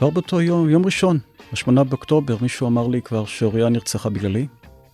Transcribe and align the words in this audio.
כבר 0.00 0.10
באותו 0.10 0.40
יום, 0.40 0.68
יום 0.68 0.84
ראשון, 0.84 1.18
ב-8 1.52 1.84
באוקטובר, 1.84 2.36
מישהו 2.40 2.66
אמר 2.66 2.88
לי 2.88 3.02
כבר 3.02 3.24
שאוריה 3.24 3.68
נרצחה 3.68 4.10
בגללי, 4.10 4.46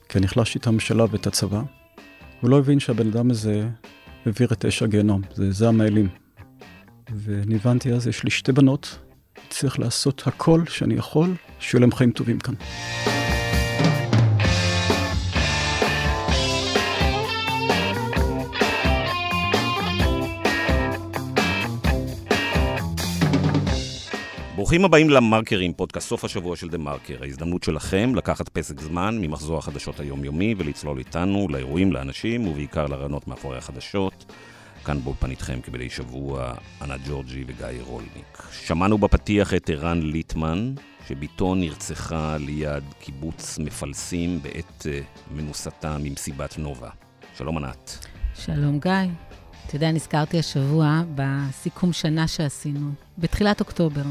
כי 0.09 0.19
אני 0.19 0.27
החלשתי 0.27 0.59
את 0.59 0.67
הממשלה 0.67 1.05
ואת 1.11 1.27
הצבא. 1.27 1.63
הוא 2.41 2.51
לא 2.51 2.59
הבין 2.59 2.81
שהבן 2.81 3.09
אדם 3.09 3.31
הזה 3.31 3.69
העביר 4.27 4.49
את 4.53 4.65
אש 4.65 4.83
הגיהנום, 4.83 5.23
זה 5.35 5.53
זעם 5.53 5.81
האלים. 5.81 6.09
ואני 7.15 7.55
הבנתי 7.55 7.93
אז, 7.93 8.07
יש 8.07 8.25
לי 8.25 8.31
שתי 8.31 8.53
בנות, 8.53 8.99
צריך 9.49 9.79
לעשות 9.79 10.23
הכל 10.27 10.63
שאני 10.69 10.95
יכול, 10.95 11.35
שיהיו 11.59 11.81
להם 11.81 11.93
חיים 11.93 12.11
טובים 12.11 12.39
כאן. 12.39 12.55
ברוכים 24.57 24.85
הבאים 24.85 25.11
למרקרים, 25.11 25.73
פודקאסט 25.73 26.09
סוף 26.09 26.25
השבוע 26.25 26.57
של 26.57 26.69
דה 26.69 26.79
מרקר. 26.79 27.23
ההזדמנות 27.23 27.63
שלכם 27.63 28.15
לקחת 28.15 28.49
פסק 28.49 28.81
זמן 28.81 29.19
ממחזור 29.21 29.59
החדשות 29.59 30.01
היומיומי 30.01 30.55
ולצלול 30.59 30.99
איתנו 30.99 31.47
לאירועים, 31.51 31.93
לאנשים 31.93 32.47
ובעיקר 32.47 32.87
לרעיונות 32.87 33.29
מאחורי 33.29 33.59
החדשות. 33.59 34.33
כאן 34.85 34.99
באולפן 35.05 35.31
איתכם 35.31 35.61
כבדי 35.63 35.91
שבוע, 35.91 36.55
ענת 36.83 37.01
ג'ורג'י 37.09 37.45
וגיא 37.47 37.83
רולניק. 37.83 38.43
שמענו 38.53 38.99
בפתיח 38.99 39.55
את 39.55 39.71
ערן 39.71 40.03
ליטמן, 40.03 40.75
שבתו 41.09 41.55
נרצחה 41.55 42.37
ליד 42.37 42.85
קיבוץ 43.01 43.59
מפלסים 43.59 44.43
בעת 44.43 44.87
uh, 44.87 45.33
מנוסתה 45.35 45.97
ממסיבת 46.01 46.59
נובה. 46.59 46.91
שלום 47.39 47.57
ענת. 47.57 48.07
שלום 48.35 48.79
גיא. 48.81 48.93
אתה 49.67 49.77
יודע, 49.77 49.93
נזכרתי 49.93 50.39
השבוע 50.39 51.03
בסיכום 51.15 51.93
שנה 51.93 52.29
שעשינו, 52.29 52.91
בתחילת 53.19 53.61
אוקטובר. 53.61 54.03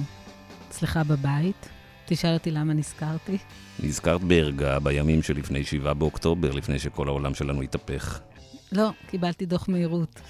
אצלך 0.75 0.99
בבית. 1.07 1.69
תשאל 2.05 2.33
אותי 2.33 2.51
למה 2.51 2.73
נזכרתי. 2.73 3.37
נזכרת 3.83 4.21
בערגה 4.21 4.79
בימים 4.79 5.23
שלפני 5.23 5.63
7 5.63 5.93
באוקטובר, 5.93 6.51
לפני 6.51 6.79
שכל 6.79 7.07
העולם 7.07 7.33
שלנו 7.33 7.61
התהפך. 7.61 8.19
לא, 8.71 8.89
קיבלתי 9.07 9.45
דוח 9.45 9.69
מהירות. 9.69 10.21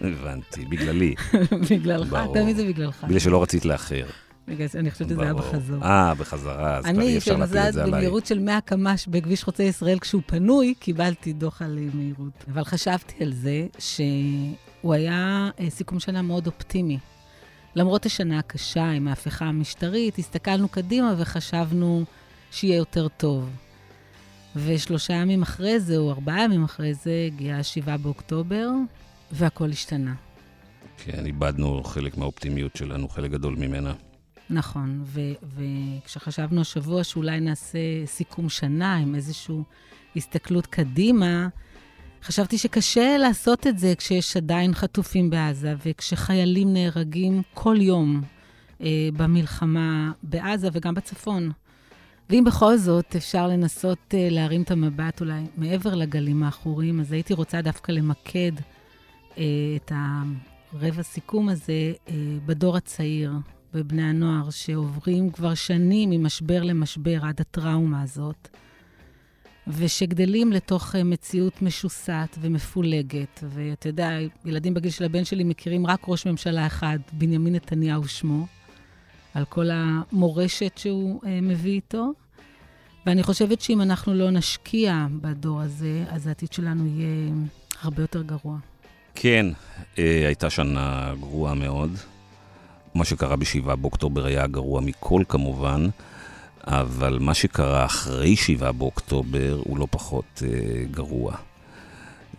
הבנתי, 0.00 0.64
בגללי. 0.64 1.14
בגללך, 1.70 2.16
תמיד 2.34 2.56
זה 2.56 2.64
בגללך. 2.64 3.04
בגלל 3.04 3.18
שלא 3.18 3.42
רצית 3.42 3.64
לאחר. 3.64 4.06
בגלל 4.48 4.66
זה, 4.68 4.78
אני 4.78 4.90
חושבת 4.90 5.08
שזה 5.08 5.22
היה 5.22 5.34
בחזור. 5.34 5.84
אה, 5.84 6.14
בחזרה, 6.14 6.76
אז 6.76 6.84
כבר 6.84 7.02
אי 7.02 7.18
אפשר 7.18 7.36
להפיל 7.36 7.58
את 7.58 7.72
זה 7.72 7.82
עליי. 7.82 7.82
אני, 7.82 7.90
במהירות 7.90 8.26
של 8.26 8.38
100 8.38 8.60
קמ"ש 8.60 9.06
בכביש 9.06 9.44
חוצה 9.44 9.62
ישראל 9.62 9.98
כשהוא 9.98 10.22
פנוי, 10.26 10.74
קיבלתי 10.78 11.32
דוח 11.32 11.62
על 11.62 11.78
מהירות. 11.94 12.44
אבל 12.52 12.64
חשבתי 12.64 13.24
על 13.24 13.32
זה 13.32 13.66
שהוא 13.78 14.94
היה 14.94 15.50
אה, 15.60 15.70
סיכום 15.70 16.00
שנה 16.00 16.22
מאוד 16.22 16.46
אופטימי. 16.46 16.98
למרות 17.74 18.06
השנה 18.06 18.38
הקשה 18.38 18.90
עם 18.90 19.08
ההפיכה 19.08 19.44
המשטרית, 19.44 20.18
הסתכלנו 20.18 20.68
קדימה 20.68 21.14
וחשבנו 21.18 22.04
שיהיה 22.50 22.76
יותר 22.76 23.08
טוב. 23.08 23.50
ושלושה 24.56 25.12
ימים 25.12 25.42
אחרי 25.42 25.80
זה, 25.80 25.96
או 25.96 26.10
ארבעה 26.10 26.44
ימים 26.44 26.64
אחרי 26.64 26.94
זה, 26.94 27.24
הגיע 27.26 27.56
ה-7 27.56 27.96
באוקטובר, 27.96 28.68
והכול 29.32 29.70
השתנה. 29.70 30.14
כן, 31.04 31.26
איבדנו 31.26 31.82
חלק 31.84 32.16
מהאופטימיות 32.16 32.76
שלנו, 32.76 33.08
חלק 33.08 33.30
גדול 33.30 33.56
ממנה. 33.56 33.92
נכון, 34.50 35.04
וכשחשבנו 35.56 36.60
השבוע 36.60 37.04
שאולי 37.04 37.40
נעשה 37.40 37.78
סיכום 38.06 38.48
שנה 38.48 38.96
עם 38.96 39.14
איזושהי 39.14 39.56
הסתכלות 40.16 40.66
קדימה, 40.66 41.48
חשבתי 42.22 42.58
שקשה 42.58 43.16
לעשות 43.18 43.66
את 43.66 43.78
זה 43.78 43.94
כשיש 43.98 44.36
עדיין 44.36 44.74
חטופים 44.74 45.30
בעזה 45.30 45.74
וכשחיילים 45.86 46.72
נהרגים 46.72 47.42
כל 47.54 47.76
יום 47.80 48.22
אה, 48.80 49.08
במלחמה 49.16 50.12
בעזה 50.22 50.68
וגם 50.72 50.94
בצפון. 50.94 51.50
ואם 52.30 52.44
בכל 52.44 52.76
זאת 52.76 53.16
אפשר 53.16 53.46
לנסות 53.46 54.14
אה, 54.14 54.28
להרים 54.30 54.62
את 54.62 54.70
המבט 54.70 55.20
אולי 55.20 55.42
מעבר 55.56 55.94
לגלים 55.94 56.42
העכורים, 56.42 57.00
אז 57.00 57.12
הייתי 57.12 57.34
רוצה 57.34 57.62
דווקא 57.62 57.92
למקד 57.92 58.52
אה, 59.38 59.44
את 59.76 59.92
הרבע 59.94 61.02
סיכום 61.02 61.48
הזה 61.48 61.92
אה, 62.08 62.14
בדור 62.46 62.76
הצעיר, 62.76 63.32
בבני 63.74 64.02
הנוער, 64.02 64.50
שעוברים 64.50 65.30
כבר 65.30 65.54
שנים 65.54 66.10
ממשבר 66.10 66.62
למשבר 66.62 67.18
עד 67.22 67.40
הטראומה 67.40 68.02
הזאת. 68.02 68.48
ושגדלים 69.68 70.52
לתוך 70.52 70.96
אה, 70.96 71.04
מציאות 71.04 71.62
משוסעת 71.62 72.38
ומפולגת. 72.40 73.44
ואתה 73.48 73.88
יודע, 73.88 74.10
ילדים 74.44 74.74
בגיל 74.74 74.90
של 74.90 75.04
הבן 75.04 75.24
שלי 75.24 75.44
מכירים 75.44 75.86
רק 75.86 76.00
ראש 76.08 76.26
ממשלה 76.26 76.66
אחד, 76.66 76.98
בנימין 77.12 77.54
נתניהו 77.54 78.08
שמו, 78.08 78.46
על 79.34 79.44
כל 79.44 79.68
המורשת 79.72 80.78
שהוא 80.78 81.20
אה, 81.26 81.38
מביא 81.42 81.72
איתו. 81.72 82.12
ואני 83.06 83.22
חושבת 83.22 83.60
שאם 83.60 83.80
אנחנו 83.80 84.14
לא 84.14 84.30
נשקיע 84.30 85.06
בדור 85.20 85.60
הזה, 85.60 86.04
אז 86.08 86.26
העתיד 86.26 86.52
שלנו 86.52 86.86
יהיה 86.86 87.32
הרבה 87.82 88.02
יותר 88.02 88.22
גרוע. 88.22 88.58
כן, 89.14 89.46
אה, 89.98 90.26
הייתה 90.26 90.50
שנה 90.50 91.14
גרועה 91.20 91.54
מאוד. 91.54 91.90
מה 92.94 93.04
שקרה 93.04 93.36
ב-7 93.36 93.74
באוקטובר 93.76 94.26
היה 94.26 94.46
גרוע 94.46 94.80
מכל 94.80 95.22
כמובן. 95.28 95.88
אבל 96.66 97.18
מה 97.20 97.34
שקרה 97.34 97.84
אחרי 97.84 98.36
7 98.36 98.72
באוקטובר 98.72 99.60
הוא 99.64 99.78
לא 99.78 99.86
פחות 99.90 100.42
אה, 100.46 100.84
גרוע. 100.90 101.34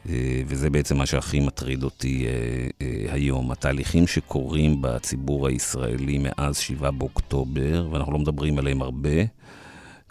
אה, 0.10 0.42
וזה 0.48 0.70
בעצם 0.70 0.98
מה 0.98 1.06
שהכי 1.06 1.40
מטריד 1.40 1.84
אותי 1.84 2.26
אה, 2.28 2.68
אה, 2.82 3.14
היום. 3.14 3.52
התהליכים 3.52 4.08
שקורים 4.08 4.78
בציבור 4.82 5.48
הישראלי 5.48 6.18
מאז 6.24 6.58
7 6.58 6.92
באוקטובר, 6.92 7.88
ואנחנו 7.92 8.14
לא 8.14 8.20
מדברים 8.20 8.60
עליהם 8.60 8.82
הרבה, 8.82 9.24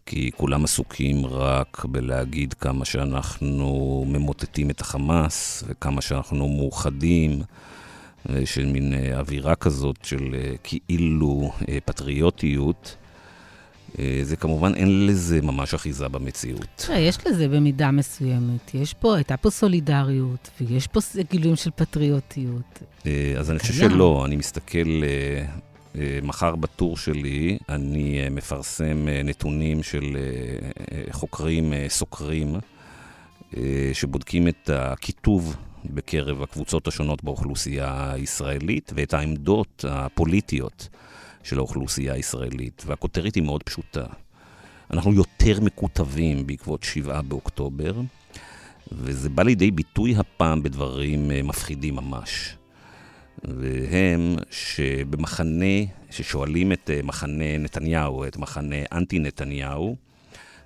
כי 0.06 0.30
כולם 0.36 0.64
עסוקים 0.64 1.26
רק 1.26 1.84
בלהגיד 1.84 2.54
כמה 2.54 2.84
שאנחנו 2.84 4.04
ממוטטים 4.08 4.70
את 4.70 4.80
החמאס, 4.80 5.64
וכמה 5.66 6.00
שאנחנו 6.00 6.48
מאוחדים. 6.48 7.42
של 8.44 8.66
מין 8.66 8.94
אה, 8.94 9.18
אווירה 9.18 9.54
כזאת 9.54 9.96
של 10.02 10.34
אה, 10.34 10.54
כאילו 10.62 11.52
אה, 11.68 11.78
פטריוטיות. 11.84 12.96
אה, 13.98 14.20
זה 14.22 14.36
כמובן, 14.36 14.74
אין 14.74 15.06
לזה 15.06 15.42
ממש 15.42 15.74
אחיזה 15.74 16.08
במציאות. 16.08 16.66
תראה, 16.76 16.98
יש 16.98 17.26
לזה 17.26 17.48
במידה 17.48 17.90
מסוימת. 17.90 18.74
יש 18.74 18.94
פה, 18.94 19.16
הייתה 19.16 19.36
פה 19.36 19.50
סולידריות, 19.50 20.50
ויש 20.60 20.86
פה 20.86 21.00
גילויים 21.30 21.56
של 21.56 21.70
פטריוטיות. 21.76 22.82
אה, 23.06 23.34
אז 23.38 23.50
אני 23.50 23.58
חושב 23.58 23.74
שלא, 23.74 24.22
אני 24.26 24.36
מסתכל, 24.36 25.02
אה, 25.02 26.18
מחר 26.22 26.56
בטור 26.56 26.96
שלי, 26.96 27.58
אני 27.68 28.28
מפרסם 28.30 29.06
נתונים 29.24 29.82
של 29.82 30.16
חוקרים, 31.10 31.72
סוקרים, 31.88 32.56
שבודקים 33.92 34.48
את 34.48 34.70
הכיתוב 34.72 35.56
בקרב 35.84 36.42
הקבוצות 36.42 36.88
השונות 36.88 37.24
באוכלוסייה 37.24 38.12
הישראלית 38.12 38.92
ואת 38.94 39.14
העמדות 39.14 39.84
הפוליטיות. 39.88 40.88
של 41.42 41.58
האוכלוסייה 41.58 42.12
הישראלית, 42.14 42.82
והכותרת 42.86 43.34
היא 43.34 43.42
מאוד 43.42 43.62
פשוטה. 43.62 44.04
אנחנו 44.90 45.12
יותר 45.12 45.60
מקוטבים 45.60 46.46
בעקבות 46.46 46.82
7 46.82 47.22
באוקטובר, 47.22 47.92
וזה 48.92 49.28
בא 49.28 49.42
לידי 49.42 49.70
ביטוי 49.70 50.16
הפעם 50.16 50.62
בדברים 50.62 51.30
אה, 51.30 51.42
מפחידים 51.42 51.94
ממש. 51.94 52.56
והם 53.44 54.36
שבמחנה, 54.50 55.84
ששואלים 56.10 56.72
את 56.72 56.90
אה, 56.90 57.00
מחנה 57.02 57.58
נתניהו, 57.58 58.24
את 58.24 58.36
מחנה 58.36 58.76
אנטי 58.92 59.18
נתניהו, 59.18 59.96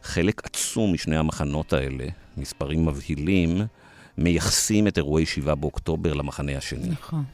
חלק 0.03 0.45
עצום 0.45 0.93
משני 0.93 1.17
המחנות 1.17 1.73
האלה, 1.73 2.07
מספרים 2.37 2.87
מבהילים, 2.87 3.61
מייחסים 4.19 4.87
את 4.87 4.99
אירועי 4.99 5.27
7 5.27 5.55
באוקטובר 5.55 6.13
למחנה 6.13 6.57
השני. 6.57 6.89
נכון. 6.89 7.25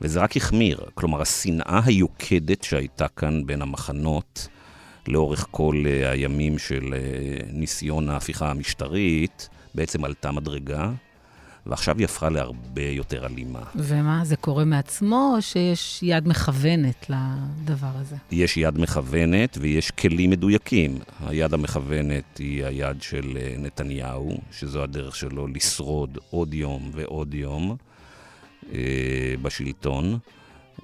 וזה 0.00 0.20
רק 0.20 0.36
החמיר. 0.36 0.80
כלומר, 0.94 1.22
השנאה 1.22 1.80
היוקדת 1.84 2.62
שהייתה 2.62 3.08
כאן 3.08 3.46
בין 3.46 3.62
המחנות 3.62 4.48
לאורך 5.08 5.46
כל 5.50 5.84
uh, 5.84 6.08
הימים 6.08 6.58
של 6.58 6.82
uh, 6.82 7.52
ניסיון 7.52 8.08
ההפיכה 8.08 8.50
המשטרית, 8.50 9.48
בעצם 9.74 10.04
עלתה 10.04 10.32
מדרגה, 10.32 10.90
ועכשיו 11.66 11.98
היא 11.98 12.04
הפכה 12.04 12.28
להרבה 12.28 12.82
יותר 12.82 13.26
אלימה. 13.26 13.62
ומה, 13.74 14.20
זה 14.24 14.36
קורה 14.36 14.64
מעצמו, 14.64 15.32
או 15.36 15.42
שיש 15.42 16.02
יד 16.02 16.28
מכוונת 16.28 17.10
לדבר 17.10 17.90
הזה? 17.94 18.16
יש 18.30 18.56
יד 18.56 18.78
מכוונת 18.78 19.58
ויש 19.60 19.90
כלים 19.90 20.30
מדויקים. 20.30 20.98
היד 21.26 21.54
המכוונת 21.54 22.38
היא 22.38 22.64
היד 22.64 23.02
של 23.02 23.36
uh, 23.36 23.60
נתניהו, 23.60 24.38
שזו 24.52 24.82
הדרך 24.82 25.16
שלו 25.16 25.46
לשרוד 25.46 26.18
עוד 26.30 26.54
יום 26.54 26.90
ועוד 26.94 27.34
יום. 27.34 27.76
אה, 28.72 29.34
בשלטון. 29.42 30.18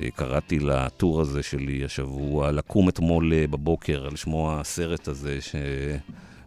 אה, 0.03 0.11
קראתי 0.11 0.59
לטור 0.59 1.21
הזה 1.21 1.43
שלי 1.43 1.85
השבוע, 1.85 2.53
לקום 2.53 2.89
אתמול 2.89 3.33
אה, 3.33 3.47
בבוקר, 3.47 4.07
על 4.07 4.17
שמו 4.17 4.53
הסרט 4.53 5.09
הזה 5.09 5.39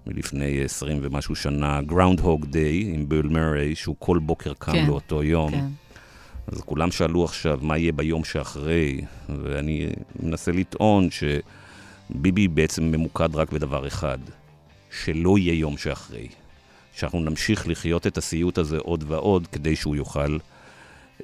שמלפני 0.06 0.64
20 0.64 1.00
ומשהו 1.02 1.36
שנה, 1.36 1.80
Groundhog 1.90 2.44
Day 2.44 2.86
עם 2.94 3.10
ביל 3.10 3.28
מרי, 3.28 3.76
שהוא 3.76 3.96
כל 4.00 4.20
בוקר 4.20 4.54
קם 4.54 4.72
כן, 4.72 4.86
לאותו 4.88 5.24
יום. 5.24 5.52
כן. 5.52 5.66
אז 6.48 6.62
כולם 6.62 6.92
שאלו 6.92 7.24
עכשיו 7.24 7.60
מה 7.62 7.78
יהיה 7.78 7.92
ביום 7.92 8.24
שאחרי, 8.24 9.02
ואני 9.30 9.90
מנסה 10.20 10.52
לטעון 10.52 11.10
שביבי 11.12 12.48
בעצם 12.48 12.84
ממוקד 12.84 13.36
רק 13.36 13.52
בדבר 13.52 13.88
אחד, 13.88 14.18
שלא 15.04 15.38
יהיה 15.38 15.54
יום 15.54 15.78
שאחרי. 15.78 16.28
שאנחנו 16.96 17.20
נמשיך 17.20 17.68
לחיות 17.68 18.08
את 18.08 18.18
הסיוט 18.18 18.58
הזה 18.58 18.78
עוד 18.78 19.04
ועוד 19.08 19.48
כדי 19.48 19.76
שהוא 19.76 19.96
יוכל 19.96 20.38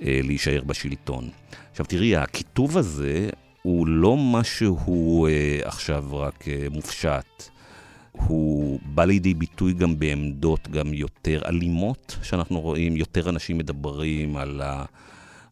להישאר 0.02 0.62
בשלטון. 0.66 1.30
עכשיו 1.72 1.86
תראי, 1.86 2.16
הכיתוב 2.16 2.78
הזה 2.78 3.30
הוא 3.62 3.88
לא 3.88 4.18
משהו 4.18 5.28
אה, 5.28 5.60
עכשיו 5.64 6.06
רק 6.12 6.48
אה, 6.48 6.68
מופשט. 6.72 7.44
הוא 8.12 8.80
בא 8.86 9.06
לידי 9.06 9.34
ביטוי 9.34 9.74
גם 9.74 10.00
בעמדות 10.00 10.68
גם 10.68 10.94
יותר 10.94 11.42
אלימות, 11.46 12.18
שאנחנו 12.24 12.62
רואים, 12.62 12.98
יותר 12.98 13.30
אנשים 13.30 13.58
מדברים 13.58 14.38
על, 14.38 14.62
ה, 14.62 14.86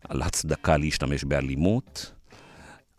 על 0.10 0.22
הצדקה 0.22 0.78
להשתמש 0.78 1.24
באלימות. 1.24 2.12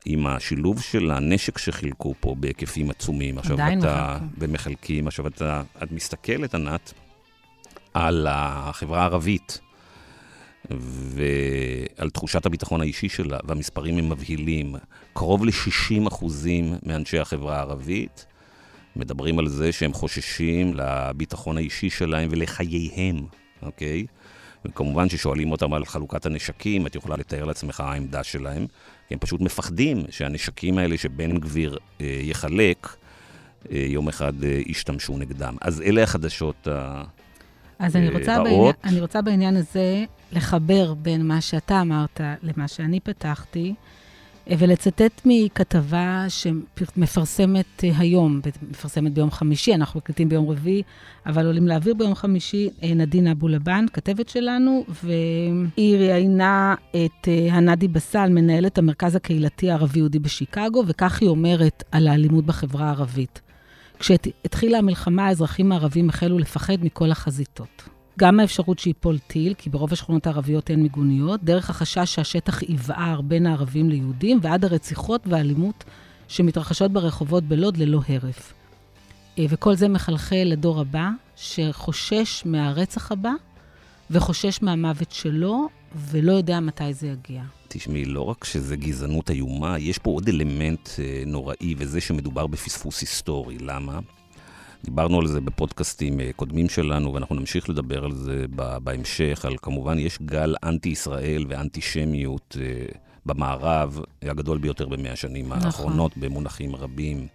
עם 0.05 0.27
השילוב 0.27 0.81
של 0.81 1.11
הנשק 1.11 1.59
שחילקו 1.59 2.15
פה 2.21 2.35
בהיקפים 2.39 2.91
עצומים. 2.91 3.39
עכשיו 3.39 3.59
אתה, 3.79 4.19
במחלקים, 4.39 5.07
עכשיו 5.07 5.27
אתה, 5.27 5.63
את 5.83 5.93
מסתכלת, 5.93 6.55
ענת, 6.55 6.93
על 7.95 8.27
החברה 8.31 9.01
הערבית 9.01 9.61
ועל 10.71 12.11
תחושת 12.11 12.47
הביטחון 12.47 12.81
האישי 12.81 13.09
שלה, 13.09 13.39
והמספרים 13.45 13.99
הם 13.99 14.09
מבהילים. 14.09 14.75
קרוב 15.13 15.45
ל-60 15.45 16.09
אחוזים 16.09 16.75
מאנשי 16.83 17.19
החברה 17.19 17.57
הערבית 17.57 18.27
מדברים 18.97 19.39
על 19.39 19.49
זה 19.49 19.73
שהם 19.73 19.93
חוששים 19.93 20.75
לביטחון 20.75 21.57
האישי 21.57 21.91
שלהם 21.91 22.29
ולחייהם, 22.33 23.27
אוקיי? 23.63 24.07
וכמובן 24.65 25.09
ששואלים 25.09 25.53
אותם 25.53 25.73
על 25.73 25.85
חלוקת 25.85 26.27
הנשקים, 26.27 26.87
את 26.87 26.95
יכולה 26.95 27.17
לתאר 27.17 27.45
לעצמך 27.45 27.81
העמדה 27.81 28.23
שלהם. 28.25 28.67
הם 29.11 29.19
פשוט 29.19 29.41
מפחדים 29.41 30.05
שהנשקים 30.11 30.79
האלה 30.79 30.99
שבן 30.99 31.39
גביר 31.39 31.79
אה, 32.01 32.19
יחלק, 32.23 32.97
אה, 33.73 33.87
יום 33.89 34.09
אחד 34.09 34.45
אה, 34.45 34.61
ישתמשו 34.67 35.19
נגדם. 35.19 35.57
אז 35.61 35.81
אלה 35.81 36.03
החדשות 36.03 36.67
הרעות. 36.67 37.24
אז 37.79 37.97
אני 37.97 38.09
רוצה, 38.09 38.43
בעניין, 38.43 38.73
אני 38.85 39.01
רוצה 39.01 39.23
בעניין 39.23 39.57
הזה 39.57 40.05
לחבר 40.33 40.95
בין 40.95 41.27
מה 41.27 41.41
שאתה 41.41 41.81
אמרת 41.81 42.21
למה 42.43 42.69
שאני 42.69 43.01
פתחתי. 43.01 43.75
ולצטט 44.47 45.21
מכתבה 45.25 46.25
שמפרסמת 46.29 47.81
היום, 47.81 48.41
מפרסמת 48.71 49.15
ביום 49.15 49.31
חמישי, 49.31 49.75
אנחנו 49.75 49.99
מקליטים 49.99 50.29
ביום 50.29 50.51
רביעי, 50.51 50.83
אבל 51.27 51.47
עולים 51.47 51.69
להעביר 51.69 51.95
ביום 51.95 52.15
חמישי, 52.15 52.69
אה, 52.83 52.95
נדינה 52.95 53.33
אבו 53.33 53.49
לבן, 53.49 53.85
כתבת 53.93 54.29
שלנו, 54.29 54.85
והיא 55.05 55.97
ראיינה 55.97 56.75
את 56.91 57.29
אה, 57.29 57.55
הנדי 57.55 57.89
בסל, 57.89 58.29
מנהלת 58.29 58.79
המרכז 58.79 59.17
הקהילתי 59.17 59.71
הערבי-יהודי 59.71 60.19
בשיקגו, 60.19 60.83
וכך 60.87 61.21
היא 61.21 61.29
אומרת 61.29 61.85
על 61.93 62.09
האלימות 62.09 62.47
בחברה 62.47 62.87
הערבית. 62.87 63.41
כשהתחילה 63.99 64.79
המלחמה, 64.79 65.27
האזרחים 65.27 65.73
הערבים 65.73 66.09
החלו 66.09 66.39
לפחד 66.39 66.85
מכל 66.85 67.11
החזיתות. 67.11 67.83
גם 68.19 68.41
האפשרות 68.41 68.79
שיפול 68.79 69.19
טיל, 69.19 69.55
כי 69.55 69.71
ברוב 69.71 69.93
השכונות 69.93 70.27
הערביות 70.27 70.71
אין 70.71 70.83
מיגוניות, 70.83 71.45
דרך 71.45 71.71
החשש 71.71 72.15
שהשטח 72.15 72.63
יבער 72.63 73.21
בין 73.21 73.47
הערבים 73.47 73.91
ליהודים, 73.91 74.39
ועד 74.43 74.65
הרציחות 74.65 75.21
והאלימות 75.27 75.85
שמתרחשות 76.29 76.93
ברחובות 76.93 77.45
בלוד 77.45 77.77
ללא 77.77 78.01
הרף. 78.09 78.53
אה, 79.39 79.45
וכל 79.49 79.75
זה 79.75 79.89
מחלחל 79.89 80.43
לדור 80.47 80.81
הבא, 80.81 81.09
שחושש 81.37 82.43
מהרצח 82.47 83.13
הבא, 83.13 83.33
וחושש 84.11 84.63
מהמוות 84.63 85.13
שלו, 85.13 85.69
ולא 85.95 86.33
יודע 86.33 86.61
מתי 86.61 86.93
זה 86.93 87.07
יגיע. 87.07 87.43
תשמעי, 87.77 88.05
לא 88.05 88.21
רק 88.21 88.45
שזה 88.45 88.77
גזענות 88.77 89.31
איומה, 89.31 89.79
יש 89.79 89.99
פה 89.99 90.11
עוד 90.11 90.29
אלמנט 90.29 90.89
אה, 90.99 91.23
נוראי, 91.27 91.75
וזה 91.79 92.01
שמדובר 92.01 92.47
בפספוס 92.47 93.01
היסטורי. 93.01 93.59
למה? 93.61 93.99
דיברנו 94.85 95.21
על 95.21 95.27
זה 95.27 95.41
בפודקאסטים 95.41 96.21
אה, 96.21 96.31
קודמים 96.37 96.69
שלנו, 96.69 97.15
ואנחנו 97.15 97.35
נמשיך 97.35 97.71
לדבר 97.71 98.05
על 98.05 98.15
זה 98.15 98.45
בהמשך, 98.83 99.45
על 99.45 99.57
כמובן 99.63 99.99
יש 99.99 100.19
גל 100.23 100.55
אנטי-ישראל 100.65 101.45
ואנטישמיות 101.49 102.57
אה, 102.61 102.87
במערב, 103.27 104.01
הגדול 104.23 104.59
ביותר 104.59 104.89
במאה 104.89 105.13
השנים 105.13 105.49
נכון. 105.49 105.63
האחרונות, 105.63 106.17
במונחים 106.17 106.77
רבים. 106.77 107.27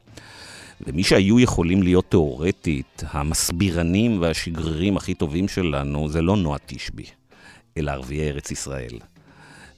ומי 0.87 1.03
שהיו 1.03 1.39
יכולים 1.39 1.83
להיות 1.83 2.05
תיאורטית 2.09 3.03
המסבירנים 3.09 4.21
והשגרירים 4.21 4.97
הכי 4.97 5.13
טובים 5.13 5.47
שלנו, 5.47 6.09
זה 6.09 6.21
לא 6.21 6.37
נועה 6.37 6.57
תשבי, 6.65 7.05
אלא 7.77 7.91
ערביי 7.91 8.29
ארץ 8.29 8.51
ישראל. 8.51 8.99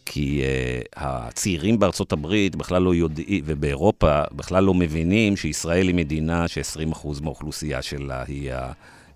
כי 0.06 0.42
uh, 0.42 0.89
הצעירים 0.95 1.80
בארצות 1.80 2.12
הברית 2.12 2.56
בכלל 2.56 2.81
לא 2.81 2.95
יודעים, 2.95 3.44
ובאירופה 3.45 4.21
בכלל 4.31 4.63
לא 4.63 4.74
מבינים 4.74 5.38
שישראל 5.38 5.88
היא 5.88 5.95
מדינה 5.95 6.48
ש-20% 6.48 7.07
מהאוכלוסייה 7.21 7.81
שלה 7.81 8.24
היא, 8.27 8.51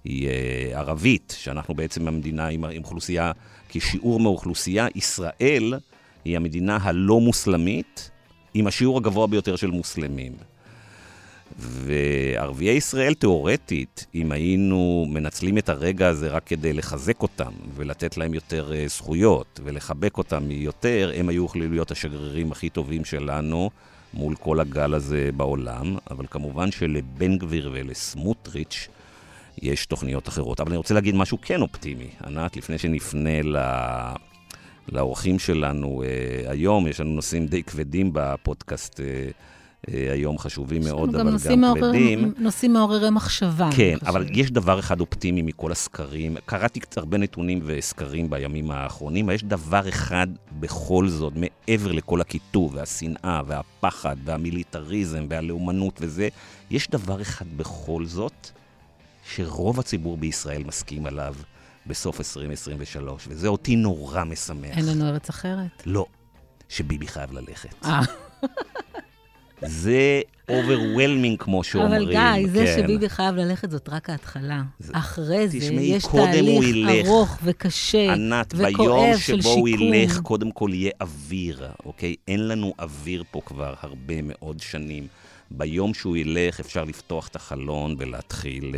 היא 0.04 0.28
uh, 0.28 0.78
ערבית, 0.78 1.36
שאנחנו 1.40 1.76
בעצם 1.76 2.08
המדינה 2.08 2.48
עם, 2.48 2.66
עם 2.66 2.84
אוכלוסייה, 2.84 3.32
כשיעור 3.70 4.20
מאוכלוסייה, 4.20 4.88
ישראל 4.96 5.74
היא 6.26 6.36
המדינה 6.36 6.78
הלא 6.82 7.20
מוסלמית 7.20 8.12
עם 8.54 8.68
השיעור 8.68 8.98
הגבוה 8.98 9.28
ביותר 9.28 9.56
של 9.56 9.72
מוסלמים. 9.72 10.32
וערביי 11.60 12.70
ישראל, 12.70 13.14
תיאורטית, 13.14 14.06
אם 14.16 14.32
היינו 14.32 15.06
מנצלים 15.10 15.58
את 15.58 15.70
הרגע 15.70 16.08
הזה 16.08 16.30
רק 16.30 16.44
כדי 16.46 16.74
לחזק 16.74 17.22
אותם 17.22 17.52
ולתת 17.76 18.18
להם 18.18 18.34
יותר 18.34 18.72
uh, 18.72 18.90
זכויות 18.90 19.60
ולחבק 19.64 20.18
אותם 20.18 20.52
יותר, 20.52 21.12
הם 21.16 21.30
היו 21.30 21.46
יכולים 21.46 21.72
להיות 21.72 21.92
השגרירים 21.92 22.52
הכי 22.52 22.70
טובים 22.70 23.06
שלנו 23.06 23.70
מול 24.14 24.36
כל 24.36 24.60
הגל 24.60 24.94
הזה 24.94 25.30
בעולם. 25.38 25.98
אבל 26.12 26.26
כמובן 26.32 26.72
שלבן 26.72 27.38
גביר 27.38 27.70
ולסמוטריץ' 27.74 28.88
יש 29.62 29.86
תוכניות 29.86 30.28
אחרות. 30.28 30.60
אבל 30.60 30.70
אני 30.70 30.78
רוצה 30.78 30.94
להגיד 30.94 31.16
משהו 31.16 31.38
כן 31.42 31.62
אופטימי. 31.62 32.10
ענת, 32.26 32.58
לפני 32.58 32.78
שנפנה 32.78 33.42
ל... 33.42 33.58
לאורחים 34.90 35.40
שלנו 35.40 36.04
uh, 36.04 36.52
היום, 36.52 36.88
יש 36.88 37.00
לנו 37.00 37.10
נושאים 37.10 37.48
די 37.48 37.64
כבדים 37.64 38.10
בפודקאסט. 38.14 39.00
אה, 39.00 39.30
היום 39.88 40.38
חשובים 40.38 40.82
מאוד, 40.84 41.16
אבל 41.16 41.38
גם 41.50 41.76
כבדים. 41.76 42.34
נושאים 42.38 42.74
מעוררי 42.74 43.10
מחשבה. 43.10 43.70
כן, 43.76 43.98
אבל 44.06 44.26
יש 44.32 44.52
דבר 44.52 44.80
אחד 44.80 45.00
אופטימי 45.00 45.42
מכל 45.42 45.72
הסקרים. 45.72 46.38
קראתי 46.46 46.80
קצת 46.80 46.98
הרבה 46.98 47.18
נתונים 47.18 47.60
וסקרים 47.66 48.30
בימים 48.30 48.72
האחרונים, 48.72 49.26
אבל 49.26 49.36
יש 49.36 49.44
דבר 49.44 49.90
אחד 49.90 50.28
בכל 50.60 51.08
זאת, 51.08 51.34
מעבר 51.36 51.92
לכל 51.92 52.22
הקיטוב 52.22 52.76
והשנאה 52.76 53.42
והפחד 53.48 54.16
והמיליטריזם 54.26 55.26
והלאומנות 55.30 55.98
וזה, 56.02 56.28
יש 56.70 56.90
דבר 56.90 57.22
אחד 57.22 57.46
בכל 57.58 58.06
זאת, 58.06 58.50
שרוב 59.34 59.80
הציבור 59.80 60.18
בישראל 60.18 60.64
מסכים 60.64 61.06
עליו 61.06 61.36
בסוף 61.88 62.20
2023, 62.20 63.28
וזה 63.30 63.48
אותי 63.48 63.76
נורא 63.76 64.24
משמח. 64.24 64.78
אין 64.78 64.86
לנו 64.86 65.08
ארץ 65.10 65.30
אחרת. 65.30 65.84
לא, 65.86 66.06
שביבי 66.70 67.08
חייב 67.08 67.34
ללכת. 67.34 67.86
אה. 69.66 69.70
זה 69.70 70.22
overwhelming, 70.52 71.38
כמו 71.40 71.64
שאומרים. 71.64 71.94
אבל 71.94 72.12
גיא, 72.12 72.48
זה 72.52 72.66
כן. 72.66 72.82
שביבי 72.84 73.10
חייב 73.10 73.36
ללכת 73.36 73.72
זאת 73.72 73.90
רק 73.90 74.10
ההתחלה. 74.10 74.62
זה... 74.80 74.94
אחרי 74.96 75.48
זה 75.48 75.58
יש 75.58 76.06
תהליך 76.06 76.66
ארוך 77.06 77.38
וקשה 77.44 78.14
ענת, 78.14 78.54
וכואב 78.58 79.18
של 79.18 79.42
שיקום. 79.42 79.42
ענת, 79.42 79.42
ביום 79.42 79.42
שבו 79.42 79.50
הוא 79.50 79.70
ילך, 79.70 80.20
קודם 80.20 80.52
כל 80.52 80.70
יהיה 80.74 80.92
אוויר, 81.02 81.68
אוקיי? 81.86 82.16
אין 82.28 82.48
לנו 82.48 82.74
אוויר 82.80 83.24
פה 83.32 83.42
כבר 83.46 83.74
הרבה 83.82 84.22
מאוד 84.24 84.60
שנים. 84.60 85.08
ביום 85.52 85.94
שהוא 85.94 86.18
ילך 86.18 86.60
אפשר 86.60 86.84
לפתוח 86.84 87.28
את 87.28 87.36
החלון 87.36 87.96
ולהתחיל... 88.00 88.76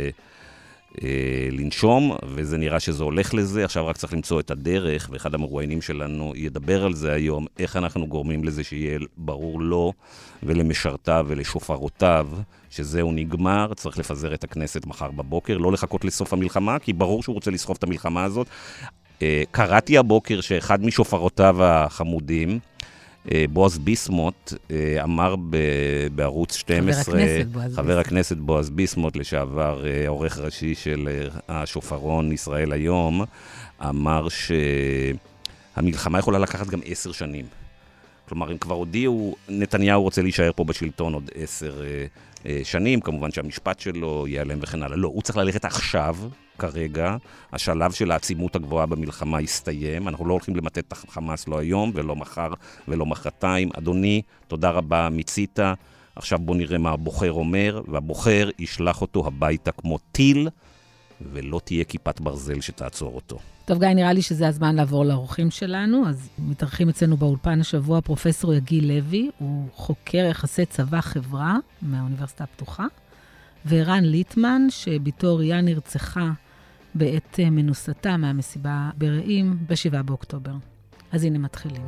אה, 1.04 1.48
לנשום, 1.52 2.16
וזה 2.26 2.58
נראה 2.58 2.80
שזה 2.80 3.04
הולך 3.04 3.34
לזה. 3.34 3.64
עכשיו 3.64 3.86
רק 3.86 3.96
צריך 3.96 4.12
למצוא 4.12 4.40
את 4.40 4.50
הדרך, 4.50 5.08
ואחד 5.12 5.34
המרואיינים 5.34 5.82
שלנו 5.82 6.32
ידבר 6.36 6.84
על 6.84 6.94
זה 6.94 7.12
היום, 7.12 7.46
איך 7.58 7.76
אנחנו 7.76 8.06
גורמים 8.06 8.44
לזה 8.44 8.64
שיהיה 8.64 8.98
ברור 9.16 9.60
לו 9.60 9.92
ולמשרתיו 10.42 11.26
ולשופרותיו, 11.28 12.28
שזהו 12.70 13.12
נגמר, 13.12 13.74
צריך 13.74 13.98
לפזר 13.98 14.34
את 14.34 14.44
הכנסת 14.44 14.86
מחר 14.86 15.10
בבוקר, 15.10 15.58
לא 15.58 15.72
לחכות 15.72 16.04
לסוף 16.04 16.32
המלחמה, 16.32 16.78
כי 16.78 16.92
ברור 16.92 17.22
שהוא 17.22 17.34
רוצה 17.34 17.50
לסחוב 17.50 17.76
את 17.78 17.82
המלחמה 17.82 18.24
הזאת. 18.24 18.46
אה, 19.22 19.42
קראתי 19.50 19.98
הבוקר 19.98 20.40
שאחד 20.40 20.84
משופרותיו 20.84 21.64
החמודים, 21.64 22.58
בועז 23.52 23.78
ביסמוט 23.78 24.52
אה, 24.70 25.02
אמר 25.02 25.34
בערוץ 26.14 26.54
12, 26.56 27.04
חבר 27.04 27.18
הכנסת 27.18 27.46
בועז, 27.46 27.74
חבר 27.76 27.98
הכנסת 27.98 28.36
בועז 28.36 28.70
ביסמוט, 28.70 29.16
לשעבר 29.16 29.86
אה, 29.86 30.08
עורך 30.08 30.38
ראשי 30.38 30.74
של 30.74 31.28
השופרון 31.48 32.32
ישראל 32.32 32.72
היום, 32.72 33.24
אמר 33.88 34.26
שהמלחמה 35.76 36.18
יכולה 36.18 36.38
לקחת 36.38 36.66
גם 36.66 36.80
עשר 36.84 37.12
שנים. 37.12 37.44
כלומר, 38.28 38.50
הם 38.50 38.58
כבר 38.58 38.74
הודיעו, 38.74 39.36
נתניהו 39.48 40.02
רוצה 40.02 40.22
להישאר 40.22 40.50
פה 40.56 40.64
בשלטון 40.64 41.14
עוד 41.14 41.30
עשר 41.34 41.82
אה, 41.84 42.06
אה, 42.46 42.60
שנים, 42.64 43.00
כמובן 43.00 43.30
שהמשפט 43.30 43.80
שלו 43.80 44.26
ייעלם 44.28 44.58
וכן 44.62 44.82
הלאה. 44.82 44.96
לא, 44.96 45.08
הוא 45.08 45.22
צריך 45.22 45.36
ללכת 45.36 45.64
עכשיו, 45.64 46.16
כרגע. 46.58 47.16
השלב 47.52 47.92
של 47.92 48.10
העצימות 48.10 48.56
הגבוהה 48.56 48.86
במלחמה 48.86 49.38
הסתיים. 49.38 50.08
אנחנו 50.08 50.26
לא 50.26 50.32
הולכים 50.32 50.56
למטט 50.56 50.78
את 50.78 50.92
החמאס 50.92 51.48
לא 51.48 51.58
היום 51.58 51.92
ולא 51.94 52.16
מחר 52.16 52.48
ולא 52.88 53.06
מחרתיים. 53.06 53.68
אדוני, 53.78 54.22
תודה 54.48 54.70
רבה, 54.70 55.08
מיצית. 55.08 55.58
עכשיו 56.16 56.38
בואו 56.38 56.58
נראה 56.58 56.78
מה 56.78 56.90
הבוחר 56.90 57.32
אומר, 57.32 57.82
והבוחר 57.88 58.50
ישלח 58.58 59.00
אותו 59.00 59.26
הביתה 59.26 59.72
כמו 59.72 59.98
טיל, 60.12 60.48
ולא 61.32 61.60
תהיה 61.64 61.84
כיפת 61.84 62.20
ברזל 62.20 62.60
שתעצור 62.60 63.14
אותו. 63.14 63.38
טוב, 63.64 63.78
גיא, 63.78 63.88
נראה 63.88 64.12
לי 64.12 64.22
שזה 64.22 64.48
הזמן 64.48 64.76
לעבור 64.76 65.04
לאורחים 65.04 65.50
שלנו. 65.50 66.08
אז 66.08 66.28
מתארחים 66.38 66.88
אצלנו 66.88 67.16
באולפן 67.16 67.60
השבוע 67.60 68.00
פרופסור 68.00 68.54
יגיל 68.54 68.92
לוי, 68.92 69.30
הוא 69.38 69.68
חוקר 69.74 70.26
יחסי 70.30 70.66
צבא-חברה 70.66 71.56
מהאוניברסיטה 71.82 72.44
הפתוחה, 72.44 72.86
וערן 73.64 74.04
ליטמן, 74.04 74.62
שבתו 74.70 75.26
אוריה 75.26 75.60
נרצחה 75.60 76.30
בעת 76.94 77.40
מנוסתה 77.40 78.16
מהמסיבה 78.16 78.90
ברעים 78.98 79.56
ב-7 79.66 80.02
באוקטובר. 80.02 80.52
אז 81.12 81.24
הנה 81.24 81.38
מתחילים. 81.38 81.82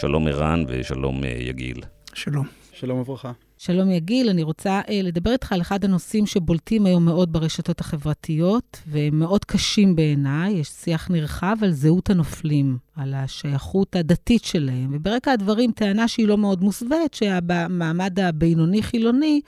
שלום 0.00 0.28
ערן 0.28 0.64
ושלום 0.68 1.20
יגיל. 1.24 1.80
שלום. 2.14 2.61
שלום 2.82 3.00
וברכה. 3.00 3.32
שלום 3.58 3.90
יגיל, 3.90 4.28
אני 4.28 4.42
רוצה 4.42 4.80
אה, 4.88 5.00
לדבר 5.02 5.32
איתך 5.32 5.52
על 5.52 5.60
אחד 5.60 5.84
הנושאים 5.84 6.26
שבולטים 6.26 6.86
היום 6.86 7.04
מאוד 7.04 7.32
ברשתות 7.32 7.80
החברתיות, 7.80 8.80
והם 8.86 9.18
מאוד 9.18 9.44
קשים 9.44 9.96
בעיניי. 9.96 10.52
יש 10.52 10.68
שיח 10.68 11.10
נרחב 11.10 11.56
על 11.62 11.70
זהות 11.70 12.10
הנופלים, 12.10 12.78
על 12.96 13.14
השייכות 13.14 13.96
הדתית 13.96 14.44
שלהם, 14.44 14.90
וברקע 14.92 15.32
הדברים 15.32 15.72
טענה 15.72 16.08
שהיא 16.08 16.28
לא 16.28 16.38
מאוד 16.38 16.62
מוסווית, 16.62 17.14
שהמעמד 17.14 18.20
הבינוני-חילוני 18.20 19.40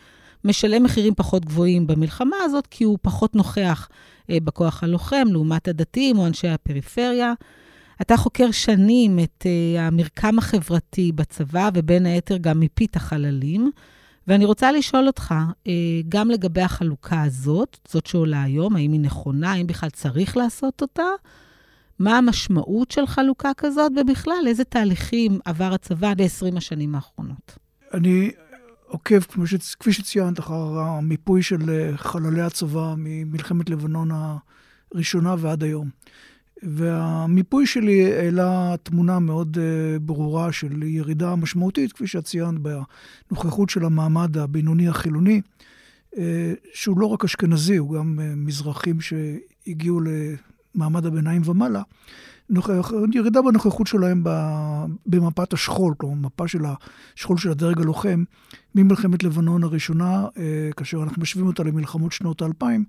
משלם 0.44 0.82
מחירים 0.82 1.14
פחות 1.14 1.44
גבוהים 1.44 1.86
במלחמה 1.86 2.36
הזאת, 2.44 2.66
כי 2.66 2.84
הוא 2.84 2.98
פחות 3.02 3.34
נוכח 3.34 3.88
אה, 4.30 4.38
בכוח 4.44 4.82
הלוחם, 4.82 5.24
לעומת 5.30 5.68
הדתיים 5.68 6.18
או 6.18 6.26
אנשי 6.26 6.48
הפריפריה. 6.48 7.32
אתה 8.02 8.16
חוקר 8.16 8.50
שנים 8.50 9.18
את 9.18 9.46
uh, 9.46 9.80
המרקם 9.80 10.38
החברתי 10.38 11.12
בצבא, 11.12 11.70
ובין 11.74 12.06
היתר 12.06 12.36
גם 12.36 12.60
מפית 12.60 12.96
החללים. 12.96 13.70
ואני 14.26 14.44
רוצה 14.44 14.72
לשאול 14.72 15.06
אותך, 15.06 15.34
uh, 15.34 15.68
גם 16.08 16.30
לגבי 16.30 16.62
החלוקה 16.62 17.22
הזאת, 17.22 17.78
זאת 17.88 18.06
שעולה 18.06 18.42
היום, 18.42 18.76
האם 18.76 18.92
היא 18.92 19.00
נכונה, 19.00 19.52
האם 19.52 19.66
בכלל 19.66 19.90
צריך 19.90 20.36
לעשות 20.36 20.82
אותה? 20.82 21.06
מה 21.98 22.18
המשמעות 22.18 22.90
של 22.90 23.06
חלוקה 23.06 23.50
כזאת, 23.56 23.92
ובכלל, 24.00 24.44
איזה 24.46 24.64
תהליכים 24.64 25.38
עבר 25.44 25.72
הצבא 25.74 26.14
ב-20 26.14 26.56
השנים 26.56 26.94
האחרונות? 26.94 27.58
אני 27.94 28.30
עוקב, 28.86 29.20
כפי 29.80 29.92
שציינת, 29.92 30.38
אחר 30.38 30.78
המיפוי 30.78 31.42
של 31.42 31.70
אה, 31.70 31.96
חללי 31.96 32.40
הצבא 32.40 32.94
ממלחמת 32.96 33.70
לבנון 33.70 34.08
הראשונה 34.92 35.34
ועד 35.38 35.62
היום. 35.62 35.90
והמיפוי 36.64 37.66
שלי 37.66 38.14
העלה 38.14 38.75
תמונה 38.83 39.18
מאוד 39.18 39.56
uh, 39.56 39.99
ברורה 39.99 40.52
של 40.52 40.83
ירידה 40.83 41.37
משמעותית, 41.37 41.92
כפי 41.92 42.06
שאת 42.06 42.25
ציינת, 42.25 42.61
בנוכחות 43.30 43.71
של 43.71 43.85
המעמד 43.85 44.38
הבינוני 44.38 44.88
החילוני, 44.88 45.40
uh, 46.14 46.18
שהוא 46.75 46.99
לא 46.99 47.06
רק 47.06 47.25
אשכנזי, 47.25 47.76
הוא 47.76 47.94
גם 47.94 48.18
uh, 48.18 48.23
מזרחים 48.37 48.97
שהגיעו 49.00 50.00
למעמד 50.75 51.06
הביניים 51.06 51.42
ומעלה. 51.44 51.83
ירידה 53.12 53.42
בנוכחות 53.42 53.87
שלהם 53.87 54.25
במפת 55.06 55.52
השכול, 55.52 55.94
כלומר, 55.99 56.14
מפה 56.14 56.49
של 56.49 56.64
השכול 57.16 57.38
של 57.38 57.50
הדרג 57.50 57.80
הלוחם, 57.80 58.25
ממלחמת 58.74 59.22
לבנון 59.22 59.64
הראשונה, 59.64 60.26
אה, 60.36 60.70
כאשר 60.76 61.02
אנחנו 61.02 61.22
משווים 61.22 61.46
אותה 61.46 61.62
למלחמות 61.62 62.12
שנות 62.12 62.42
האלפיים, 62.42 62.84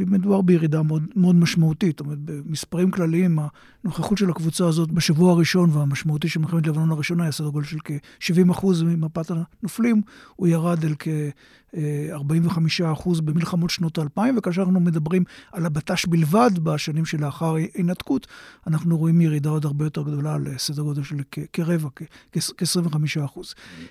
ומדובר 0.00 0.40
בירידה 0.40 0.82
מאוד, 0.82 1.02
מאוד 1.16 1.34
משמעותית. 1.34 1.98
זאת 1.98 2.00
אומרת, 2.00 2.18
במספרים 2.18 2.90
כלליים, 2.90 3.38
הנוכחות 3.84 4.18
של 4.18 4.30
הקבוצה 4.30 4.66
הזאת 4.66 4.92
בשבוע 4.92 5.32
הראשון 5.32 5.70
והמשמעותי 5.70 6.28
של 6.28 6.40
מלחמת 6.40 6.66
לבנון 6.66 6.90
הראשונה 6.90 7.22
היה 7.22 7.32
סדר 7.32 7.48
גודל 7.48 7.66
של 7.66 7.78
כ-70% 7.84 8.66
ממפת 8.84 9.30
הנופלים, 9.30 10.02
הוא 10.36 10.48
ירד 10.48 10.84
אל 10.84 10.94
כ-45% 10.98 13.22
במלחמות 13.24 13.70
שנות 13.70 13.98
האלפיים, 13.98 14.38
וכאשר 14.38 14.62
אנחנו 14.62 14.80
מדברים 14.80 15.24
על 15.52 15.66
הבט"ש 15.66 16.06
בלבד 16.06 16.50
בשנים 16.62 17.04
שלאחר 17.04 17.54
ההינתקות, 17.54 18.26
אנחנו 18.66 18.98
רואים 18.98 19.20
ירידה 19.20 19.50
עוד 19.50 19.64
הרבה 19.64 19.86
יותר 19.86 20.02
גדולה 20.02 20.38
לסדר 20.38 20.82
גודל 20.82 21.02
של 21.02 21.16
כרבע, 21.52 21.88
כ-25%. 22.32 23.40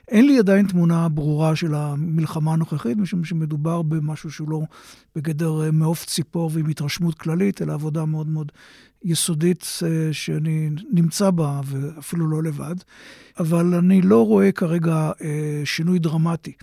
אין 0.08 0.28
לי 0.28 0.40
עדיין 0.40 0.68
תמונה 0.68 1.10
ברורה 1.10 1.37
של 1.56 1.76
המלחמה 1.76 2.54
הנוכחית, 2.54 2.98
משום 2.98 3.26
שמדובר 3.26 3.82
במשהו 3.82 4.32
שהוא 4.32 4.50
לא 4.50 4.62
בגדר 5.16 5.64
אה, 5.64 5.72
מעוף 5.72 6.06
ציפור 6.06 6.52
ועם 6.54 6.68
התרשמות 6.70 7.16
כללית, 7.16 7.62
אלא 7.62 7.74
עבודה 7.74 8.06
מאוד 8.06 8.28
מאוד 8.28 8.52
יסודית 9.04 9.66
אה, 9.86 10.14
שאני 10.14 10.70
נמצא 10.92 11.30
בה, 11.30 11.62
ואפילו 11.66 12.28
לא 12.28 12.44
לבד. 12.44 12.76
אבל 13.40 13.74
אני 13.74 14.02
לא 14.02 14.26
רואה 14.26 14.52
כרגע 14.52 15.12
אה, 15.22 15.62
שינוי 15.66 16.00
דרמטי 16.00 16.54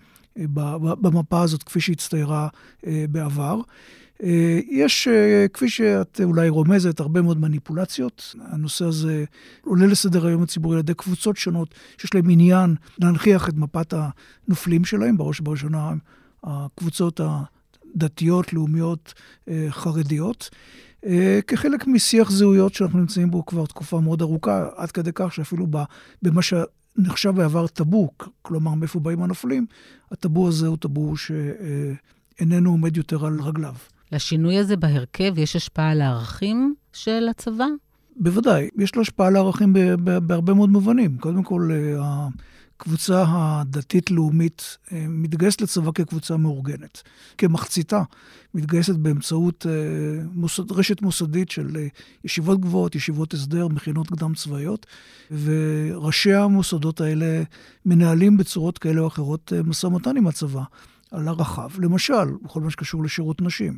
במפה 1.00 1.42
הזאת 1.42 1.62
כפי 1.62 1.80
שהצטיירה 1.80 2.48
בעבר. 3.10 3.60
אה, 4.24 4.60
יש, 4.70 5.08
אה, 5.08 5.46
כפי 5.52 5.68
שאת 5.68 6.20
אולי 6.24 6.48
רומזת, 6.48 7.00
הרבה 7.00 7.22
מאוד 7.22 7.40
מניפולציות. 7.40 8.34
הנושא 8.40 8.84
הזה 8.84 9.24
עולה 9.64 9.86
לסדר 9.86 10.26
היום 10.26 10.42
הציבורי 10.42 10.76
על 10.76 10.80
ידי 10.80 10.94
קבוצות 10.94 11.36
שונות 11.36 11.74
שיש 11.98 12.14
להם 12.14 12.30
עניין 12.30 12.74
להנכיח 12.98 13.48
את 13.48 13.54
מפת 13.54 13.94
הנופלים 14.48 14.84
שלהם, 14.84 15.16
בראש 15.16 15.40
ובראשונה 15.40 15.92
הקבוצות 16.44 17.20
הדתיות, 17.20 18.52
לאומיות, 18.52 19.14
אה, 19.48 19.66
חרדיות. 19.70 20.50
כחלק 21.46 21.86
משיח 21.86 22.30
זהויות 22.30 22.74
שאנחנו 22.74 22.98
נמצאים 22.98 23.30
בו 23.30 23.46
כבר 23.46 23.66
תקופה 23.66 24.00
מאוד 24.00 24.22
ארוכה, 24.22 24.68
עד 24.76 24.90
כדי 24.90 25.10
כך 25.14 25.32
שאפילו 25.32 25.66
במה 26.22 26.40
שנחשב 26.42 27.30
בעבר 27.30 27.66
טאבו, 27.66 28.10
כלומר 28.42 28.74
מאיפה 28.74 29.00
באים 29.00 29.22
הנופלים, 29.22 29.66
הטאבו 30.12 30.48
הזה 30.48 30.66
הוא 30.66 30.76
טאבו 30.76 31.14
שאיננו 31.16 32.70
עומד 32.70 32.96
יותר 32.96 33.26
על 33.26 33.40
רגליו. 33.40 33.74
לשינוי 34.12 34.58
הזה 34.58 34.76
בהרכב 34.76 35.38
יש 35.38 35.56
השפעה 35.56 35.90
על 35.90 36.00
הערכים 36.00 36.74
של 36.92 37.28
הצבא? 37.30 37.66
בוודאי, 38.16 38.68
יש 38.78 38.94
לו 38.94 39.02
השפעה 39.02 39.26
על 39.26 39.36
הערכים 39.36 39.72
בהרבה 40.22 40.54
מאוד 40.54 40.70
מובנים. 40.70 41.18
קודם 41.18 41.42
כל, 41.42 41.70
אה, 41.72 42.28
הקבוצה 42.76 43.24
הדתית-לאומית 43.28 44.78
אה, 44.92 45.04
מתגייסת 45.08 45.60
לצבא 45.60 45.90
כקבוצה 45.94 46.36
מאורגנת. 46.36 47.02
כמחציתה 47.38 48.02
מתגייסת 48.54 48.94
באמצעות 48.94 49.66
אה, 49.68 49.72
מוסד, 50.32 50.72
רשת 50.72 51.02
מוסדית 51.02 51.50
של 51.50 51.76
ישיבות 52.24 52.60
גבוהות, 52.60 52.94
ישיבות 52.94 53.34
הסדר, 53.34 53.68
מכינות 53.68 54.06
קדם 54.08 54.34
צבאיות, 54.34 54.86
וראשי 55.30 56.32
המוסדות 56.32 57.00
האלה 57.00 57.42
מנהלים 57.86 58.36
בצורות 58.36 58.78
כאלה 58.78 59.00
או 59.00 59.06
אחרות 59.06 59.52
משא 59.64 59.86
ומתן 59.86 60.16
עם 60.16 60.26
הצבא. 60.26 60.62
על 61.10 61.28
הרחב. 61.28 61.68
למשל, 61.78 62.24
בכל 62.42 62.60
מה 62.60 62.70
שקשור 62.70 63.04
לשירות 63.04 63.42
נשים. 63.42 63.76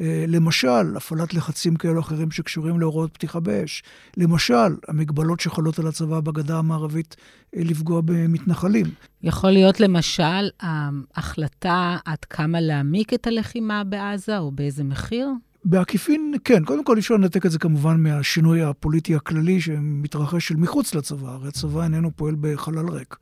אה, 0.00 0.24
למשל, 0.28 0.96
הפעלת 0.96 1.34
לחצים 1.34 1.76
כאלו 1.76 1.94
או 1.94 2.00
אחרים 2.00 2.30
שקשורים 2.30 2.80
להוראות 2.80 3.14
פתיחה 3.14 3.40
באש. 3.40 3.82
למשל, 4.16 4.76
המגבלות 4.88 5.40
שחלות 5.40 5.78
על 5.78 5.86
הצבא 5.86 6.20
בגדה 6.20 6.58
המערבית 6.58 7.16
אה, 7.56 7.60
לפגוע 7.64 8.00
במתנחלים. 8.04 8.86
יכול 9.22 9.50
להיות 9.50 9.80
למשל 9.80 10.48
ההחלטה 10.60 11.96
עד 12.04 12.24
כמה 12.24 12.60
להעמיק 12.60 13.14
את 13.14 13.26
הלחימה 13.26 13.84
בעזה, 13.84 14.38
או 14.38 14.52
באיזה 14.52 14.84
מחיר? 14.84 15.28
בעקיפין, 15.64 16.34
כן. 16.44 16.64
קודם 16.64 16.84
כל, 16.84 16.94
אי 16.96 17.00
אפשר 17.00 17.14
לנתק 17.14 17.46
את 17.46 17.50
זה 17.50 17.58
כמובן 17.58 18.02
מהשינוי 18.02 18.62
הפוליטי 18.62 19.14
הכללי 19.14 19.60
שמתרחש 19.60 20.48
של 20.48 20.56
מחוץ 20.56 20.94
לצבא. 20.94 21.28
הרי 21.28 21.48
הצבא 21.48 21.82
איננו 21.82 22.10
פועל 22.16 22.36
בחלל 22.40 22.88
ריק. 22.88 23.16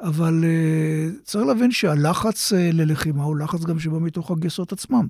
אבל 0.00 0.44
uh, 0.44 1.24
צריך 1.24 1.46
להבין 1.46 1.70
שהלחץ 1.70 2.52
uh, 2.52 2.56
ללחימה 2.72 3.22
הוא 3.22 3.36
לחץ 3.36 3.64
גם 3.64 3.78
שבא 3.78 3.98
מתוך 3.98 4.30
הגייסות 4.30 4.72
עצמם. 4.72 5.06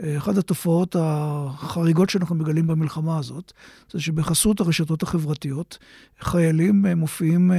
Uh, 0.00 0.04
אחת 0.18 0.36
התופעות 0.36 0.96
החריגות 0.98 2.10
שאנחנו 2.10 2.34
מגלים 2.34 2.66
במלחמה 2.66 3.18
הזאת, 3.18 3.52
זה 3.92 4.00
שבחסות 4.00 4.60
הרשתות 4.60 5.02
החברתיות, 5.02 5.78
חיילים 6.20 6.84
uh, 6.84 6.94
מופיעים 6.94 7.50
uh, 7.50 7.54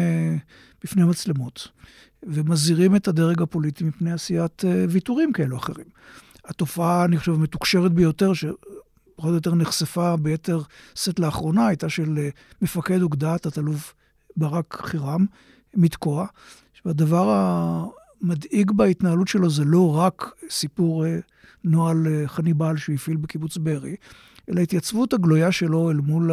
בפני 0.84 1.04
מצלמות 1.04 1.68
ומזהירים 2.24 2.96
את 2.96 3.08
הדרג 3.08 3.42
הפוליטי 3.42 3.84
מפני 3.84 4.12
עשיית 4.12 4.64
uh, 4.64 4.68
ויתורים 4.90 5.34
כאלו 5.34 5.56
או 5.56 5.62
אחרים. 5.62 5.86
התופעה, 6.46 7.06
אני 7.06 7.18
חושב, 7.18 7.34
המתוקשרת 7.34 7.94
ביותר, 7.94 8.34
שפחות 8.34 8.60
או 9.30 9.34
יותר 9.34 9.56
נחשפה 9.56 10.18
ביתר 10.18 10.62
שאת 10.96 11.20
לאחרונה, 11.20 11.68
הייתה 11.68 11.90
של 11.90 12.28
מפקד 12.62 13.02
אוגדת, 13.02 13.48
תת-אלוף 13.48 13.94
ברק 14.38 14.82
חירם, 14.86 15.26
מתקוע. 15.76 16.26
והדבר 16.86 17.30
המדאיג 18.22 18.72
בהתנהלות 18.72 19.28
שלו 19.28 19.50
זה 19.50 19.64
לא 19.66 19.98
רק 19.98 20.32
סיפור 20.50 21.06
אה, 21.06 21.20
נוהל 21.64 22.08
אה, 22.08 22.28
חניבל 22.28 22.78
שהוא 22.78 22.96
הפעיל 22.96 23.18
בקיבוץ 23.18 23.58
בארי, 23.58 23.96
אלא 24.50 24.60
ההתייצבות 24.60 25.14
הגלויה 25.14 25.52
שלו 25.52 25.92
אל 25.92 25.96
מול 25.96 26.32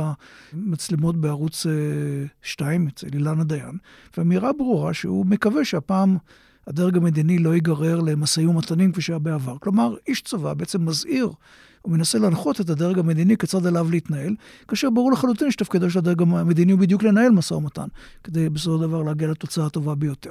המצלמות 0.52 1.16
בערוץ 1.16 1.66
2, 2.42 2.88
אצל 2.88 3.06
אילנה 3.14 3.44
דיין, 3.44 3.78
ואמירה 4.16 4.52
ברורה 4.52 4.94
שהוא 4.94 5.26
מקווה 5.26 5.64
שהפעם 5.64 6.16
הדרג 6.66 6.96
המדיני 6.96 7.38
לא 7.38 7.54
ייגרר 7.54 8.00
למשאים 8.00 8.48
ומתנים 8.48 8.92
כפי 8.92 9.02
שהיה 9.02 9.18
בעבר. 9.18 9.58
כלומר, 9.58 9.94
איש 10.06 10.22
צבא 10.22 10.54
בעצם 10.54 10.84
מזהיר 10.84 11.30
הוא 11.82 11.92
מנסה 11.92 12.18
להנחות 12.18 12.60
את 12.60 12.70
הדרג 12.70 12.98
המדיני 12.98 13.36
כיצד 13.36 13.66
עליו 13.66 13.90
להתנהל, 13.90 14.34
כאשר 14.68 14.90
ברור 14.90 15.12
לחלוטין 15.12 15.50
שתפקידו 15.50 15.90
של 15.90 15.98
הדרג 15.98 16.22
המדיני 16.22 16.72
הוא 16.72 16.80
בדיוק 16.80 17.02
לנהל 17.02 17.30
משא 17.30 17.54
ומתן, 17.54 17.86
כדי 18.24 18.48
בסופו 18.48 18.76
של 18.76 18.82
דבר 18.82 19.02
להגיע 19.02 19.28
לתוצאה 19.28 19.66
הטובה 19.66 19.94
ביותר. 19.94 20.30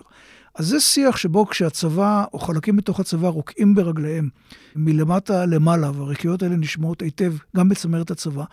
אז 0.56 0.68
זה 0.68 0.80
שיח 0.80 1.18
שבו 1.18 1.46
כשהצבא, 1.46 2.26
או 2.34 2.40
חלקים 2.40 2.76
בתוך 2.76 3.00
הצבא, 3.00 3.28
רוקעים 3.28 3.76
ברגליהם 3.76 4.30
מלמטה 4.76 5.46
למעלה, 5.46 5.92
והרקיעות 5.96 6.44
האלה 6.44 6.56
נשמעות 6.56 7.02
היטב 7.02 7.34
גם 7.58 7.70
בצמרת 7.70 8.12
הצבא, 8.12 8.44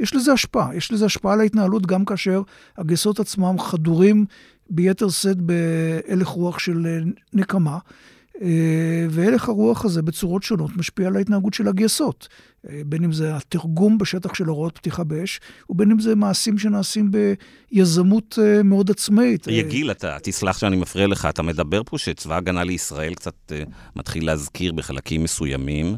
יש 0.00 0.14
לזה 0.14 0.32
השפעה. 0.32 0.76
יש 0.76 0.92
לזה 0.92 1.04
השפעה 1.04 1.32
על 1.32 1.40
ההתנהלות 1.40 1.86
גם 1.86 2.04
כאשר 2.04 2.42
הגייסות 2.78 3.20
עצמם 3.20 3.58
חדורים 3.58 4.24
ביתר 4.70 5.08
שאת 5.08 5.36
בהלך 5.40 6.28
רוח 6.28 6.58
של 6.58 6.86
נקמה. 7.32 7.78
אה, 8.42 9.06
והלך 9.10 9.48
הרוח 9.48 9.84
הזה 9.84 10.02
בצורות 10.02 10.42
שונות 10.42 10.76
משפיע 10.76 11.06
על 11.06 11.16
ההתנהגות 11.16 11.54
של 11.54 11.68
הגייסות. 11.68 12.28
אה, 12.68 12.80
בין 12.86 13.04
אם 13.04 13.12
זה 13.12 13.36
התרגום 13.36 13.98
בשטח 13.98 14.34
של 14.34 14.44
הוראות 14.44 14.78
פתיחה 14.78 15.04
באש, 15.04 15.40
ובין 15.70 15.90
אם 15.90 16.00
זה 16.00 16.14
מעשים 16.14 16.58
שנעשים 16.58 17.10
ביזמות 17.10 18.38
אה, 18.42 18.62
מאוד 18.62 18.90
עצמאית. 18.90 19.46
יגיל, 19.46 19.90
אתה 19.90 20.16
תסלח 20.22 20.58
שאני 20.58 20.76
מפריע 20.76 21.06
לך, 21.06 21.26
אתה 21.26 21.42
מדבר 21.42 21.82
פה 21.86 21.98
שצבא 21.98 22.36
הגנה 22.36 22.64
לישראל 22.64 23.14
קצת 23.14 23.52
מתחיל 23.96 24.26
להזכיר 24.26 24.72
בחלקים 24.72 25.22
מסוימים, 25.22 25.96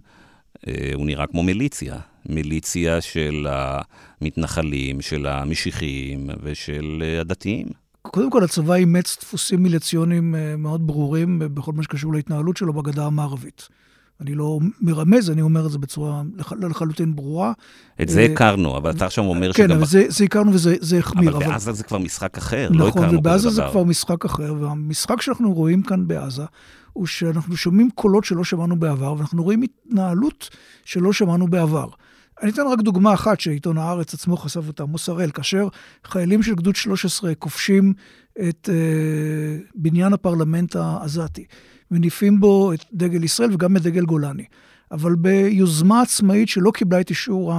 הוא 0.95 1.07
נראה 1.07 1.27
כמו 1.27 1.43
מיליציה. 1.43 1.99
מיליציה 2.27 3.01
של 3.01 3.47
המתנחלים, 3.51 5.01
של 5.01 5.27
המשיחיים 5.27 6.31
ושל 6.43 7.03
הדתיים. 7.21 7.67
קודם 8.03 8.31
כל, 8.31 8.45
הצבא 8.45 8.75
אימץ 8.75 9.17
דפוסים 9.21 9.63
מיליציוניים 9.63 10.35
אה, 10.35 10.57
מאוד 10.57 10.87
ברורים 10.87 11.39
בכל 11.39 11.73
מה 11.73 11.83
שקשור 11.83 12.13
להתנהלות 12.13 12.57
שלו 12.57 12.73
בגדה 12.73 13.07
המערבית. 13.07 13.69
אני 14.21 14.35
לא 14.35 14.59
מרמז, 14.81 15.31
אני 15.31 15.43
אומר 15.43 15.67
את 15.67 15.71
זה 15.71 15.79
בצורה 15.79 16.23
לחלוטין 16.61 17.17
ברורה. 17.17 17.53
את 18.03 18.09
זה 18.09 18.23
הכרנו, 18.23 18.77
אבל 18.77 18.91
אתה 18.91 19.07
עכשיו 19.07 19.25
אומר 19.25 19.53
כן, 19.53 19.63
שגם... 19.63 19.69
כן, 19.69 19.77
אבל 19.77 19.87
זה, 19.87 20.05
זה 20.09 20.25
הכרנו 20.25 20.53
וזה 20.55 20.99
החמיר. 20.99 21.37
אבל 21.37 21.47
בעזה 21.47 21.73
זה 21.73 21.85
כבר 21.85 21.99
משחק 21.99 22.39
אחר, 22.39 22.69
לא 22.71 22.89
הכרנו 22.89 22.91
כזה 22.91 23.01
דבר. 23.01 23.07
נכון, 23.07 23.19
ובעזה 23.19 23.51
זה 23.51 23.63
כבר 23.71 23.85
משחק 23.85 24.25
אחר, 24.25 24.55
והמשחק 24.61 25.23
שאנחנו 25.23 25.53
רואים 25.53 25.83
כאן 25.83 26.09
בעזה, 26.09 26.43
הוא 26.93 27.07
שאנחנו 27.07 27.57
שומעים 27.57 27.91
קולות 27.95 28.25
שלא 28.25 28.45
שמענו 28.45 28.77
בעבר, 28.77 29.15
ואנחנו 29.19 29.43
רואים 29.43 29.63
התנהלות 29.63 30.49
שלא 30.85 31.13
שמענו 31.13 31.49
בעבר. 31.49 31.87
אני 32.43 32.51
אתן 32.51 32.63
רק 32.67 32.81
דוגמה 32.81 33.15
אחת 33.15 33.41
שעיתון 33.41 33.79
הארץ 33.79 34.15
עצמו 34.15 34.37
חשף 34.37 34.69
אותה, 34.69 34.85
מוסרל, 34.85 35.31
כאשר 35.31 35.69
חיילים 36.05 36.43
של 36.43 36.55
גדוד 36.55 36.77
13 36.77 37.35
כובשים 37.35 37.93
את 38.49 38.69
uh, 38.69 39.71
בניין 39.75 40.13
הפרלמנט 40.13 40.77
העזתי, 40.77 41.45
מניפים 41.91 42.41
בו 42.41 42.73
את 42.73 42.85
דגל 42.93 43.25
ישראל 43.25 43.53
וגם 43.53 43.77
את 43.77 43.83
דגל 43.83 44.05
גולני. 44.05 44.45
אבל 44.91 45.15
ביוזמה 45.15 46.03
עצמאית 46.03 46.49
שלא 46.49 46.71
קיבלה 46.71 47.01
את 47.01 47.11
אישור 47.11 47.53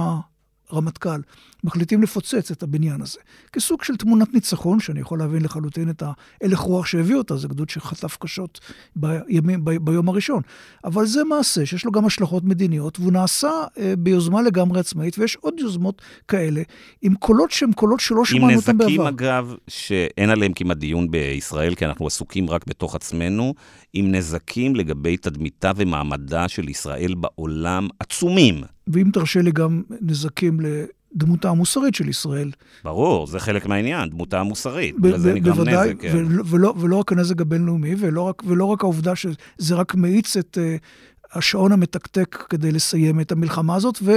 הרמטכ"ל, 0.70 1.20
מחליטים 1.64 2.02
לפוצץ 2.02 2.50
את 2.50 2.62
הבניין 2.62 3.00
הזה. 3.00 3.18
כסוג 3.52 3.84
של 3.84 3.96
תמונת 3.96 4.34
ניצחון, 4.34 4.80
שאני 4.80 5.00
יכול 5.00 5.18
להבין 5.18 5.42
לחלוטין 5.42 5.90
את 5.90 6.02
ההלך 6.42 6.58
רוח 6.58 6.86
שהביא 6.86 7.16
אותה, 7.16 7.36
זה 7.36 7.48
גדוד 7.48 7.70
שחטף 7.70 8.16
קשות 8.20 8.60
בימים, 8.96 9.64
ב, 9.64 9.70
ביום 9.70 10.08
הראשון. 10.08 10.42
אבל 10.84 11.06
זה 11.06 11.24
מעשה 11.24 11.66
שיש 11.66 11.84
לו 11.84 11.92
גם 11.92 12.06
השלכות 12.06 12.44
מדיניות, 12.44 13.00
והוא 13.00 13.12
נעשה 13.12 13.50
אה, 13.78 13.94
ביוזמה 13.98 14.42
לגמרי 14.42 14.80
עצמאית, 14.80 15.18
ויש 15.18 15.36
עוד 15.36 15.54
יוזמות 15.58 16.02
כאלה, 16.28 16.62
עם 17.02 17.14
קולות 17.14 17.50
שהם 17.50 17.72
קולות 17.72 18.00
שלא 18.00 18.24
שמענו 18.24 18.56
אותם 18.56 18.78
בעבר. 18.78 18.90
עם 18.90 19.00
נזקים, 19.00 19.06
אגב, 19.06 19.54
שאין 19.68 20.30
עליהם 20.30 20.52
כמעט 20.52 20.76
דיון 20.76 21.10
בישראל, 21.10 21.74
כי 21.74 21.86
אנחנו 21.86 22.06
עסוקים 22.06 22.50
רק 22.50 22.66
בתוך 22.66 22.94
עצמנו, 22.94 23.54
עם 23.92 24.12
נזקים 24.12 24.76
לגבי 24.76 25.16
תדמיתה 25.16 25.72
ומעמדה 25.76 26.48
של 26.48 26.68
ישראל 26.68 27.14
בעולם 27.14 27.88
עצומים. 27.98 28.62
ואם 28.86 29.10
תרשה 29.12 29.42
לי 29.42 29.50
גם 29.50 29.82
נזקים 30.00 30.60
ל... 30.60 30.66
דמותה 31.16 31.50
המוסרית 31.50 31.94
של 31.94 32.08
ישראל. 32.08 32.50
ברור, 32.84 33.26
זה 33.26 33.38
חלק 33.38 33.66
מהעניין, 33.66 34.08
דמותה 34.08 34.40
המוסרית. 34.40 34.94
ב- 35.00 35.08
בזה 35.08 35.34
נגרם 35.34 35.54
בוודאי, 35.54 35.88
נזק. 35.88 36.00
כן. 36.00 36.24
ולא, 36.46 36.74
ולא 36.80 36.96
רק 36.96 37.12
הנזק 37.12 37.40
הבינלאומי, 37.40 37.94
ולא 37.98 38.22
רק, 38.22 38.42
ולא 38.46 38.64
רק 38.64 38.82
העובדה 38.82 39.16
שזה 39.16 39.74
רק 39.74 39.94
מאיץ 39.94 40.36
את 40.36 40.58
uh, 40.60 41.38
השעון 41.38 41.72
המתקתק 41.72 42.44
כדי 42.48 42.72
לסיים 42.72 43.20
את 43.20 43.32
המלחמה 43.32 43.74
הזאת, 43.74 43.98
ו, 44.02 44.12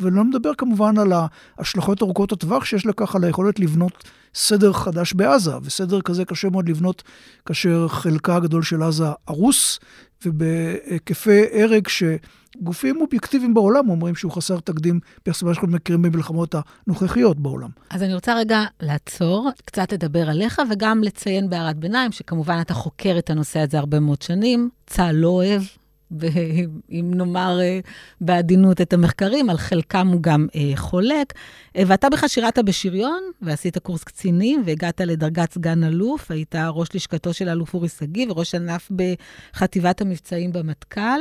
ולא 0.00 0.24
מדבר 0.24 0.54
כמובן 0.58 0.98
על 0.98 1.12
ההשלכות 1.58 2.02
ארוכות 2.02 2.32
הטווח 2.32 2.64
שיש 2.64 2.86
לכך 2.86 3.16
על 3.16 3.24
היכולת 3.24 3.60
לבנות 3.60 4.04
סדר 4.34 4.72
חדש 4.72 5.12
בעזה, 5.12 5.52
וסדר 5.62 6.00
כזה 6.00 6.24
קשה 6.24 6.48
מאוד 6.50 6.68
לבנות 6.68 7.02
כאשר 7.46 7.88
חלקה 7.88 8.36
הגדול 8.36 8.62
של 8.62 8.82
עזה 8.82 9.06
הרוס, 9.28 9.78
ובהיקפי 10.26 11.42
הרג 11.52 11.88
שגופים 11.88 13.00
אובייקטיביים 13.00 13.54
בעולם 13.54 13.90
אומרים 13.90 14.14
שהוא 14.14 14.32
חסר 14.32 14.60
תקדים 14.60 15.00
ביחס 15.26 15.40
שאנחנו 15.40 15.68
מכירים 15.68 16.02
במלחמות 16.02 16.54
הנוכחיות 16.86 17.40
בעולם. 17.40 17.70
אז 17.90 18.02
אני 18.02 18.14
רוצה 18.14 18.36
רגע 18.36 18.64
לעצור, 18.80 19.50
קצת 19.64 19.92
לדבר 19.92 20.30
עליך, 20.30 20.62
וגם 20.70 21.02
לציין 21.02 21.50
בהערת 21.50 21.76
ביניים, 21.76 22.12
שכמובן 22.12 22.58
אתה 22.60 22.74
חוקר 22.74 23.18
את 23.18 23.30
הנושא 23.30 23.60
הזה 23.60 23.78
הרבה 23.78 24.00
מאוד 24.00 24.22
שנים. 24.22 24.70
צה"ל 24.86 25.14
לא 25.14 25.28
אוהב 25.28 25.62
ואם 26.10 27.10
נאמר 27.14 27.60
אה, 27.60 27.80
בעדינות 28.20 28.80
את 28.80 28.92
המחקרים, 28.92 29.50
על 29.50 29.56
חלקם 29.56 30.08
הוא 30.08 30.22
גם 30.22 30.46
אה, 30.54 30.76
חולק. 30.76 31.32
אה, 31.76 31.82
ואתה 31.86 32.10
בכלל 32.10 32.28
שירת 32.28 32.58
בשריון, 32.58 33.22
ועשית 33.42 33.78
קורס 33.78 34.04
קצינים, 34.04 34.62
והגעת 34.66 35.00
לדרגת 35.00 35.52
סגן 35.52 35.84
אלוף, 35.84 36.30
היית 36.30 36.54
ראש 36.54 36.88
לשכתו 36.94 37.32
של 37.32 37.48
אלוף 37.48 37.74
אורי 37.74 37.88
שגיא 37.88 38.26
וראש 38.28 38.54
ענף 38.54 38.90
בחטיבת 38.90 40.00
המבצעים 40.00 40.52
במטכ"ל. 40.52 41.20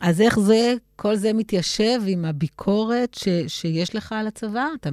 אז 0.00 0.20
איך 0.20 0.40
זה, 0.40 0.74
כל 0.96 1.16
זה 1.16 1.32
מתיישב 1.32 2.00
עם 2.06 2.24
הביקורת 2.24 3.14
ש, 3.14 3.28
שיש 3.46 3.94
לך 3.94 4.12
על 4.12 4.26
הצבא? 4.26 4.66
אתה 4.80 4.90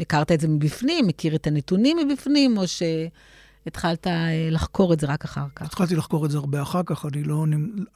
הכרת 0.00 0.32
את 0.32 0.40
זה 0.40 0.48
מבפנים, 0.48 1.06
מכיר 1.06 1.34
את 1.34 1.46
הנתונים 1.46 1.96
מבפנים, 1.96 2.58
או 2.58 2.68
ש... 2.68 2.82
התחלת 3.70 4.06
אה, 4.06 4.48
לחקור 4.50 4.92
את 4.92 5.00
זה 5.00 5.06
רק 5.06 5.24
אחר 5.24 5.46
כך? 5.56 5.66
התחלתי 5.66 5.96
לחקור 5.96 6.26
את 6.26 6.30
זה 6.30 6.38
הרבה 6.38 6.62
אחר 6.62 6.80
כך. 6.86 7.06
אני 7.06 7.24
לא, 7.24 7.44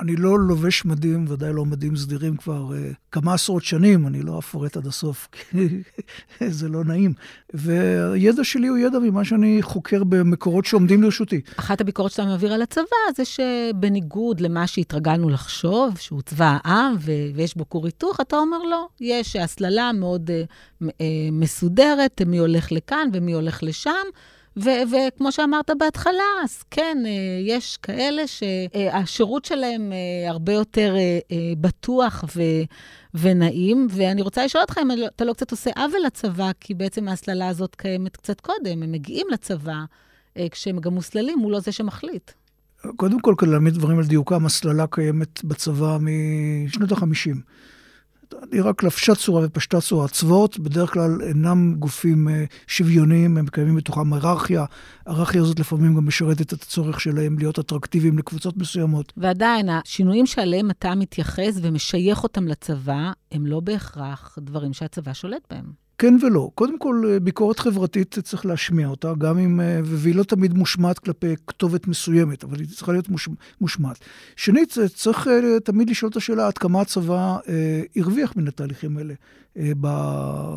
אני 0.00 0.16
לא 0.16 0.38
לובש 0.38 0.84
מדים, 0.84 1.24
ודאי 1.28 1.52
לא 1.52 1.64
מדים 1.64 1.96
סדירים 1.96 2.36
כבר 2.36 2.70
uh, 2.70 2.94
כמה 3.12 3.34
עשרות 3.34 3.64
שנים, 3.64 4.06
אני 4.06 4.22
לא 4.22 4.38
אפרט 4.38 4.76
עד 4.76 4.86
הסוף, 4.86 5.28
כי 5.32 5.82
זה 6.58 6.68
לא 6.68 6.84
נעים. 6.84 7.12
והידע 7.54 8.44
שלי 8.44 8.66
הוא 8.66 8.78
ידע 8.78 8.98
ממה 8.98 9.24
שאני 9.24 9.62
חוקר 9.62 10.04
במקורות 10.04 10.64
שעומדים 10.64 11.02
לרשותי. 11.02 11.40
אחת 11.56 11.80
הביקורות 11.80 12.12
שאתה 12.12 12.24
מעביר 12.24 12.52
על 12.52 12.62
הצבא 12.62 12.84
זה 13.16 13.24
שבניגוד 13.24 14.40
למה 14.40 14.66
שהתרגלנו 14.66 15.28
לחשוב, 15.30 15.98
שהוא 15.98 16.22
צבא 16.22 16.58
העם 16.64 16.94
ו- 17.00 17.12
ויש 17.34 17.56
בו 17.56 17.68
כור 17.68 17.86
היתוך, 17.86 18.20
אתה 18.20 18.36
אומר 18.36 18.58
לא, 18.70 18.86
יש 19.00 19.36
הסללה 19.36 19.90
מאוד 19.92 20.30
uh, 20.30 20.84
uh, 20.84 20.88
מסודרת, 21.32 22.22
מי 22.26 22.38
הולך 22.38 22.72
לכאן 22.72 23.08
ומי 23.12 23.32
הולך 23.32 23.62
לשם. 23.62 24.04
וכמו 24.56 25.32
שאמרת 25.32 25.70
בהתחלה, 25.78 26.22
אז 26.44 26.62
כן, 26.70 26.98
אה, 27.06 27.10
יש 27.46 27.76
כאלה 27.76 28.22
שהשירות 28.26 29.44
שלהם 29.44 29.92
אה, 29.92 30.30
הרבה 30.30 30.52
יותר 30.52 30.94
אה, 30.96 31.36
בטוח 31.60 32.24
ו... 32.36 32.42
ונעים, 33.14 33.86
ואני 33.90 34.22
רוצה 34.22 34.44
לשאול 34.44 34.62
אותך 34.62 34.78
אם 34.82 34.88
אתה 35.16 35.24
לא 35.24 35.32
קצת 35.32 35.50
עושה 35.50 35.70
עוול 35.76 36.00
לצבא, 36.06 36.50
כי 36.60 36.74
בעצם 36.74 37.08
ההסללה 37.08 37.48
הזאת 37.48 37.74
קיימת 37.74 38.16
קצת 38.16 38.40
קודם, 38.40 38.82
הם 38.82 38.92
מגיעים 38.92 39.26
לצבא 39.30 39.76
כשהם 40.50 40.78
גם 40.78 40.94
מוסללים, 40.94 41.38
הוא 41.38 41.52
לא 41.52 41.60
זה 41.60 41.72
שמחליט. 41.72 42.30
קודם 42.96 43.20
כל, 43.20 43.34
כדי 43.38 43.50
להעמיד 43.50 43.74
דברים 43.74 43.98
על 43.98 44.04
דיוקם, 44.06 44.46
הסללה 44.46 44.86
קיימת 44.86 45.44
בצבא 45.44 45.98
משנות 46.00 46.92
ה-50. 46.92 47.36
רק 48.64 48.82
לבשה 48.82 49.14
צורה 49.14 49.42
ופשטה 49.46 49.80
צורה. 49.80 50.08
צבאות 50.08 50.58
בדרך 50.58 50.92
כלל 50.92 51.22
אינם 51.22 51.74
גופים 51.78 52.28
אה, 52.28 52.44
שוויוניים, 52.66 53.36
הם 53.36 53.46
קיימים 53.46 53.76
בתוכם 53.76 54.12
היררכיה. 54.12 54.64
ההיררכיה 55.06 55.42
הזאת 55.42 55.60
לפעמים 55.60 55.94
גם 55.94 56.06
משרתת 56.06 56.52
את 56.52 56.62
הצורך 56.62 57.00
שלהם 57.00 57.38
להיות 57.38 57.58
אטרקטיביים 57.58 58.18
לקבוצות 58.18 58.56
מסוימות. 58.56 59.12
ועדיין, 59.16 59.68
השינויים 59.68 60.26
שעליהם 60.26 60.70
אתה 60.70 60.94
מתייחס 60.94 61.58
ומשייך 61.62 62.22
אותם 62.22 62.46
לצבא, 62.46 63.12
הם 63.32 63.46
לא 63.46 63.60
בהכרח 63.60 64.38
דברים 64.40 64.72
שהצבא 64.72 65.12
שולט 65.12 65.42
בהם. 65.50 65.83
כן 65.98 66.14
ולא. 66.22 66.50
קודם 66.54 66.78
כל, 66.78 67.02
אה, 67.08 67.20
ביקורת 67.20 67.58
חברתית 67.58 68.18
צריך 68.18 68.46
להשמיע 68.46 68.88
אותה, 68.88 69.12
גם 69.18 69.38
אם, 69.38 69.60
אה, 69.60 69.80
והיא 69.84 70.14
לא 70.14 70.22
תמיד 70.22 70.54
מושמעת 70.54 70.98
כלפי 70.98 71.34
כתובת 71.46 71.86
מסוימת, 71.86 72.44
אבל 72.44 72.58
היא 72.60 72.68
צריכה 72.68 72.92
להיות 72.92 73.08
מוש, 73.08 73.28
מושמעת. 73.60 73.98
שנית, 74.36 74.78
צריך 74.94 75.28
אה, 75.28 75.60
תמיד 75.60 75.90
לשאול 75.90 76.10
את 76.10 76.16
השאלה 76.16 76.46
עד 76.46 76.58
כמה 76.58 76.80
הצבא 76.80 77.36
אה, 77.48 77.82
הרוויח 77.96 78.36
מן 78.36 78.48
התהליכים 78.48 78.96
האלה. 78.96 79.14
אה, 79.58 79.72
ב, 79.80 79.88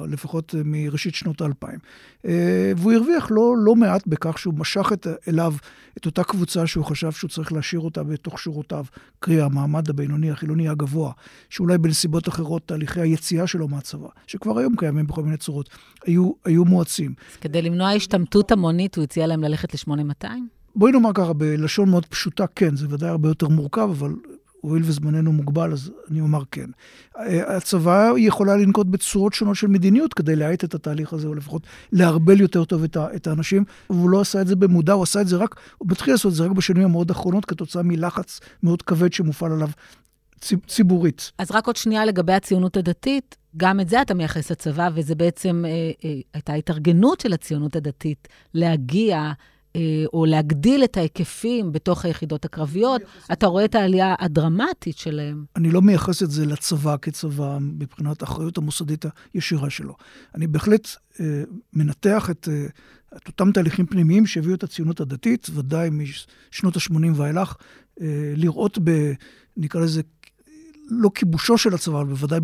לפחות 0.08 0.56
אה, 0.58 0.62
מראשית 0.66 1.16
שנות 1.16 1.42
האלפיים. 1.42 1.80
אה, 2.26 2.72
והוא 2.78 2.94
הרוויח 2.94 3.28
לא, 3.32 3.56
לא 3.58 3.76
מעט 3.76 4.08
בכך 4.08 4.40
שהוא 4.40 4.54
משך 4.54 4.90
את, 4.94 5.08
אליו 5.28 5.54
את 5.98 6.06
אותה 6.06 6.24
קבוצה 6.24 6.68
שהוא 6.68 6.86
חשב 6.86 7.12
שהוא 7.12 7.30
צריך 7.30 7.54
להשאיר 7.54 7.82
אותה 7.82 8.04
בתוך 8.04 8.40
שורותיו, 8.40 8.86
קרי 9.20 9.42
המעמד 9.42 9.90
הבינוני, 9.90 10.32
החילוני 10.32 10.70
הגבוה, 10.70 11.12
שאולי 11.50 11.78
בנסיבות 11.78 12.28
אחרות 12.28 12.62
תהליכי 12.66 13.02
היציאה 13.02 13.48
שלו 13.48 13.68
מהצבא, 13.68 14.08
שכבר 14.28 14.60
היום 14.60 14.76
קיימים 14.76 15.08
בכל 15.08 15.24
מיני 15.24 15.38
צורות, 15.38 15.70
היו, 16.06 16.32
היו 16.46 16.66
מואצים. 16.66 17.14
אז 17.32 17.38
כדי 17.38 17.62
למנוע 17.62 17.90
השתמטות 17.90 18.52
המונית, 18.52 18.96
הוא 18.96 19.04
הציע 19.04 19.28
להם 19.28 19.44
ללכת 19.44 19.74
ל-8200? 19.74 20.28
בואי 20.76 20.92
נאמר 20.92 21.12
ככה, 21.14 21.34
בלשון 21.34 21.90
מאוד 21.90 22.06
פשוטה, 22.06 22.46
כן, 22.56 22.76
זה 22.76 22.88
ודאי 22.90 23.10
הרבה 23.10 23.30
יותר 23.30 23.48
מורכב, 23.48 23.90
אבל 23.92 24.14
הואיל 24.70 24.84
וזמננו 24.86 25.32
מוגבל, 25.32 25.74
אז 25.74 25.92
אני 26.12 26.22
אומר 26.22 26.42
כן. 26.52 26.70
הצבא 27.48 28.12
יכולה 28.18 28.58
לנקוט 28.58 28.88
בצורות 28.88 29.34
שונות 29.34 29.56
של 29.56 29.68
מדיניות 29.68 30.14
כדי 30.14 30.36
להאט 30.36 30.64
את 30.64 30.74
התהליך 30.74 31.14
הזה, 31.14 31.28
או 31.28 31.34
לפחות 31.34 31.68
לערבל 31.92 32.42
יותר 32.42 32.66
טוב 32.66 32.84
את 32.98 33.28
האנשים, 33.28 33.64
והוא 33.90 34.10
לא 34.10 34.22
עשה 34.22 34.42
את 34.42 34.48
זה 34.48 34.56
במודע, 34.56 34.94
הוא 34.94 35.04
עשה 35.04 35.22
את 35.22 35.28
זה 35.28 35.38
רק, 35.38 35.56
הוא 35.78 35.88
מתחיל 35.92 36.14
לעשות 36.14 36.32
את 36.32 36.36
זה 36.36 36.46
רק 36.46 36.52
בשנים 36.52 36.84
המאוד 36.84 37.12
אחרונות, 37.12 37.46
כתוצאה 37.46 37.84
מלחץ 37.84 38.40
מאוד 38.64 38.82
כבד 38.82 39.14
שמופעל 39.14 39.52
עליו 39.52 39.70
ציבורית. 40.68 41.32
אז 41.38 41.52
רק 41.52 41.68
עוד 41.68 41.76
שנייה 41.76 42.06
לגבי 42.06 42.34
הציונות 42.34 42.78
הדתית. 42.78 43.36
גם 43.58 43.80
את 43.80 43.90
זה 43.90 44.02
אתה 44.02 44.14
מייחס 44.14 44.52
לצבא, 44.52 44.90
וזה 44.94 45.16
בעצם 45.16 45.64
אה, 45.68 45.70
אה, 46.06 46.20
הייתה 46.34 46.54
התארגנות 46.54 47.20
של 47.20 47.34
הציונות 47.34 47.76
הדתית 47.76 48.28
להגיע 48.54 49.32
או 50.14 50.26
להגדיל 50.26 50.84
את 50.84 50.98
ההיקפים 50.98 51.72
בתוך 51.72 52.06
היחידות 52.06 52.46
הקרביות, 52.46 53.02
אתה 53.32 53.48
רואה 53.48 53.66
את 53.66 53.76
העלייה 53.76 54.16
הדרמטית 54.20 54.98
שלהם. 54.98 55.46
אני 55.56 55.72
לא 55.72 55.82
מייחס 55.82 56.24
את 56.24 56.32
זה 56.32 56.46
לצבא 56.46 56.96
כצבא 57.02 57.58
מבחינת 57.62 58.22
האחריות 58.22 58.58
המוסדית 58.58 59.06
הישירה 59.34 59.70
שלו. 59.70 59.96
אני 60.36 60.48
בהחלט 60.48 60.88
אה, 61.20 61.44
מנתח 61.74 62.30
את, 62.30 62.50
אה, 62.52 62.66
את 63.18 63.28
אותם 63.28 63.52
תהליכים 63.52 63.86
פנימיים 63.86 64.26
שהביאו 64.26 64.56
את 64.56 64.64
הציונות 64.64 65.00
הדתית, 65.00 65.48
ודאי 65.54 65.90
משנות 65.90 66.76
ה-80 66.76 67.08
ואילך, 67.16 67.56
אה, 68.02 68.34
לראות 68.36 68.80
ב... 68.84 69.14
נקרא 69.58 69.82
לזה 69.82 70.02
לא 70.90 71.10
כיבושו 71.16 71.58
של 71.58 71.74
הצבא, 71.74 72.02
אבל 72.02 72.10
בוודאי 72.10 72.40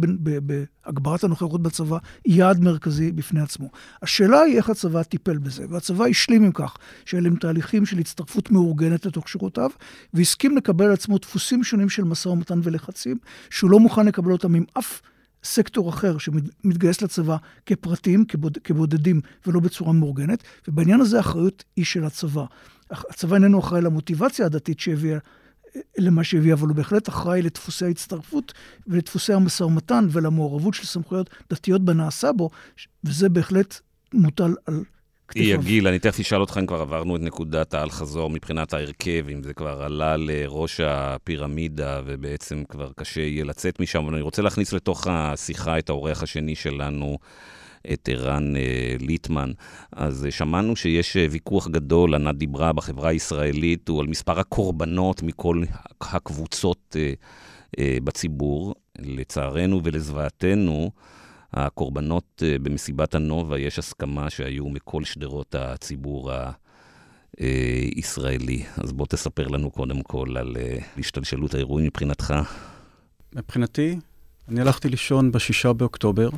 בהגברת 0.86 1.24
הנוכחות 1.24 1.62
בצבא, 1.62 1.98
יעד 2.26 2.60
מרכזי 2.60 3.12
בפני 3.12 3.42
עצמו. 3.42 3.70
השאלה 4.02 4.42
היא 4.42 4.58
איך 4.58 4.70
הצבא 4.70 5.04
טיפל 5.04 5.38
בזה, 5.38 5.66
והצבא 5.70 6.06
השלים 6.06 6.44
עם 6.44 6.52
כך, 6.52 6.78
שאלה 7.06 7.28
הם 7.28 7.36
תהליכים 7.36 7.86
של 7.86 8.00
הצטרפות 8.00 8.52
מאורגנת 8.52 9.06
לתוך 9.06 9.30
שורותיו, 9.30 9.70
והסכים 10.14 10.58
לקבל 10.58 10.86
על 10.86 10.92
עצמו 10.92 11.18
דפוסים 11.18 11.64
שונים 11.64 11.90
של 11.90 12.04
משא 12.04 12.30
ומתן 12.30 12.60
ולחצים, 12.64 13.18
שהוא 13.50 13.72
לא 13.72 13.80
מוכן 13.80 14.06
לקבל 14.06 14.32
אותם 14.32 14.56
עם 14.56 14.64
אף 14.80 15.02
סקטור 15.44 15.90
אחר 15.90 16.18
שמתגייס 16.18 17.02
לצבא 17.02 17.38
כפרטים, 17.66 18.26
כבוד, 18.26 18.58
כבודדים, 18.64 19.22
ולא 19.48 19.60
בצורה 19.60 19.94
מאורגנת, 19.94 20.44
ובעניין 20.68 21.02
הזה 21.02 21.18
האחריות 21.18 21.64
היא 21.76 21.86
של 21.86 22.04
הצבא. 22.04 22.46
הצבא 22.90 23.36
איננו 23.36 23.60
אחראי 23.60 23.82
למוטיבציה 23.82 24.46
הדתית 24.46 24.80
שהביאה 24.80 25.18
למה 25.98 26.24
שהביא, 26.24 26.54
אבל 26.54 26.68
הוא 26.68 26.76
בהחלט 26.76 27.10
אחראי 27.10 27.42
לדפוסי 27.42 27.86
ההצטרפות 27.86 28.54
ולדפוסי 28.88 29.34
המשא 29.34 29.64
ומתן 29.64 30.08
ולמעורבות 30.12 30.74
של 30.74 30.86
סמכויות 30.86 31.30
דתיות 31.50 31.86
בנעשה 31.86 32.32
בו, 32.32 32.50
וזה 33.04 33.30
בהחלט 33.30 33.80
מוטל 34.14 34.54
על 34.66 34.84
כתפיו. 35.28 35.44
יגיל, 35.44 35.88
אני 35.88 36.00
תכף 36.00 36.20
אשאל 36.20 36.42
אותך 36.42 36.58
אם 36.60 36.66
כבר 36.66 36.82
עברנו 36.82 37.16
את 37.16 37.22
נקודת 37.22 37.74
האל-חזור 37.74 38.30
מבחינת 38.30 38.74
ההרכב, 38.74 39.26
אם 39.32 39.44
זה 39.44 39.54
כבר 39.54 39.84
עלה 39.84 40.18
לראש 40.18 40.80
הפירמידה 40.80 42.02
ובעצם 42.06 42.64
כבר 42.70 42.92
קשה 42.96 43.22
יהיה 43.22 43.44
לצאת 43.44 43.80
משם, 43.80 44.04
אבל 44.04 44.14
אני 44.14 44.22
רוצה 44.22 44.42
להכניס 44.42 44.74
לתוך 44.74 45.08
השיחה 45.08 45.80
את 45.80 45.90
האורח 45.90 46.24
השני 46.24 46.56
שלנו. 46.56 47.18
את 47.94 48.10
ערן 48.12 48.56
אה, 48.56 48.96
ליטמן. 49.00 49.52
אז 49.92 50.26
אה, 50.26 50.32
שמענו 50.32 50.76
שיש 50.76 51.18
אה, 51.18 51.26
ויכוח 51.32 51.68
גדול, 51.68 52.16
ענת 52.16 52.36
דיברה 52.36 52.74
בחברה 52.74 53.10
הישראלית, 53.10 53.90
הוא 53.90 54.02
על 54.02 54.08
מספר 54.08 54.40
הקורבנות 54.40 55.24
מכל 55.24 55.64
הקבוצות 56.02 56.96
בציבור. 58.04 58.76
לצערנו 59.00 59.82
ולזוועתנו, 59.84 60.92
הקורבנות 61.54 62.44
במסיבת 62.62 63.16
הנובה, 63.16 63.60
יש 63.60 63.80
הסכמה 63.80 64.30
שהיו 64.30 64.70
מכל 64.70 65.04
שדרות 65.04 65.56
הציבור 65.56 66.32
הישראלי. 67.38 68.64
אז 68.78 68.92
בוא 68.92 69.06
תספר 69.06 69.48
לנו 69.48 69.72
קודם 69.72 70.02
כל 70.02 70.38
על 70.38 70.58
השתלשלות 70.98 71.54
האירועים 71.54 71.88
מבחינתך. 71.88 72.34
מבחינתי, 73.36 74.00
אני 74.50 74.62
הלכתי 74.62 74.90
לישון 74.90 75.32
בשישה 75.32 75.74
באוקטובר, 75.74 76.30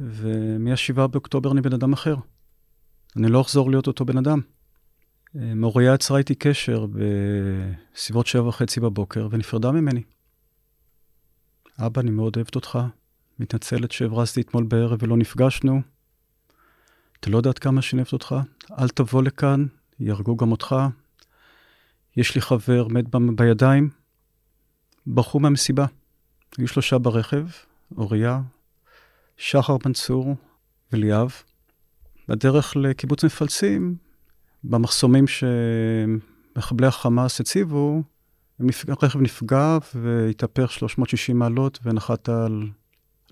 ומ-7 0.00 1.06
באוקטובר 1.06 1.52
אני 1.52 1.60
בן 1.60 1.72
אדם 1.72 1.92
אחר. 1.92 2.16
אני 3.16 3.28
לא 3.28 3.40
אחזור 3.40 3.70
להיות 3.70 3.86
אותו 3.86 4.04
בן 4.04 4.18
אדם. 4.18 4.40
אה, 5.36 5.54
מוריה 5.54 5.94
יצרה 5.94 6.18
איתי 6.18 6.34
קשר 6.34 6.86
בסביבות 6.86 8.26
שבע 8.26 8.48
וחצי 8.48 8.80
בבוקר 8.80 9.28
ונפרדה 9.30 9.70
ממני. 9.72 10.02
אבא, 11.78 12.00
אני 12.00 12.10
מאוד 12.10 12.36
אוהבת 12.36 12.54
אותך, 12.54 12.78
מתנצלת 13.38 13.92
שהברזתי 13.92 14.40
אתמול 14.40 14.64
בערב 14.64 14.98
ולא 15.02 15.16
נפגשנו. 15.16 15.82
אתה 17.20 17.30
לא 17.30 17.36
יודע 17.36 17.50
עד 17.50 17.58
כמה 17.58 17.82
שאני 17.82 18.00
אוהבת 18.00 18.12
אותך, 18.12 18.34
אל 18.78 18.88
תבוא 18.88 19.22
לכאן, 19.22 19.66
יהרגו 20.00 20.36
גם 20.36 20.52
אותך. 20.52 20.76
יש 22.16 22.34
לי 22.34 22.40
חבר, 22.40 22.88
מת 22.88 23.04
בידיים. 23.36 23.90
ברחו 25.06 25.40
מהמסיבה. 25.40 25.86
היו 26.58 26.68
שלושה 26.68 26.98
ברכב, 26.98 27.46
אוריה, 27.96 28.40
שחר 29.40 29.76
מנצור 29.86 30.36
וליאב. 30.92 31.32
בדרך 32.28 32.76
לקיבוץ 32.76 33.24
מפלסים, 33.24 33.96
במחסומים 34.64 35.24
שמחבלי 35.26 36.86
החמאס 36.86 37.40
הציבו, 37.40 38.02
הרכב 38.88 39.20
נפגע 39.20 39.78
והתהפך 39.94 40.72
360 40.72 41.38
מעלות 41.38 41.78
ונחת 41.82 42.28
על, 42.28 42.68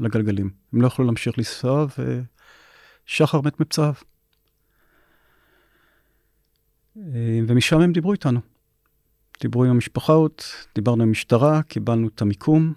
על 0.00 0.06
הגלגלים. 0.06 0.50
הם 0.72 0.82
לא 0.82 0.86
יכלו 0.86 1.04
להמשיך 1.04 1.38
לנסוע 1.38 1.86
ושחר 3.06 3.40
מת 3.40 3.60
מפצעיו. 3.60 3.94
ומשם 7.48 7.80
הם 7.80 7.92
דיברו 7.92 8.12
איתנו. 8.12 8.40
דיברו 9.40 9.64
עם 9.64 9.70
המשפחות, 9.70 10.44
דיברנו 10.74 11.02
עם 11.02 11.08
המשטרה, 11.08 11.62
קיבלנו 11.62 12.08
את 12.08 12.22
המיקום, 12.22 12.72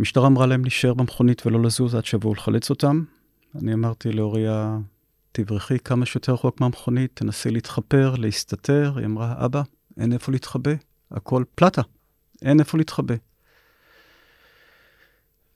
המשטרה 0.00 0.26
אמרה 0.26 0.46
להם 0.46 0.62
להישאר 0.62 0.94
במכונית 0.94 1.46
ולא 1.46 1.62
לזוז 1.62 1.94
עד 1.94 2.04
שיבואו 2.04 2.34
לחלץ 2.34 2.70
אותם. 2.70 3.04
אני 3.54 3.74
אמרתי 3.74 4.12
לאוריה, 4.12 4.78
תברחי 5.32 5.78
כמה 5.78 6.06
שיותר 6.06 6.32
רחוק 6.32 6.60
מהמכונית, 6.60 7.10
תנסי 7.14 7.50
להתחפר, 7.50 8.14
להסתתר. 8.18 8.92
היא 8.96 9.06
אמרה, 9.06 9.44
אבא, 9.44 9.62
אין 9.96 10.12
איפה 10.12 10.32
להתחבא, 10.32 10.70
הכל 11.10 11.44
פלטה, 11.54 11.82
אין 12.42 12.60
איפה 12.60 12.78
להתחבא. 12.78 13.14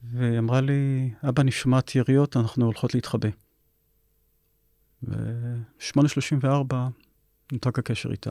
והיא 0.03 0.39
אמרה 0.39 0.61
לי, 0.61 1.11
אבא, 1.29 1.43
אני 1.43 1.51
שומעת 1.51 1.95
יריות, 1.95 2.37
אנחנו 2.37 2.65
הולכות 2.65 2.95
להתחבא. 2.95 3.29
ב-8.34 5.03 6.75
נותק 7.53 7.79
הקשר 7.79 8.11
איתה. 8.11 8.31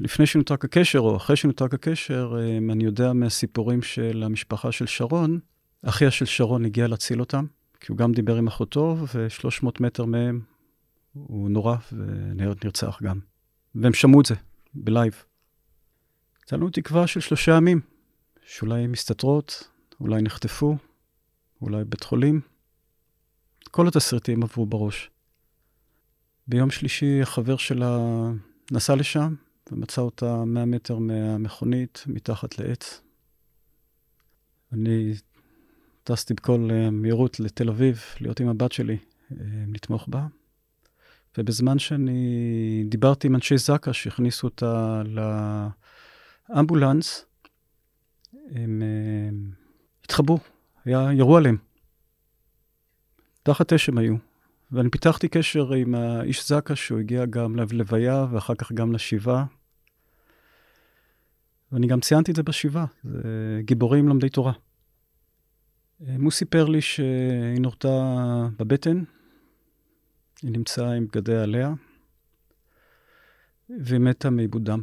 לפני 0.00 0.26
שנותק 0.26 0.64
הקשר, 0.64 0.98
או 0.98 1.16
אחרי 1.16 1.36
שנותק 1.36 1.74
הקשר, 1.74 2.36
אמ, 2.40 2.70
אני 2.70 2.84
יודע 2.84 3.12
מהסיפורים 3.12 3.82
של 3.82 4.22
המשפחה 4.26 4.72
של 4.72 4.86
שרון, 4.86 5.38
אחיה 5.82 6.10
של 6.10 6.24
שרון 6.24 6.64
הגיע 6.64 6.86
להציל 6.86 7.20
אותם, 7.20 7.46
כי 7.80 7.92
הוא 7.92 7.98
גם 7.98 8.12
דיבר 8.12 8.36
עם 8.36 8.46
אחותו, 8.46 8.96
ו-300 9.14 9.66
מטר 9.80 10.04
מהם 10.04 10.40
הוא 11.12 11.50
נורא 11.50 11.76
ונרצח 11.92 13.02
גם. 13.02 13.18
והם 13.74 13.94
שמעו 13.94 14.20
את 14.20 14.26
זה 14.26 14.34
בלייב. 14.74 15.24
הייתה 16.40 16.56
לנו 16.56 16.70
תקווה 16.70 17.06
של 17.06 17.20
שלושה 17.20 17.52
ימים, 17.52 17.80
שאולי 18.46 18.86
מסתתרות, 18.86 19.68
אולי 20.00 20.22
נחטפו, 20.22 20.76
אולי 21.62 21.84
בית 21.84 22.04
חולים. 22.04 22.40
כל 23.70 23.88
התסריטים 23.88 24.42
עברו 24.42 24.66
בראש. 24.66 25.10
ביום 26.46 26.70
שלישי 26.70 27.22
החבר 27.22 27.56
שלה 27.56 27.98
נסע 28.72 28.94
לשם, 28.94 29.34
ומצא 29.72 30.00
אותה 30.00 30.44
100 30.44 30.64
מטר 30.64 30.98
מהמכונית, 30.98 32.04
מתחת 32.06 32.58
לעץ. 32.58 33.00
אני 34.72 35.14
טסתי 36.04 36.34
בכל 36.34 36.68
אה, 36.70 36.90
מהירות 36.90 37.40
לתל 37.40 37.68
אביב, 37.68 38.00
להיות 38.20 38.40
עם 38.40 38.48
הבת 38.48 38.72
שלי, 38.72 38.98
אה, 39.32 39.36
לתמוך 39.74 40.08
בה. 40.08 40.26
ובזמן 41.38 41.78
שאני 41.78 42.84
דיברתי 42.88 43.26
עם 43.26 43.34
אנשי 43.34 43.58
זק"א 43.58 43.92
שהכניסו 43.92 44.46
אותה 44.46 45.02
לאמבולנס, 46.48 47.26
הם 48.50 48.82
אה, 48.82 49.30
התחבאו, 50.04 50.38
היה, 50.84 51.12
ירו 51.12 51.36
עליהם. 51.36 51.56
תחת 53.42 53.72
אש 53.72 53.88
הם 53.88 53.98
היו. 53.98 54.16
ואני 54.72 54.90
פיתחתי 54.90 55.28
קשר 55.28 55.72
עם 55.72 55.94
האיש 55.94 56.48
זקה, 56.48 56.76
שהוא 56.76 56.98
הגיע 56.98 57.26
גם 57.26 57.56
ללוויה 57.56 58.26
ואחר 58.30 58.54
כך 58.54 58.72
גם 58.72 58.92
לשבעה. 58.92 59.44
ואני 61.72 61.86
גם 61.86 62.00
ציינתי 62.00 62.30
את 62.30 62.36
זה 62.36 62.42
בשבעה, 62.42 62.86
זה 63.04 63.60
גיבורים 63.64 64.08
לומדי 64.08 64.28
תורה. 64.28 64.52
הוא 65.98 66.30
סיפר 66.30 66.64
לי 66.64 66.80
שהיא 66.80 67.60
נורתה 67.60 67.88
בבטן, 68.58 69.04
היא 70.42 70.50
נמצאה 70.50 70.92
עם 70.92 71.06
בגדי 71.06 71.36
עליה, 71.36 71.74
והיא 73.68 74.00
מתה 74.00 74.30
מעיבוד 74.30 74.64
דם, 74.64 74.82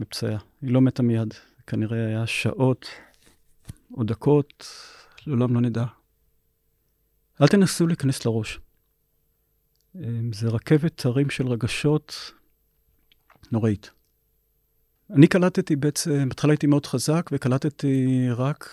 בפצעיה. 0.00 0.38
היא 0.62 0.70
לא 0.70 0.80
מתה 0.80 1.02
מיד, 1.02 1.34
כנראה 1.66 2.06
היה 2.06 2.26
שעות 2.26 2.86
או 3.94 4.04
דקות, 4.04 4.66
לעולם 5.26 5.54
לא 5.54 5.60
נדע. 5.60 5.84
אל 7.40 7.48
תנסו 7.48 7.86
להיכנס 7.86 8.26
לראש. 8.26 8.60
זה 10.32 10.48
רכבת 10.48 11.04
הרים 11.04 11.30
של 11.30 11.48
רגשות 11.48 12.32
נוראית. 13.52 13.90
אני 15.10 15.26
קלטתי 15.26 15.76
בעצם, 15.76 16.28
בהתחלה 16.28 16.52
הייתי 16.52 16.66
מאוד 16.66 16.86
חזק, 16.86 17.30
וקלטתי 17.32 18.26
רק 18.30 18.70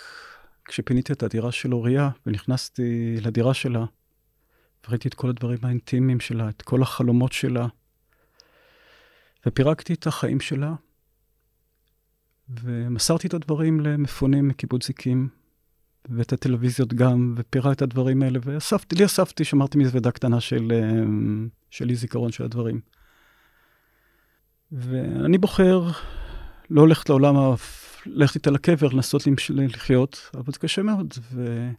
כשפיניתי 0.65 1.13
את 1.13 1.23
הדירה 1.23 1.51
של 1.51 1.73
אוריה, 1.73 2.09
ונכנסתי 2.25 3.15
לדירה 3.21 3.53
שלה, 3.53 3.85
וראיתי 4.87 5.07
את 5.07 5.13
כל 5.13 5.29
הדברים 5.29 5.59
האינטימיים 5.63 6.19
שלה, 6.19 6.49
את 6.49 6.61
כל 6.61 6.81
החלומות 6.81 7.33
שלה, 7.33 7.67
ופירקתי 9.45 9.93
את 9.93 10.07
החיים 10.07 10.39
שלה, 10.39 10.73
ומסרתי 12.49 13.27
את 13.27 13.33
הדברים 13.33 13.79
למפונים 13.79 14.47
מקיבוץ 14.47 14.87
זיקים, 14.87 15.29
ואת 16.09 16.33
הטלוויזיות 16.33 16.93
גם, 16.93 17.33
ופירה 17.37 17.71
את 17.71 17.81
הדברים 17.81 18.23
האלה, 18.23 18.39
ואספתי, 18.43 18.95
לי 18.95 19.05
אספתי, 19.05 19.43
שמרתי 19.43 19.77
מזוודה 19.77 20.11
קטנה 20.11 20.41
של, 20.41 20.71
אה, 20.71 21.03
של 21.69 21.89
אי 21.89 21.95
זיכרון 21.95 22.31
של 22.31 22.43
הדברים. 22.43 22.81
ואני 24.71 25.37
בוחר 25.37 25.91
לא 26.71 26.87
ללכת 26.87 27.09
לעולם, 27.09 27.35
ללכת 28.05 28.35
איתה 28.35 28.51
לקבר, 28.51 28.87
לנסות 28.87 29.23
לחיות, 29.49 30.29
אבל 30.33 30.53
זה 30.53 30.59
קשה 30.59 30.83
מאוד. 30.83 31.13
ו... 31.31 31.69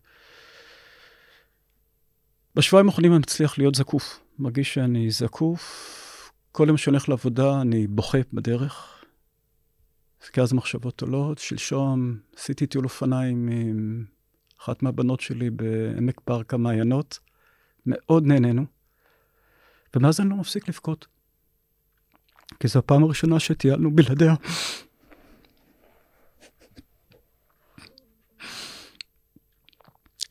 בשבועיים 2.55 2.89
האחרונים 2.89 3.13
אני 3.13 3.19
מצליח 3.19 3.59
להיות 3.59 3.75
זקוף. 3.75 4.21
מרגיש 4.39 4.75
שאני 4.75 5.11
זקוף. 5.11 6.33
כל 6.53 6.65
יום 6.69 6.77
שאני 6.77 6.97
הולך 6.97 7.09
לעבודה 7.09 7.61
אני 7.61 7.87
בוכה 7.87 8.19
בדרך. 8.33 9.05
כי 10.33 10.41
אז 10.41 10.53
מחשבות 10.53 11.03
עולות. 11.03 11.39
שלשום 11.39 12.19
עשיתי 12.37 12.67
טיול 12.67 12.85
אופניים 12.85 13.49
עם 13.49 14.05
אחת 14.61 14.83
מהבנות 14.83 15.21
שלי 15.21 15.51
בעמק 15.51 16.21
פארק 16.21 16.55
המעיינות. 16.55 17.19
מאוד 17.87 18.27
נהנינו. 18.27 18.65
ומאז 19.97 20.21
אני 20.21 20.31
לא 20.31 20.37
מפסיק 20.37 20.69
לבכות. 20.69 21.07
כי 22.61 22.69
זו 22.69 22.79
הפעם 22.79 23.05
הראשונה 23.05 23.41
שטיילנו 23.41 23.97
בלעדיה. 23.97 24.35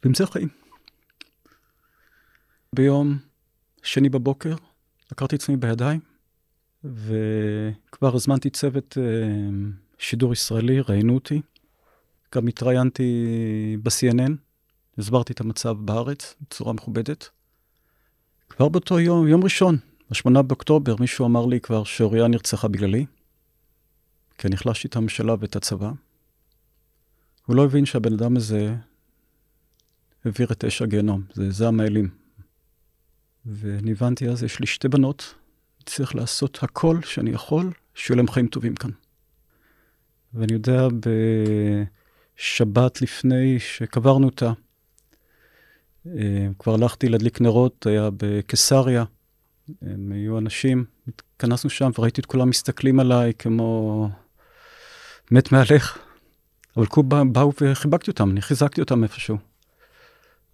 ועם 0.04 0.14
זה 0.14 0.28
חיים. 0.28 0.48
ביום 2.76 3.18
שני 3.84 4.10
בבוקר 4.10 4.56
לקחתי 5.12 5.36
עצמי 5.36 5.58
בידיים, 5.58 6.00
וכבר 6.84 8.16
הזמנתי 8.16 8.50
צוות 8.50 8.98
אה, 8.98 9.04
שידור 9.98 10.34
ישראלי, 10.34 10.82
ראיינו 10.82 11.14
אותי. 11.14 11.42
גם 12.36 12.48
התראיינתי 12.48 13.78
ב-CNN, 13.84 14.32
הסברתי 14.98 15.34
את 15.34 15.42
המצב 15.42 15.76
בארץ 15.80 16.36
בצורה 16.42 16.74
מכובדת. 16.74 17.30
כבר 18.50 18.70
באותו 18.70 19.00
יום, 19.00 19.28
יום 19.28 19.44
ראשון, 19.44 19.78
ב-8 20.12 20.42
באוקטובר, 20.42 20.96
מישהו 21.00 21.26
אמר 21.26 21.46
לי 21.46 21.60
כבר 21.60 21.84
שאוריה 21.84 22.28
נרצחה 22.28 22.68
בגללי, 22.68 23.06
כי 24.38 24.48
אני 24.48 24.56
החלשתי 24.56 24.88
את 24.88 24.96
הממשלה 24.96 25.36
ואת 25.40 25.56
הצבא. 25.56 25.92
הוא 27.46 27.56
לא 27.56 27.66
הבין 27.66 27.86
שהבן 27.86 28.14
אדם 28.14 28.38
הזה 28.38 28.76
העביר 30.26 30.52
את 30.52 30.66
אש 30.66 30.82
הגיהנום, 30.82 31.24
זה 31.34 31.52
זעם 31.52 31.80
האלים. 31.80 32.10
ואני 33.46 33.92
הבנתי 33.92 34.30
אז, 34.30 34.44
יש 34.44 34.60
לי 34.60 34.66
שתי 34.68 34.88
בנות, 34.88 35.34
צריך 35.86 36.16
לעשות 36.16 36.60
הכל 36.62 37.02
שאני 37.02 37.32
יכול, 37.32 37.72
שיהיו 37.96 38.18
להם 38.18 38.28
חיים 38.28 38.48
טובים 38.48 38.76
כאן. 38.76 38.92
ואני 40.34 40.54
יודע, 40.54 40.88
בשבת 42.38 43.02
לפני 43.02 43.60
שקברנו 43.60 44.26
אותה, 44.26 44.54
אה, 46.08 46.48
כבר 46.60 46.74
הלכתי 46.74 47.10
להדליק 47.10 47.42
נרות, 47.42 47.86
היה 47.86 48.10
בקיסריה, 48.18 49.04
הם 49.82 50.12
היו 50.12 50.38
אנשים, 50.38 50.86
התכנסנו 51.08 51.70
שם 51.70 51.92
וראיתי 51.98 52.22
את 52.22 52.26
כולם 52.26 52.50
מסתכלים 52.50 53.00
עליי 53.00 53.34
כמו 53.40 54.10
מת 55.32 55.52
מהלך. 55.52 55.98
אבל 56.78 56.86
כולם 56.86 57.34
באו 57.34 57.52
וחיבקתי 57.62 58.12
אותם, 58.12 58.32
אני 58.32 58.42
חיזקתי 58.42 58.82
אותם 58.82 59.04
איפשהו. 59.04 59.38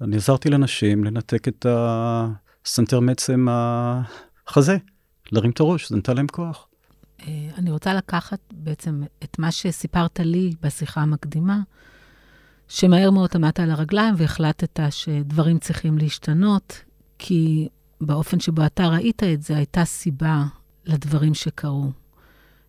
אני 0.01 0.15
עזרתי 0.15 0.49
לנשים 0.49 1.03
לנתק 1.03 1.47
את 1.47 1.65
הסנטר 1.69 2.99
מעצם 2.99 3.47
החזה, 3.49 4.77
להרים 5.31 5.51
את 5.51 5.59
הראש, 5.59 5.89
זה 5.89 5.97
נתן 5.97 6.15
להם 6.15 6.27
כוח. 6.27 6.67
אה, 7.21 7.49
אני 7.57 7.71
רוצה 7.71 7.93
לקחת 7.93 8.39
בעצם 8.51 9.03
את 9.23 9.39
מה 9.39 9.51
שסיפרת 9.51 10.19
לי 10.19 10.51
בשיחה 10.61 11.01
המקדימה, 11.01 11.59
שמהר 12.67 13.11
מאוד 13.11 13.29
עמדת 13.35 13.59
על 13.59 13.71
הרגליים 13.71 14.15
והחלטת 14.17 14.79
שדברים 14.89 15.59
צריכים 15.59 15.97
להשתנות, 15.97 16.83
כי 17.19 17.67
באופן 18.01 18.39
שבו 18.39 18.65
אתה 18.65 18.87
ראית 18.87 19.23
את 19.23 19.41
זה, 19.41 19.57
הייתה 19.57 19.85
סיבה 19.85 20.43
לדברים 20.85 21.33
שקרו. 21.33 21.91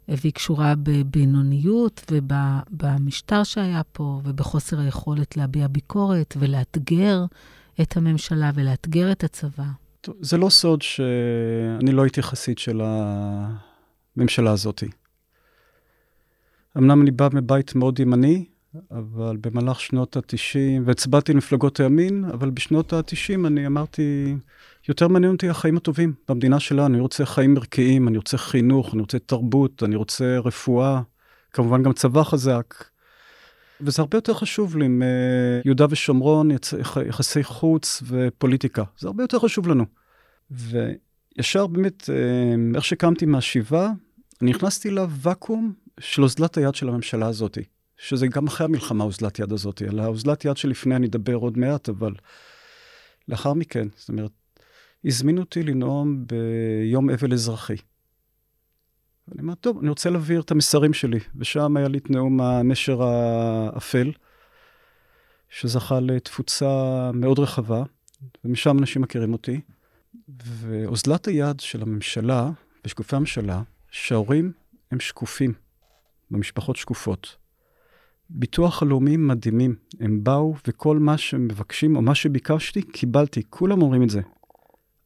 והיא 0.08 0.32
קשורה 0.32 0.74
בבינוניות 0.82 2.04
ובמשטר 2.10 3.44
שהיה 3.44 3.82
פה, 3.92 4.20
ובחוסר 4.24 4.80
היכולת 4.80 5.36
להביע 5.36 5.66
ביקורת 5.68 6.34
ולאתגר 6.38 7.24
את 7.80 7.96
הממשלה 7.96 8.50
ולאתגר 8.54 9.12
את 9.12 9.24
הצבא. 9.24 9.64
זה 10.20 10.36
לא 10.36 10.48
סוד 10.48 10.82
שאני 10.82 11.92
לא 11.92 12.02
הייתי 12.02 12.22
חסיד 12.22 12.58
של 12.58 12.80
הממשלה 14.16 14.50
הזאת. 14.50 14.82
אמנם 16.78 17.02
אני 17.02 17.10
בא 17.10 17.28
מבית 17.32 17.74
מאוד 17.74 18.00
ימני, 18.00 18.44
אבל 18.90 19.36
במהלך 19.40 19.80
שנות 19.80 20.16
ה-90, 20.16 20.82
והצבעתי 20.84 21.32
למפלגות 21.32 21.80
הימין, 21.80 22.24
אבל 22.24 22.50
בשנות 22.50 22.92
ה-90 22.92 23.46
אני 23.46 23.66
אמרתי, 23.66 24.36
יותר 24.88 25.08
מעניין 25.08 25.32
אותי 25.32 25.48
החיים 25.48 25.76
הטובים 25.76 26.14
במדינה 26.28 26.60
שלנו. 26.60 26.86
אני 26.86 27.00
רוצה 27.00 27.26
חיים 27.26 27.56
ערכיים, 27.56 28.08
אני 28.08 28.16
רוצה 28.16 28.38
חינוך, 28.38 28.94
אני 28.94 29.00
רוצה 29.00 29.18
תרבות, 29.18 29.82
אני 29.82 29.96
רוצה 29.96 30.38
רפואה, 30.38 31.00
כמובן 31.52 31.82
גם 31.82 31.92
צבא 31.92 32.22
חזק. 32.22 32.84
וזה 33.80 34.02
הרבה 34.02 34.16
יותר 34.16 34.34
חשוב 34.34 34.76
לי 34.76 34.88
מיהודה 34.88 35.86
ושומרון, 35.90 36.50
יחסי 37.06 37.44
חוץ 37.44 38.02
ופוליטיקה. 38.06 38.84
זה 38.98 39.08
הרבה 39.08 39.22
יותר 39.22 39.38
חשוב 39.38 39.68
לנו. 39.68 39.84
וישר 40.50 41.66
באמת, 41.66 42.10
אה, 42.10 42.74
איך 42.74 42.84
שקמתי 42.84 43.26
מהשבעה, 43.26 43.90
אני 44.42 44.50
נכנסתי 44.50 44.90
לוואקום 44.90 45.72
של 46.00 46.22
אוזלת 46.22 46.56
היד 46.56 46.74
של 46.74 46.88
הממשלה 46.88 47.26
הזאת. 47.26 47.58
שזה 47.98 48.26
גם 48.26 48.46
אחרי 48.46 48.64
המלחמה 48.64 49.04
אוזלת 49.04 49.38
יד 49.38 49.52
הזאת. 49.52 49.82
על 49.82 49.98
האוזלת 49.98 50.44
יד 50.44 50.56
שלפני 50.56 50.96
אני 50.96 51.06
אדבר 51.06 51.34
עוד 51.34 51.58
מעט, 51.58 51.88
אבל 51.88 52.14
לאחר 53.28 53.52
מכן, 53.52 53.88
זאת 53.96 54.08
אומרת, 54.08 54.30
הזמינו 55.04 55.40
אותי 55.40 55.62
לנאום 55.62 56.24
ביום 56.26 57.10
אבל 57.10 57.32
אזרחי. 57.32 57.76
אני 59.32 59.40
אומר, 59.42 59.54
טוב, 59.54 59.78
אני 59.78 59.88
רוצה 59.88 60.10
להעביר 60.10 60.40
את 60.40 60.50
המסרים 60.50 60.92
שלי, 60.92 61.18
ושם 61.36 61.76
היה 61.76 61.88
לי 61.88 61.98
את 61.98 62.10
נאום 62.10 62.40
הנשר 62.40 63.02
האפל, 63.02 64.12
שזכה 65.48 66.00
לתפוצה 66.00 67.10
מאוד 67.14 67.38
רחבה, 67.38 67.82
ומשם 68.44 68.78
אנשים 68.78 69.02
מכירים 69.02 69.32
אותי. 69.32 69.60
ואוזלת 70.28 71.26
היד 71.28 71.60
של 71.60 71.82
הממשלה 71.82 72.50
ושקופי 72.84 73.16
הממשלה, 73.16 73.62
שההורים 73.90 74.52
הם 74.90 75.00
שקופים, 75.00 75.52
במשפחות 76.30 76.76
שקופות. 76.76 77.36
ביטוח 78.30 78.82
הלאומי 78.82 79.16
מדהימים, 79.16 79.74
הם 80.00 80.24
באו 80.24 80.54
וכל 80.66 80.98
מה 80.98 81.18
שהם 81.18 81.44
מבקשים 81.44 81.96
או 81.96 82.02
מה 82.02 82.14
שביקשתי, 82.14 82.82
קיבלתי, 82.82 83.42
כולם 83.50 83.82
אומרים 83.82 84.02
את 84.02 84.10
זה. 84.10 84.20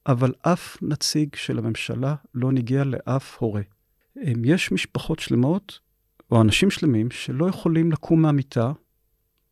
אבל 0.06 0.32
אף 0.42 0.76
נציג 0.82 1.34
של 1.34 1.58
הממשלה 1.58 2.14
לא 2.34 2.52
נגיע 2.52 2.84
לאף 2.84 3.38
הורה. 3.38 3.62
יש 4.44 4.72
משפחות 4.72 5.18
שלמות, 5.18 5.78
או 6.30 6.40
אנשים 6.40 6.70
שלמים, 6.70 7.10
שלא 7.10 7.48
יכולים 7.48 7.92
לקום 7.92 8.22
מהמיטה, 8.22 8.72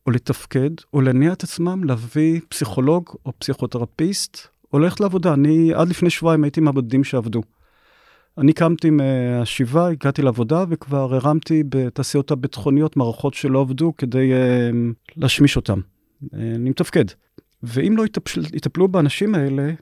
או 0.07 0.11
לתפקד, 0.11 0.71
או 0.93 1.01
להניע 1.01 1.33
את 1.33 1.43
עצמם 1.43 1.85
להביא 1.85 2.41
פסיכולוג 2.49 3.11
או 3.27 3.33
פסיכותרפיסט, 3.39 4.39
או 4.73 4.79
ללכת 4.79 5.01
לעבודה. 5.01 5.35
אני 5.35 5.75
עד 5.75 5.89
לפני 5.89 6.11
שבועיים 6.11 6.45
הייתי 6.45 6.61
מהבודדים 6.61 7.05
שעבדו. 7.05 7.43
אני 8.39 8.53
קמתי 8.53 8.91
מהשבעה, 8.91 9.91
הגעתי 9.91 10.23
לעבודה 10.23 10.65
וכבר 10.69 11.15
הרמתי 11.15 11.63
בתעשיות 11.69 12.31
הביטחוניות 12.31 12.97
מערכות 12.97 13.35
שלא 13.35 13.61
עבדו 13.61 13.93
כדי 13.99 14.33
uh, 14.33 14.75
להשמיש 15.17 15.57
אותן. 15.57 15.79
Uh, 15.79 16.27
אני 16.35 16.71
מתפקד. 16.71 17.05
ואם 17.63 17.95
לא 17.97 18.05
יטפל, 18.07 18.41
יטפלו 18.53 18.89
באנשים 18.89 19.35
האלה, 19.35 19.73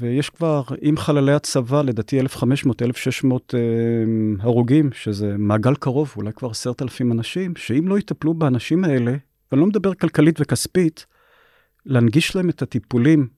ויש 0.00 0.30
כבר, 0.30 0.62
עם 0.80 0.96
חללי 0.96 1.32
הצבא, 1.32 1.82
לדעתי 1.82 2.20
1,500-1,600 2.20 2.24
אה, 3.54 3.58
הרוגים, 4.40 4.90
שזה 4.92 5.34
מעגל 5.38 5.74
קרוב, 5.74 6.14
אולי 6.16 6.32
כבר 6.32 6.50
10,000 6.50 7.12
אנשים, 7.12 7.56
שאם 7.56 7.88
לא 7.88 7.98
יטפלו 7.98 8.34
באנשים 8.34 8.84
האלה, 8.84 9.16
ואני 9.52 9.60
לא 9.60 9.66
מדבר 9.66 9.94
כלכלית 9.94 10.40
וכספית, 10.40 11.06
להנגיש 11.86 12.36
להם 12.36 12.50
את 12.50 12.62
הטיפולים, 12.62 13.28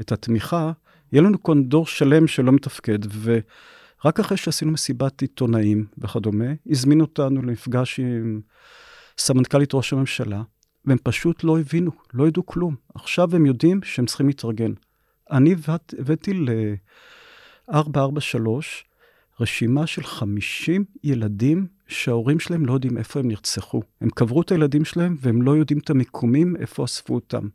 את 0.00 0.12
התמיכה, 0.12 0.72
יהיה 1.12 1.22
לנו 1.22 1.42
כאן 1.42 1.64
דור 1.64 1.86
שלם 1.86 2.26
שלא 2.26 2.52
מתפקד. 2.52 2.98
ורק 3.22 4.20
אחרי 4.20 4.36
שעשינו 4.36 4.72
מסיבת 4.72 5.22
עיתונאים 5.22 5.86
וכדומה, 5.98 6.52
הזמינו 6.70 7.04
אותנו 7.04 7.42
למפגש 7.42 8.00
עם 8.00 8.40
סמנכ"לית 9.18 9.74
ראש 9.74 9.92
הממשלה, 9.92 10.42
והם 10.84 10.98
פשוט 11.02 11.44
לא 11.44 11.58
הבינו, 11.58 11.90
לא 12.14 12.28
ידעו 12.28 12.46
כלום. 12.46 12.76
עכשיו 12.94 13.36
הם 13.36 13.46
יודעים 13.46 13.82
שהם 13.82 14.06
צריכים 14.06 14.26
להתארגן. 14.26 14.72
אני 15.30 15.54
הבאתי 15.98 16.34
ל-443 16.34 18.48
רשימה 19.40 19.86
של 19.86 20.02
50 20.02 20.84
ילדים 21.04 21.66
שההורים 21.88 22.40
שלהם 22.40 22.66
לא 22.66 22.72
יודעים 22.72 22.98
איפה 22.98 23.20
הם 23.20 23.28
נרצחו. 23.28 23.82
הם 24.00 24.10
קברו 24.10 24.42
את 24.42 24.52
הילדים 24.52 24.84
שלהם 24.84 25.16
והם 25.20 25.42
לא 25.42 25.56
יודעים 25.56 25.78
את 25.78 25.90
המיקומים, 25.90 26.56
איפה 26.56 26.84
אספו 26.84 27.14
אותם. 27.14 27.48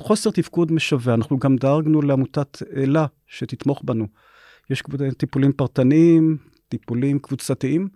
חוסר 0.00 0.30
תפקוד 0.30 0.72
משווע. 0.72 1.14
אנחנו 1.14 1.38
גם 1.38 1.56
דאגנו 1.56 2.02
לעמותת 2.02 2.62
אלה 2.76 3.06
שתתמוך 3.26 3.82
בנו. 3.84 4.06
יש 4.70 4.82
טיפולים 5.16 5.52
פרטניים, 5.52 6.36
טיפולים 6.68 7.18
קבוצתיים, 7.18 7.88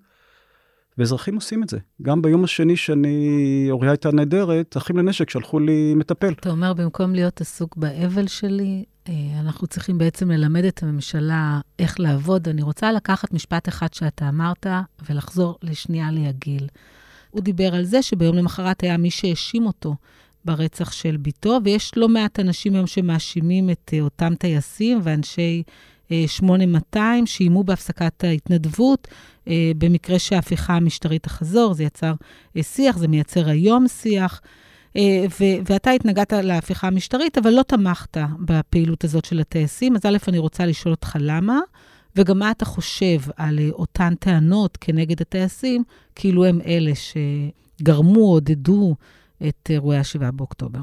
ואזרחים 0.98 1.34
עושים 1.34 1.62
את 1.62 1.68
זה. 1.68 1.78
גם 2.02 2.22
ביום 2.22 2.44
השני 2.44 2.76
שאני, 2.76 3.66
אוריה 3.70 3.90
הייתה 3.90 4.10
נהדרת, 4.12 4.76
אחים 4.76 4.96
לנשק 4.96 5.30
שלחו 5.30 5.58
לי 5.58 5.94
מטפל. 5.94 6.32
אתה 6.32 6.50
אומר, 6.50 6.72
במקום 6.72 7.14
להיות 7.14 7.40
עסוק 7.40 7.76
באבל 7.76 8.26
שלי, 8.26 8.84
אה, 9.08 9.14
אנחנו 9.40 9.66
צריכים 9.66 9.98
בעצם 9.98 10.30
ללמד 10.30 10.64
את 10.64 10.82
הממשלה 10.82 11.60
איך 11.78 12.00
לעבוד. 12.00 12.48
אני 12.48 12.62
רוצה 12.62 12.92
לקחת 12.92 13.32
משפט 13.32 13.68
אחד 13.68 13.94
שאתה 13.94 14.28
אמרת 14.28 14.66
ולחזור 15.08 15.58
לשנייה 15.62 16.10
ליגיל. 16.10 16.68
הוא 17.30 17.42
דיבר 17.42 17.74
על 17.74 17.84
זה 17.84 18.02
שביום 18.02 18.36
למחרת 18.36 18.82
היה 18.82 18.96
מי 18.96 19.10
שהאשים 19.10 19.66
אותו 19.66 19.96
ברצח 20.44 20.92
של 20.92 21.16
ביתו, 21.16 21.58
ויש 21.64 21.92
לא 21.96 22.08
מעט 22.08 22.40
אנשים 22.40 22.74
היום 22.74 22.86
שמאשימים 22.86 23.70
את 23.70 23.90
אה, 23.94 24.00
אותם 24.00 24.34
טייסים 24.34 25.00
ואנשי 25.02 25.62
8200 26.26 27.26
שאיימו 27.26 27.64
בהפסקת 27.64 28.24
ההתנדבות, 28.24 29.08
אה, 29.48 29.72
במקרה 29.78 30.18
שההפיכה 30.18 30.74
המשטרית 30.74 31.22
תחזור, 31.22 31.74
זה 31.74 31.84
יצר 31.84 32.12
אה, 32.56 32.62
שיח, 32.62 32.96
זה 32.96 33.08
מייצר 33.08 33.48
היום 33.48 33.88
שיח. 33.88 34.40
ו- 35.40 35.58
ואתה 35.66 35.90
התנגדת 35.90 36.32
להפיכה 36.32 36.86
המשטרית, 36.86 37.38
אבל 37.38 37.50
לא 37.50 37.62
תמכת 37.62 38.16
בפעילות 38.40 39.04
הזאת 39.04 39.24
של 39.24 39.40
הטייסים. 39.40 39.96
אז 39.96 40.06
א', 40.06 40.16
אני 40.28 40.38
רוצה 40.38 40.66
לשאול 40.66 40.94
אותך 40.94 41.16
למה, 41.20 41.60
וגם 42.16 42.38
מה 42.38 42.50
אתה 42.50 42.64
חושב 42.64 43.18
על 43.36 43.58
אותן 43.72 44.14
טענות 44.14 44.78
כנגד 44.80 45.20
הטייסים, 45.20 45.84
כאילו 46.14 46.44
הם 46.44 46.60
אלה 46.66 46.92
שגרמו, 46.94 48.20
עודדו 48.20 48.94
את 49.48 49.70
אירועי 49.70 49.98
ה-7 49.98 50.30
באוקטובר. 50.30 50.80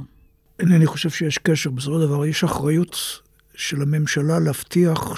אינני 0.59 0.85
חושב 0.85 1.09
שיש 1.09 1.37
קשר. 1.37 1.69
בסופו 1.69 1.99
של 1.99 2.07
דבר 2.07 2.25
יש 2.25 2.43
אחריות 2.43 2.97
של 3.61 3.81
הממשלה 3.81 4.39
להבטיח 4.39 5.15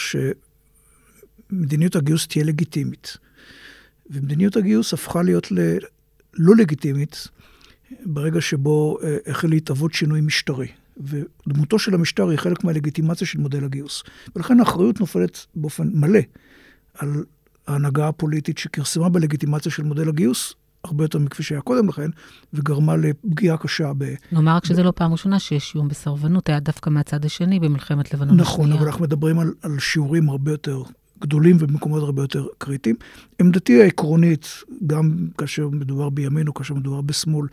שמדיניות 1.49 1.95
הגיוס 1.95 2.27
תהיה 2.27 2.45
לגיטימית. 2.45 3.17
ומדיניות 4.09 4.55
הגיוס 4.55 4.93
הפכה 4.93 5.21
להיות 5.21 5.51
ל... 5.51 5.77
לא 6.33 6.55
לגיטימית 6.55 7.27
ברגע 8.05 8.41
שבו 8.41 8.97
אה, 9.03 9.17
החל 9.27 9.47
להתהוות 9.47 9.93
שינוי 9.93 10.21
משטרי. 10.21 10.67
ודמותו 10.97 11.79
של 11.79 11.93
המשטר 11.93 12.29
היא 12.29 12.37
חלק 12.37 12.63
מהלגיטימציה 12.63 13.27
של 13.27 13.39
מודל 13.39 13.63
הגיוס. 13.63 14.03
ולכן 14.35 14.59
האחריות 14.59 14.99
נופלת 14.99 15.45
באופן 15.55 15.89
מלא 15.93 16.19
על 16.93 17.23
ההנהגה 17.67 18.07
הפוליטית 18.07 18.57
שכרסמה 18.57 19.09
בלגיטימציה 19.09 19.71
של 19.71 19.83
מודל 19.83 20.09
הגיוס, 20.09 20.53
הרבה 20.83 21.03
יותר 21.03 21.19
מכפי 21.19 21.43
שהיה 21.43 21.61
קודם 21.61 21.89
לכן, 21.89 22.09
וגרמה 22.53 22.95
לפגיעה 22.95 23.57
קשה 23.57 23.91
ב... 23.97 24.13
נאמר 24.31 24.55
רק 24.55 24.65
שזה 24.65 24.83
לא 24.83 24.93
פעם 24.95 25.11
ראשונה 25.11 25.39
שיש 25.39 25.75
איום 25.75 25.87
בסרבנות, 25.87 26.49
היה 26.49 26.59
דווקא 26.59 26.89
מהצד 26.89 27.25
השני 27.25 27.59
במלחמת 27.59 28.13
לבנון 28.13 28.39
השנייה. 28.39 28.53
נכון, 28.53 28.71
אבל 28.71 28.85
אנחנו 28.85 29.03
מדברים 29.03 29.39
על, 29.39 29.53
על 29.61 29.79
שיעורים 29.79 30.29
הרבה 30.29 30.51
יותר 30.51 30.83
גדולים 31.23 31.57
ובמקומות 31.59 32.03
הרבה 32.03 32.21
יותר 32.21 32.45
קריטיים. 32.57 32.95
עמדתי 33.41 33.81
העקרונית, 33.81 34.47
גם 34.87 35.27
כאשר 35.37 35.69
מדובר 35.69 36.09
בימין 36.09 36.47
או 36.47 36.53
כאשר 36.53 36.73
מדובר 36.73 37.01
בשמאל, 37.01 37.47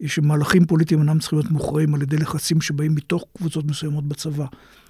היא 0.00 0.08
שמהלכים 0.08 0.66
פוליטיים 0.66 1.00
אינם 1.00 1.18
צריכים 1.18 1.38
להיות 1.38 1.50
מוכרעים 1.50 1.94
על 1.94 2.02
ידי 2.02 2.16
לחצים 2.16 2.60
שבאים 2.60 2.94
מתוך 2.94 3.24
קבוצות 3.38 3.64
מסוימות 3.64 4.08
בצבא, 4.08 4.46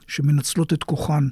שמנצלות 0.07 0.73
את 0.73 0.85
כוחן 0.85 1.29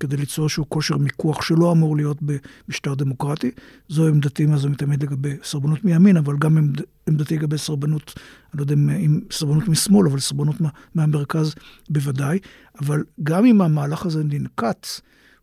כדי 0.00 0.16
ליצור 0.16 0.44
איזשהו 0.44 0.68
כושר 0.68 0.96
מיקוח 0.96 1.42
שלא 1.42 1.72
אמור 1.72 1.96
להיות 1.96 2.18
במשטר 2.22 2.94
דמוקרטי. 2.94 3.50
זו 3.88 4.08
עמדתי 4.08 4.46
מאז 4.46 4.64
ומתמיד 4.64 5.02
לגבי 5.02 5.34
סרבנות 5.42 5.84
מימין, 5.84 6.16
אבל 6.16 6.36
גם 6.38 6.58
עמד, 6.58 6.80
עמדתי 7.08 7.36
לגבי 7.36 7.58
סרבנות, 7.58 8.14
אני 8.16 8.58
לא 8.58 8.62
יודע 8.62 8.74
אם 8.74 9.20
סרבנות 9.30 9.68
משמאל, 9.68 10.06
אבל 10.06 10.18
סרבנות 10.18 10.60
מה, 10.60 10.68
מהמרכז 10.94 11.54
בוודאי. 11.90 12.38
אבל 12.80 13.04
גם 13.22 13.46
אם 13.46 13.60
המהלך 13.60 14.06
הזה 14.06 14.24
ננקט, 14.24 14.86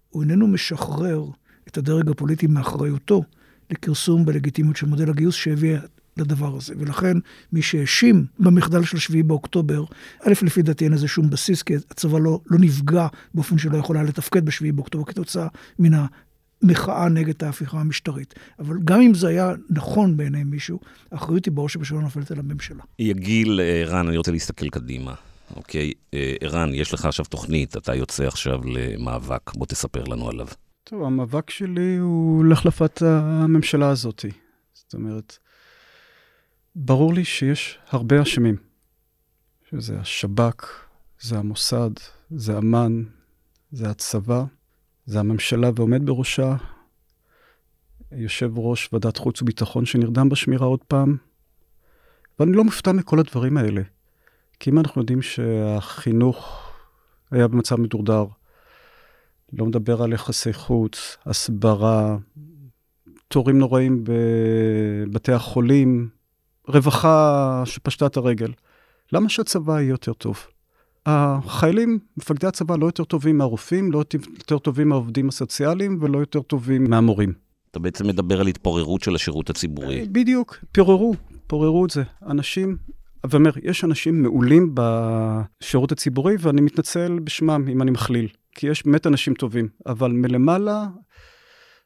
הוא 0.09 0.23
איננו 0.23 0.47
משחרר 0.47 1.25
את 1.67 1.77
הדרג 1.77 2.09
הפוליטי 2.09 2.47
מאחריותו 2.47 3.23
לכרסום 3.71 4.25
בלגיטימיות 4.25 4.75
של 4.75 4.87
מודל 4.87 5.09
הגיוס 5.09 5.35
שהביא 5.35 5.77
לדבר 6.21 6.57
הזה. 6.57 6.73
ולכן 6.77 7.17
מי 7.53 7.61
שהאשים 7.61 8.25
במחדל 8.39 8.83
של 8.83 8.97
7 8.97 9.23
באוקטובר, 9.23 9.83
א', 10.21 10.33
לפי 10.41 10.61
דעתי 10.61 10.85
אין 10.85 10.93
לזה 10.93 11.07
שום 11.07 11.29
בסיס, 11.29 11.63
כי 11.63 11.75
הצבא 11.75 12.19
לא, 12.19 12.39
לא 12.45 12.57
נפגע 12.59 13.07
באופן 13.33 13.57
שלא 13.57 13.77
יכול 13.77 13.97
היה 13.97 14.05
לתפקד 14.05 14.45
ב-7 14.45 14.71
באוקטובר 14.73 15.05
כתוצאה 15.05 15.47
מן 15.79 15.91
המחאה 16.63 17.09
נגד 17.09 17.43
ההפיכה 17.43 17.79
המשטרית. 17.79 18.33
אבל 18.59 18.77
גם 18.83 19.01
אם 19.01 19.13
זה 19.13 19.27
היה 19.27 19.53
נכון 19.69 20.17
בעיני 20.17 20.43
מישהו, 20.43 20.79
האחריות 21.11 21.45
היא 21.45 21.51
בראש 21.53 21.75
ובשלום 21.75 22.01
נופלת 22.01 22.31
על 22.31 22.39
הממשלה. 22.39 22.83
יגיל, 22.99 23.59
אה, 23.59 23.83
רן, 23.85 24.07
אני 24.07 24.17
רוצה 24.17 24.31
להסתכל 24.31 24.69
קדימה. 24.69 25.13
אוקיי, 25.55 25.91
אה, 26.13 26.35
ערן, 26.41 26.73
יש 26.73 26.93
לך 26.93 27.05
עכשיו 27.05 27.25
תוכנית, 27.25 27.77
אתה 27.77 27.95
יוצא 27.95 28.27
עכשיו 28.27 28.59
למאבק, 28.65 29.53
בוא 29.55 29.65
תספר 29.65 30.03
לנו 30.03 30.29
עליו. 30.29 30.47
טוב, 30.83 31.03
המאבק 31.03 31.49
שלי 31.49 31.97
הוא 31.97 32.45
להחלפת 32.45 33.01
הממשלה 33.01 33.89
הזאת. 33.89 34.25
זאת 34.73 34.93
אומרת, 34.93 35.37
ברור 36.79 37.13
לי 37.13 37.25
שיש 37.25 37.79
הרבה 37.89 38.21
אשמים, 38.21 38.55
שזה 39.69 39.99
השב"כ, 39.99 40.85
זה 41.21 41.37
המוסד, 41.37 41.89
זה 42.29 42.57
אמ"ן, 42.57 43.03
זה 43.71 43.89
הצבא, 43.89 44.43
זה 45.05 45.19
הממשלה 45.19 45.69
ועומד 45.75 46.05
בראשה, 46.05 46.55
יושב 48.11 48.51
ראש 48.57 48.89
ועדת 48.93 49.17
חוץ 49.17 49.41
וביטחון 49.41 49.85
שנרדם 49.85 50.29
בשמירה 50.29 50.67
עוד 50.67 50.83
פעם, 50.87 51.17
ואני 52.39 52.51
לא 52.51 52.63
מופתע 52.63 52.91
מכל 52.91 53.19
הדברים 53.19 53.57
האלה. 53.57 53.81
כי 54.59 54.69
אם 54.69 54.79
אנחנו 54.79 55.01
יודעים 55.01 55.21
שהחינוך 55.21 56.71
היה 57.31 57.47
במצב 57.47 57.75
מדורדר, 57.75 58.25
לא 59.53 59.65
מדבר 59.65 60.03
על 60.03 60.13
יחסי 60.13 60.53
חוץ, 60.53 61.17
הסברה, 61.25 62.17
תורים 63.27 63.59
נוראים 63.59 64.03
בבתי 64.03 65.31
החולים, 65.31 66.16
רווחה 66.67 67.63
שפשטה 67.65 68.05
את 68.05 68.17
הרגל. 68.17 68.51
למה 69.13 69.29
שהצבא 69.29 69.73
יהיה 69.73 69.89
יותר 69.89 70.13
טוב? 70.13 70.47
החיילים, 71.05 71.99
מפקדי 72.17 72.47
הצבא, 72.47 72.75
לא 72.75 72.85
יותר 72.85 73.03
טובים 73.03 73.37
מהרופאים, 73.37 73.91
לא 73.91 74.03
יותר 74.37 74.59
טובים 74.59 74.89
מהעובדים 74.89 75.29
הסוציאליים 75.29 75.97
ולא 76.01 76.19
יותר 76.19 76.41
טובים 76.41 76.89
מהמורים. 76.89 77.33
אתה 77.71 77.79
בעצם 77.79 78.07
מדבר 78.07 78.41
על 78.41 78.47
התפוררות 78.47 79.03
של 79.03 79.15
השירות 79.15 79.49
הציבורי. 79.49 80.07
בדיוק, 80.11 80.57
פוררו, 80.71 81.15
פוררו 81.47 81.85
את 81.85 81.89
זה. 81.89 82.03
אנשים, 82.27 82.77
ואומר, 83.29 83.51
יש 83.63 83.83
אנשים 83.83 84.23
מעולים 84.23 84.71
בשירות 84.73 85.91
הציבורי, 85.91 86.35
ואני 86.39 86.61
מתנצל 86.61 87.19
בשמם 87.23 87.67
אם 87.67 87.81
אני 87.81 87.91
מכליל, 87.91 88.27
כי 88.55 88.67
יש 88.67 88.85
באמת 88.85 89.07
אנשים 89.07 89.33
טובים, 89.33 89.67
אבל 89.85 90.11
מלמעלה 90.11 90.87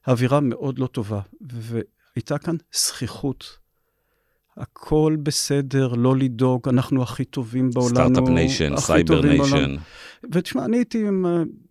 האווירה 0.05 0.39
מאוד 0.39 0.79
לא 0.79 0.87
טובה, 0.87 1.21
והייתה 1.41 2.37
כאן 2.37 2.55
זחיחות. 2.73 3.60
הכל 4.57 5.15
בסדר, 5.23 5.93
לא 5.93 6.15
לדאוג, 6.15 6.69
אנחנו 6.69 7.03
הכי 7.03 7.25
טובים 7.25 7.69
בעולם. 7.69 7.95
Start-Up 7.95 8.29
Nation, 8.29 8.77
Cyber 8.77 9.21
Nation. 9.21 9.75
ותשמע, 10.31 10.65
אני 10.65 10.77
הייתי 10.77 11.03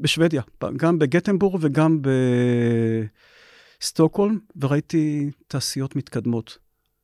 בשוודיה, 0.01 0.43
גם 0.77 0.99
בגטנבורג 0.99 1.59
וגם 1.61 2.01
בסטוקהולם, 3.81 4.39
וראיתי 4.61 5.31
תעשיות 5.47 5.97
מתקדמות. 5.97 6.59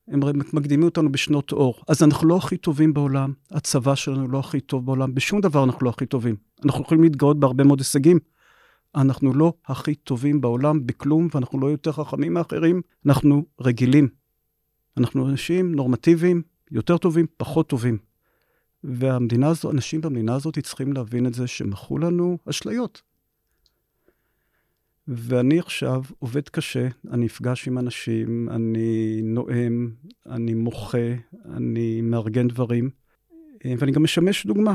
הם 0.08 0.20
מקדימים 0.52 0.84
אותנו 0.84 1.12
בשנות 1.12 1.52
אור. 1.52 1.82
אז 1.88 2.02
אנחנו 2.02 2.28
לא 2.28 2.36
הכי 2.36 2.56
טובים 2.56 2.94
בעולם, 2.94 3.32
הצבא 3.50 3.94
שלנו 3.94 4.28
לא 4.28 4.38
הכי 4.38 4.60
טוב 4.60 4.86
בעולם, 4.86 5.14
בשום 5.14 5.40
דבר 5.40 5.64
אנחנו 5.64 5.84
לא 5.84 5.90
הכי 5.90 6.06
טובים. 6.06 6.36
אנחנו 6.64 6.82
יכולים 6.82 7.02
להתגאות 7.02 7.40
בהרבה 7.40 7.64
מאוד 7.64 7.78
הישגים. 7.78 8.18
אנחנו 8.94 9.34
לא 9.34 9.52
הכי 9.66 9.94
טובים 9.94 10.40
בעולם 10.40 10.86
בכלום, 10.86 11.28
ואנחנו 11.34 11.60
לא 11.60 11.66
יותר 11.66 11.92
חכמים 11.92 12.34
מאחרים, 12.34 12.82
אנחנו 13.06 13.44
רגילים. 13.60 14.08
אנחנו 14.96 15.28
אנשים 15.28 15.74
נורמטיביים, 15.74 16.42
יותר 16.70 16.98
טובים, 16.98 17.26
פחות 17.36 17.68
טובים. 17.68 17.98
והמדינה 18.84 19.48
הזו, 19.48 19.70
אנשים 19.70 20.00
במדינה 20.00 20.34
הזאת 20.34 20.58
צריכים 20.58 20.92
להבין 20.92 21.26
את 21.26 21.34
זה 21.34 21.46
שמכרו 21.46 21.98
לנו 21.98 22.38
אשליות. 22.50 23.02
ואני 25.08 25.58
עכשיו 25.58 26.02
עובד 26.18 26.48
קשה, 26.48 26.88
אני 27.10 27.24
נפגש 27.24 27.68
עם 27.68 27.78
אנשים, 27.78 28.48
אני 28.50 29.20
נואם, 29.22 29.90
אני 30.26 30.54
מוחה, 30.54 31.14
אני 31.44 32.00
מארגן 32.00 32.48
דברים, 32.48 32.90
ואני 33.64 33.92
גם 33.92 34.02
משמש 34.02 34.46
דוגמה. 34.46 34.74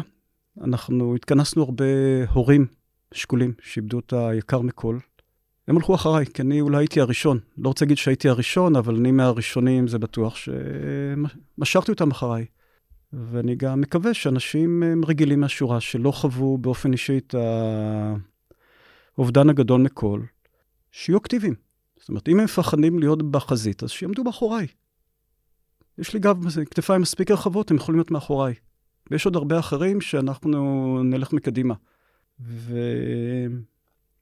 אנחנו 0.62 1.16
התכנסנו 1.16 1.64
הרבה 1.64 1.86
הורים 2.34 2.66
שקולים 3.14 3.54
שאיבדו 3.62 4.00
את 4.00 4.14
היקר 4.14 4.62
מכל. 4.62 4.98
הם 5.72 5.78
הלכו 5.78 5.96
אחריי, 5.96 6.26
כי 6.26 6.42
אני 6.42 6.62
אולי 6.62 6.78
הייתי 6.78 7.02
הראשון. 7.02 7.40
לא 7.58 7.68
רוצה 7.68 7.86
להגיד 7.86 7.98
שהייתי 7.98 8.30
הראשון, 8.30 8.76
אבל 8.76 8.96
אני 8.96 9.12
מהראשונים, 9.12 9.88
זה 9.88 10.00
בטוח 10.00 10.36
שמשכתי 10.36 11.92
אותם 11.92 12.12
אחריי. 12.12 12.46
ואני 13.14 13.56
גם 13.56 13.82
מקווה 13.82 14.14
שאנשים 14.14 14.84
הם 14.84 15.06
רגילים 15.06 15.40
מהשורה, 15.40 15.82
שלא 15.82 16.12
חוו 16.12 16.58
באופן 16.58 16.92
אישי 16.92 17.18
את 17.18 17.36
האובדן 19.18 19.50
הגדול 19.50 19.82
מכל, 19.82 20.22
שיהיו 20.92 21.18
אקטיביים. 21.18 21.56
זאת 22.00 22.10
אומרת, 22.10 22.28
אם 22.28 22.40
הם 22.40 22.46
מפחדים 22.46 23.00
להיות 23.00 23.32
בחזית, 23.32 23.84
אז 23.84 23.90
שיעמדו 23.90 24.24
מאחוריי. 24.24 24.68
יש 25.98 26.14
לי 26.14 26.20
גב, 26.20 26.38
כתפיים 26.72 27.02
מספיק 27.02 27.32
רחבות, 27.32 27.72
הם 27.72 27.78
יכולים 27.78 28.00
להיות 28.00 28.12
מאחוריי. 28.12 28.54
ויש 29.12 29.26
עוד 29.26 29.36
הרבה 29.36 29.60
אחרים 29.60 30.02
שאנחנו 30.02 31.00
נלך 31.04 31.34
מקדימה. 31.34 31.74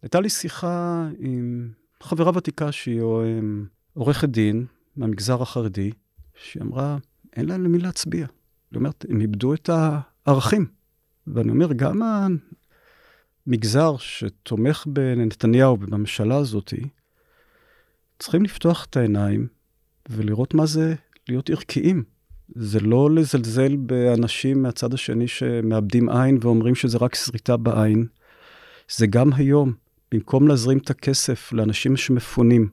והייתה 0.03 0.19
לי 0.19 0.29
שיחה 0.29 1.07
עם 1.19 1.69
חברה 2.03 2.31
ותיקה 2.37 2.71
שהיא 2.71 3.01
עורכת 3.93 4.29
דין 4.29 4.65
מהמגזר 4.95 5.41
החרדי, 5.41 5.91
שהיא 6.35 6.63
אמרה, 6.63 6.97
אין 7.35 7.45
להם 7.45 7.63
למי 7.63 7.77
להצביע. 7.77 8.27
היא 8.71 8.77
אומרת, 8.77 9.05
הם 9.09 9.21
איבדו 9.21 9.53
את 9.53 9.69
הערכים. 9.69 10.65
ואני 11.27 11.51
אומר, 11.51 11.73
גם 11.73 12.01
המגזר 13.47 13.97
שתומך 13.97 14.85
בנתניהו 14.87 15.73
ובממשלה 15.73 16.37
הזאת, 16.37 16.73
צריכים 18.19 18.43
לפתוח 18.43 18.85
את 18.89 18.97
העיניים 18.97 19.47
ולראות 20.09 20.53
מה 20.53 20.65
זה 20.65 20.95
להיות 21.29 21.49
ערכיים. 21.49 22.03
זה 22.55 22.79
לא 22.79 23.11
לזלזל 23.11 23.75
באנשים 23.75 24.63
מהצד 24.63 24.93
השני 24.93 25.27
שמאבדים 25.27 26.09
עין 26.09 26.37
ואומרים 26.41 26.75
שזה 26.75 26.97
רק 26.97 27.15
שריטה 27.15 27.57
בעין. 27.57 28.05
זה 28.97 29.07
גם 29.07 29.33
היום, 29.33 29.73
במקום 30.11 30.47
להזרים 30.47 30.77
את 30.77 30.89
הכסף 30.89 31.53
לאנשים 31.53 31.97
שמפונים, 31.97 32.69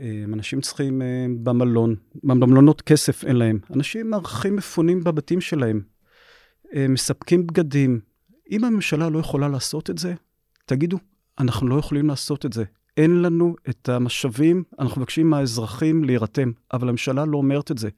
אה, 0.00 0.24
אנשים 0.32 0.60
צריכים 0.60 1.02
אה, 1.02 1.26
במלון, 1.42 1.96
במלונות 2.24 2.82
כסף 2.82 3.24
אין 3.24 3.36
להם. 3.36 3.58
אנשים 3.74 4.10
מארחים 4.10 4.56
מפונים 4.56 5.04
בבתים 5.04 5.40
שלהם, 5.40 5.82
אה, 6.74 6.88
מספקים 6.88 7.46
בגדים. 7.46 8.00
אם 8.50 8.64
הממשלה 8.64 9.08
לא 9.08 9.18
יכולה 9.18 9.48
לעשות 9.48 9.90
את 9.90 9.98
זה, 9.98 10.14
תגידו, 10.66 10.98
אנחנו 11.38 11.68
לא 11.68 11.78
יכולים 11.78 12.08
לעשות 12.08 12.46
את 12.46 12.52
זה. 12.52 12.64
אין 12.96 13.22
לנו 13.22 13.54
את 13.68 13.88
המשאבים, 13.88 14.64
אנחנו 14.78 15.00
מבקשים 15.00 15.30
מהאזרחים 15.30 16.04
להירתם, 16.04 16.52
אבל 16.72 16.88
הממשלה 16.88 17.24
לא 17.24 17.36
אומרת 17.36 17.70
את 17.70 17.78
זה. 17.78 17.88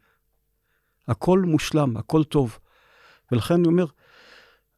הכל 1.09 1.41
מושלם, 1.41 1.97
הכל 1.97 2.25
טוב. 2.25 2.59
ולכן 3.33 3.55
אני 3.55 3.67
אומר, 3.67 3.87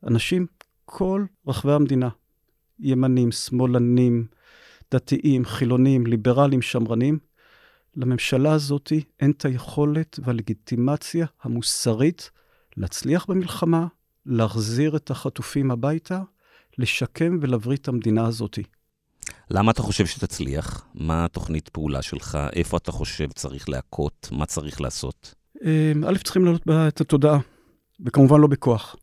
אנשים, 0.07 0.47
כל 0.85 1.25
רחבי 1.47 1.73
המדינה, 1.73 2.09
ימנים, 2.81 3.33
שמאלנים, 3.33 4.27
דתיים, 4.91 5.45
חילונים, 5.45 6.07
ליברלים, 6.07 6.63
שמרנים, 6.63 7.19
לממשלה 7.97 8.53
הזאת 8.53 8.93
אין 9.21 9.31
את 9.31 9.45
היכולת 9.45 10.19
והלגיטימציה 10.25 11.27
המוסרית 11.43 12.31
להצליח 12.77 13.27
במלחמה, 13.27 13.87
להחזיר 14.27 14.97
את 14.97 15.11
החטופים 15.11 15.71
הביתה, 15.71 16.23
לשקם 16.79 17.39
ולהבריא 17.41 17.77
את 17.77 17.89
המדינה 17.89 18.27
הזאת. 18.27 18.59
למה 19.51 19.71
אתה 19.71 19.83
חושב 19.83 20.07
שתצליח? 20.07 20.87
מה 20.95 21.25
התוכנית 21.25 21.69
פעולה 21.69 22.03
שלך? 22.03 22.39
איפה 22.53 22.77
אתה 22.77 22.93
חושב 22.93 23.33
צריך 23.33 23.69
להכות? 23.69 24.29
מה 24.33 24.47
צריך 24.47 24.81
לעשות? 24.81 25.35
אמ, 25.65 26.05
א', 26.05 26.17
צריכים 26.25 26.45
להעלות 26.45 26.63
את 26.89 27.01
התודעה, 27.01 27.39
וכמובן 28.01 28.41
לא 28.41 28.47
בכוח. 28.47 28.97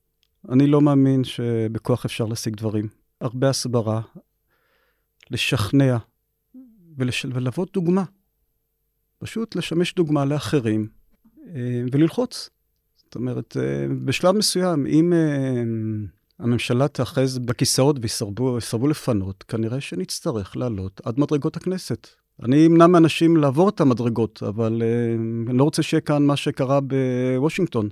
אני 0.50 0.68
לא 0.68 0.82
מאמין 0.82 1.24
שבכוח 1.24 2.06
אפשר 2.06 2.26
להשיג 2.26 2.56
דברים. 2.56 3.03
הרבה 3.24 3.50
הסברה, 3.50 4.02
לשכנע 5.32 5.98
ולש... 6.98 7.26
ולהוות 7.26 7.74
דוגמה. 7.74 8.04
פשוט 9.18 9.56
לשמש 9.56 9.94
דוגמה 9.94 10.26
לאחרים 10.26 10.88
אה, 11.48 11.84
וללחוץ. 11.92 12.50
זאת 12.98 13.16
אומרת, 13.16 13.58
אה, 13.58 13.86
בשלב 14.06 14.36
מסוים, 14.36 14.86
אם 14.86 15.14
אה, 15.14 15.64
הממשלה 16.40 16.88
תאחז 16.88 17.38
בכיסאות 17.38 17.96
ויסרבו 18.02 18.88
לפנות, 18.88 19.44
כנראה 19.44 19.82
שנצטרך 19.82 20.58
לעלות 20.58 21.02
עד 21.06 21.20
מדרגות 21.20 21.58
הכנסת. 21.58 22.08
אני 22.44 22.66
אמנע 22.68 22.88
מאנשים 22.88 23.38
לעבור 23.38 23.70
את 23.70 23.82
המדרגות, 23.82 24.44
אבל 24.44 24.84
אני 25.50 25.58
לא 25.58 25.64
רוצה 25.64 25.84
שיהיה 25.84 26.02
כאן 26.02 26.24
מה 26.24 26.36
שקרה 26.36 26.80
בוושינגטון, 26.82 27.90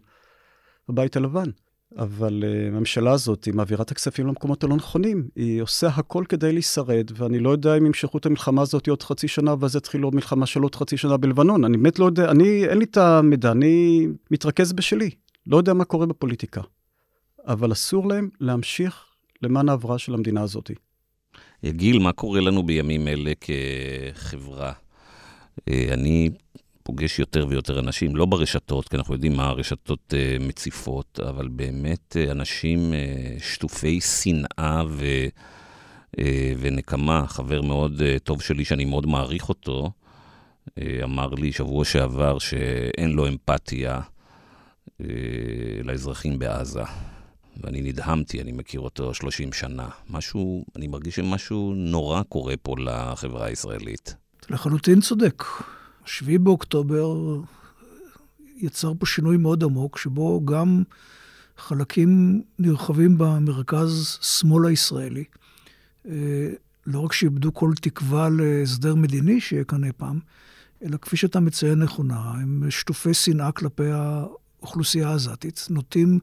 בבית 0.90 1.16
הלבן. 1.16 1.50
אבל 1.98 2.44
uh, 2.44 2.68
הממשלה 2.68 3.12
הזאת, 3.12 3.46
היא 3.46 3.54
מעבירה 3.54 3.84
את 3.84 3.92
הכספים 3.92 4.28
למקומות 4.28 4.64
הלא 4.64 4.76
נכונים. 4.76 5.28
היא 5.36 5.62
עושה 5.62 5.88
הכל 5.88 6.24
כדי 6.30 6.54
להישרד, 6.54 7.12
ואני 7.16 7.40
לא 7.40 7.50
יודע 7.50 7.78
אם 7.78 7.86
ימשכו 7.86 8.18
את 8.18 8.26
המלחמה 8.26 8.62
הזאת 8.62 8.88
עוד 8.88 9.04
חצי 9.04 9.28
שנה, 9.28 9.56
ואז 9.60 9.76
יתחילו 9.76 10.12
מלחמה 10.12 10.46
של 10.46 10.62
עוד 10.62 10.76
חצי 10.76 10.98
שנה 10.98 11.18
בלבנון. 11.18 11.66
אני 11.66 11.78
באמת 11.78 12.00
לא 12.00 12.06
יודע, 12.06 12.32
אני, 12.32 12.66
אין 12.66 12.78
לי 12.78 12.86
את 12.86 12.98
המידע, 12.98 13.52
אני 13.52 14.08
מתרכז 14.32 14.74
בשלי. 14.74 15.10
לא 15.48 15.58
יודע 15.58 15.74
מה 15.74 15.86
קורה 15.86 16.06
בפוליטיקה. 16.06 16.62
אבל 17.48 17.72
אסור 17.72 18.08
להם 18.08 18.30
להמשיך 18.40 19.06
למען 19.42 19.70
ההבראה 19.70 19.98
של 19.98 20.14
המדינה 20.14 20.42
הזאת. 20.42 20.72
יגיל, 21.64 22.00
מה 22.00 22.12
קורה 22.12 22.42
לנו 22.42 22.64
בימים 22.64 23.08
אלה 23.08 23.32
כחברה? 23.42 24.74
אה, 25.70 25.90
אני 25.94 26.30
פוגש 26.84 27.20
יותר 27.20 27.46
ויותר 27.50 27.80
אנשים, 27.80 28.16
לא 28.16 28.26
ברשתות, 28.26 28.90
כי 28.90 28.96
אנחנו 28.96 29.14
יודעים 29.14 29.34
מה 29.34 29.48
הרשתות 29.48 30.14
uh, 30.14 30.44
מציפות, 30.44 31.20
אבל 31.30 31.48
באמת 31.48 32.18
uh, 32.20 32.32
אנשים 32.32 32.94
uh, 32.94 33.44
שטופי 33.44 34.02
שנאה 34.02 34.84
ו, 34.90 35.06
ונקמה. 36.60 37.28
חבר 37.28 37.62
מאוד 37.62 38.02
טוב 38.24 38.42
שלי, 38.42 38.66
שאני 38.66 38.86
מאוד 38.86 39.06
מעריך 39.06 39.50
אותו, 39.50 39.92
אמר 41.04 41.30
לי 41.30 41.52
שבוע 41.52 41.86
שעבר 41.86 42.40
שאין 42.40 43.12
לו 43.12 43.28
אמפתיה 43.28 44.00
לאזרחים 45.84 46.40
בעזה. 46.40 46.84
ואני 47.58 47.82
נדהמתי, 47.82 48.42
אני 48.42 48.52
מכיר 48.52 48.80
אותו 48.80 49.14
30 49.14 49.54
שנה. 49.54 49.90
משהו, 50.10 50.66
אני 50.76 50.88
מרגיש 50.88 51.16
שמשהו 51.16 51.74
נורא 51.76 52.24
קורה 52.24 52.54
פה 52.62 52.76
לחברה 52.80 53.46
הישראלית. 53.46 54.16
לחלוטין 54.50 55.02
צודק. 55.02 55.44
7 56.06 56.38
באוקטובר 56.38 57.16
יצר 58.58 58.94
פה 59.00 59.06
שינוי 59.06 59.38
מאוד 59.38 59.64
עמוק, 59.64 59.98
שבו 59.98 60.46
גם 60.46 60.84
חלקים 61.58 62.42
נרחבים 62.60 63.18
במרכז-שמאל 63.18 64.66
הישראלי, 64.66 65.24
אה, 66.10 66.50
לא 66.88 67.00
רק 67.00 67.14
שאיבדו 67.14 67.54
כל 67.54 67.72
תקווה 67.82 68.30
להסדר 68.30 68.96
מדיני 68.96 69.42
שיהיה 69.42 69.64
כאן 69.64 69.84
אי 69.84 69.92
פעם, 69.98 70.20
אלא 70.84 70.98
כפי 70.98 71.18
שאתה 71.18 71.40
מציין 71.40 71.80
נכונה, 71.80 72.20
הם 72.20 72.64
שטופי 72.70 73.14
שנאה 73.14 73.52
כלפי 73.52 73.88
האוכלוסייה 73.92 75.10
העזתית, 75.10 75.68
נוטים 75.70 76.20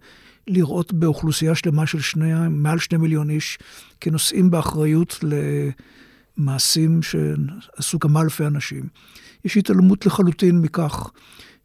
לראות 0.47 0.93
באוכלוסייה 0.93 1.55
שלמה 1.55 1.87
של 1.87 2.01
שני, 2.01 2.33
מעל 2.51 2.79
שני 2.79 2.99
מיליון 2.99 3.31
איש 3.31 3.59
כנושאים 4.01 4.51
באחריות 4.51 5.19
למעשים 6.39 7.01
שעשו 7.03 7.99
כמה 7.99 8.21
אלפי 8.21 8.47
אנשים. 8.47 8.85
יש 9.45 9.57
התעלמות 9.57 10.07
לחלוטין 10.07 10.59
מכך 10.59 11.11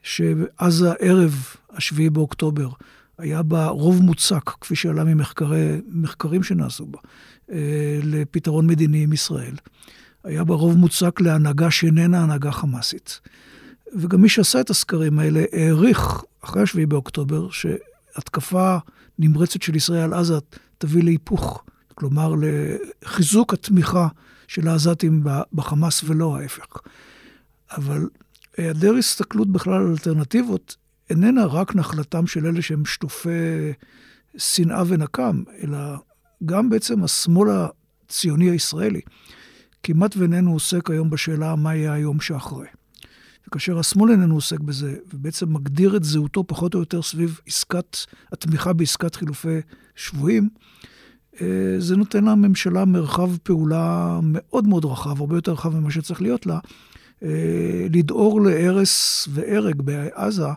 שעזה 0.03 0.93
ערב 0.99 1.45
השביעי 1.69 2.09
באוקטובר 2.09 2.69
היה 3.17 3.43
בה 3.43 3.67
רוב 3.67 4.01
מוצק, 4.01 4.49
כפי 4.61 4.75
שעלה 4.75 5.03
ממחקרים 5.03 6.43
שנעשו 6.43 6.85
בה, 6.85 6.99
אה, 7.51 7.99
לפתרון 8.03 8.67
מדיני 8.67 9.03
עם 9.03 9.13
ישראל. 9.13 9.55
היה 10.23 10.43
בה 10.43 10.53
רוב 10.53 10.77
מוצק 10.77 11.21
להנהגה 11.21 11.71
שאיננה 11.71 12.23
הנהגה 12.23 12.51
חמאסית. 12.51 13.19
וגם 13.95 14.21
מי 14.21 14.29
שעשה 14.29 14.59
את 14.59 14.69
הסקרים 14.69 15.19
האלה 15.19 15.43
העריך, 15.51 16.23
אחרי 16.43 16.61
השביעי 16.61 16.85
באוקטובר, 16.85 17.49
שהתקפה 17.49 18.77
נמרצת 19.19 19.61
של 19.61 19.75
ישראל 19.75 20.01
על 20.01 20.13
עזה 20.13 20.37
תביא 20.77 21.03
להיפוך, 21.03 21.63
כלומר 21.95 22.33
לחיזוק 22.41 23.53
התמיכה 23.53 24.07
של 24.47 24.67
העזתים 24.67 25.23
בחמאס 25.53 26.03
ולא 26.03 26.37
ההפך. 26.37 26.67
אבל 27.71 28.09
היעדר 28.57 28.95
הסתכלות 28.95 29.51
בכלל 29.51 29.73
על 29.73 29.87
אלטרנטיבות 29.87 30.75
איננה 31.09 31.45
רק 31.45 31.75
נחלתם 31.75 32.27
של 32.27 32.45
אלה 32.45 32.61
שהם 32.61 32.85
שטופי 32.85 33.29
שנאה 34.37 34.83
ונקם, 34.87 35.43
אלא 35.63 35.77
גם 36.45 36.69
בעצם 36.69 37.03
השמאל 37.03 37.49
הציוני 37.51 38.49
הישראלי 38.49 39.01
כמעט 39.83 40.17
ואיננו 40.17 40.53
עוסק 40.53 40.89
היום 40.89 41.09
בשאלה 41.09 41.55
מה 41.55 41.75
יהיה 41.75 41.93
היום 41.93 42.21
שאחרי. 42.21 42.67
וכאשר 43.47 43.79
השמאל 43.79 44.11
איננו 44.11 44.35
עוסק 44.35 44.59
בזה, 44.59 44.95
ובעצם 45.13 45.53
מגדיר 45.53 45.97
את 45.97 46.03
זהותו 46.03 46.43
פחות 46.47 46.73
או 46.73 46.79
יותר 46.79 47.01
סביב 47.01 47.39
עסקת, 47.47 47.97
התמיכה 48.31 48.73
בעסקת 48.73 49.15
חילופי 49.15 49.59
שבויים, 49.95 50.49
אה, 50.53 50.92
זה 51.77 51.95
נותן 51.97 52.23
לממשלה 52.23 52.85
מרחב 52.85 53.37
פעולה 53.37 54.19
מאוד 54.23 54.67
מאוד 54.67 54.85
רחב, 54.85 55.19
הרבה 55.19 55.37
יותר 55.37 55.51
רחב 55.51 55.75
ממה 55.75 55.91
שצריך 55.91 56.21
להיות 56.21 56.45
לה, 56.45 56.59
אה, 57.23 57.87
לדהור 57.93 58.41
להרס 58.41 59.27
והרג 59.31 59.81
בעזה, 59.81 60.47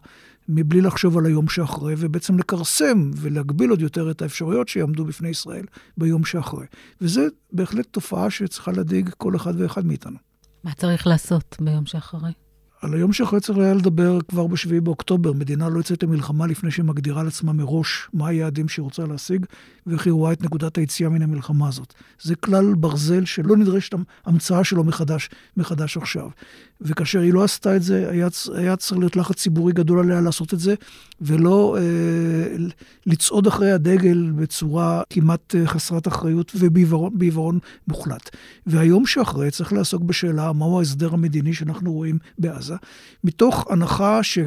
מבלי 0.48 0.80
לחשוב 0.80 1.18
על 1.18 1.26
היום 1.26 1.48
שאחרי, 1.48 1.94
ובעצם 1.98 2.38
לכרסם 2.38 3.10
ולהגביל 3.16 3.70
עוד 3.70 3.80
יותר 3.80 4.10
את 4.10 4.22
האפשרויות 4.22 4.68
שיעמדו 4.68 5.04
בפני 5.04 5.28
ישראל 5.28 5.64
ביום 5.96 6.24
שאחרי. 6.24 6.66
וזו 7.00 7.22
בהחלט 7.52 7.86
תופעה 7.90 8.30
שצריכה 8.30 8.72
להדאיג 8.72 9.10
כל 9.16 9.36
אחד 9.36 9.60
ואחד 9.60 9.86
מאיתנו. 9.86 10.16
מה 10.64 10.72
צריך 10.74 11.06
לעשות 11.06 11.56
ביום 11.60 11.86
שאחרי? 11.86 12.45
על 12.82 12.94
היום 12.94 13.12
שאחרי 13.12 13.40
צריך 13.40 13.58
היה 13.58 13.74
לדבר 13.74 14.18
כבר 14.28 14.46
ב-7 14.46 14.80
באוקטובר. 14.82 15.32
מדינה 15.32 15.68
לא 15.68 15.78
יוצאת 15.78 16.02
למלחמה 16.02 16.46
לפני 16.46 16.70
שהיא 16.70 16.84
מגדירה 16.84 17.22
לעצמה 17.22 17.52
מראש 17.52 18.08
מה 18.12 18.28
היעדים 18.28 18.68
שהיא 18.68 18.82
רוצה 18.82 19.06
להשיג, 19.06 19.46
ואיך 19.86 20.06
היא 20.06 20.12
רואה 20.12 20.32
את 20.32 20.42
נקודת 20.42 20.78
היציאה 20.78 21.10
מן 21.10 21.22
המלחמה 21.22 21.68
הזאת. 21.68 21.94
זה 22.22 22.34
כלל 22.34 22.74
ברזל 22.74 23.24
שלא 23.24 23.56
נדרשת 23.56 23.94
המצאה 24.24 24.64
שלו 24.64 24.84
מחדש, 24.84 25.28
מחדש 25.56 25.96
עכשיו. 25.96 26.28
וכאשר 26.80 27.20
היא 27.20 27.32
לא 27.32 27.44
עשתה 27.44 27.76
את 27.76 27.82
זה, 27.82 28.10
היה, 28.10 28.28
היה 28.54 28.76
צריך 28.76 28.98
להיות 28.98 29.16
לחץ 29.16 29.36
ציבורי 29.36 29.72
גדול 29.72 29.98
עליה 29.98 30.20
לעשות 30.20 30.54
את 30.54 30.60
זה, 30.60 30.74
ולא 31.20 31.76
אה, 31.78 32.56
לצעוד 33.06 33.46
אחרי 33.46 33.72
הדגל 33.72 34.30
בצורה 34.36 35.02
כמעט 35.10 35.54
אה, 35.54 35.66
חסרת 35.66 36.08
אחריות 36.08 36.52
ובעיוורון 36.58 37.58
מוחלט. 37.88 38.36
והיום 38.66 39.06
שאחרי 39.06 39.50
צריך 39.50 39.72
לעסוק 39.72 40.02
בשאלה 40.02 40.52
מהו 40.52 40.78
ההסדר 40.78 41.14
המדיני 41.14 41.54
שאנחנו 41.54 41.92
רואים 41.92 42.18
בעזה, 42.38 42.65
מתוך 43.24 43.66
הנחה 43.70 44.22
ש... 44.22 44.38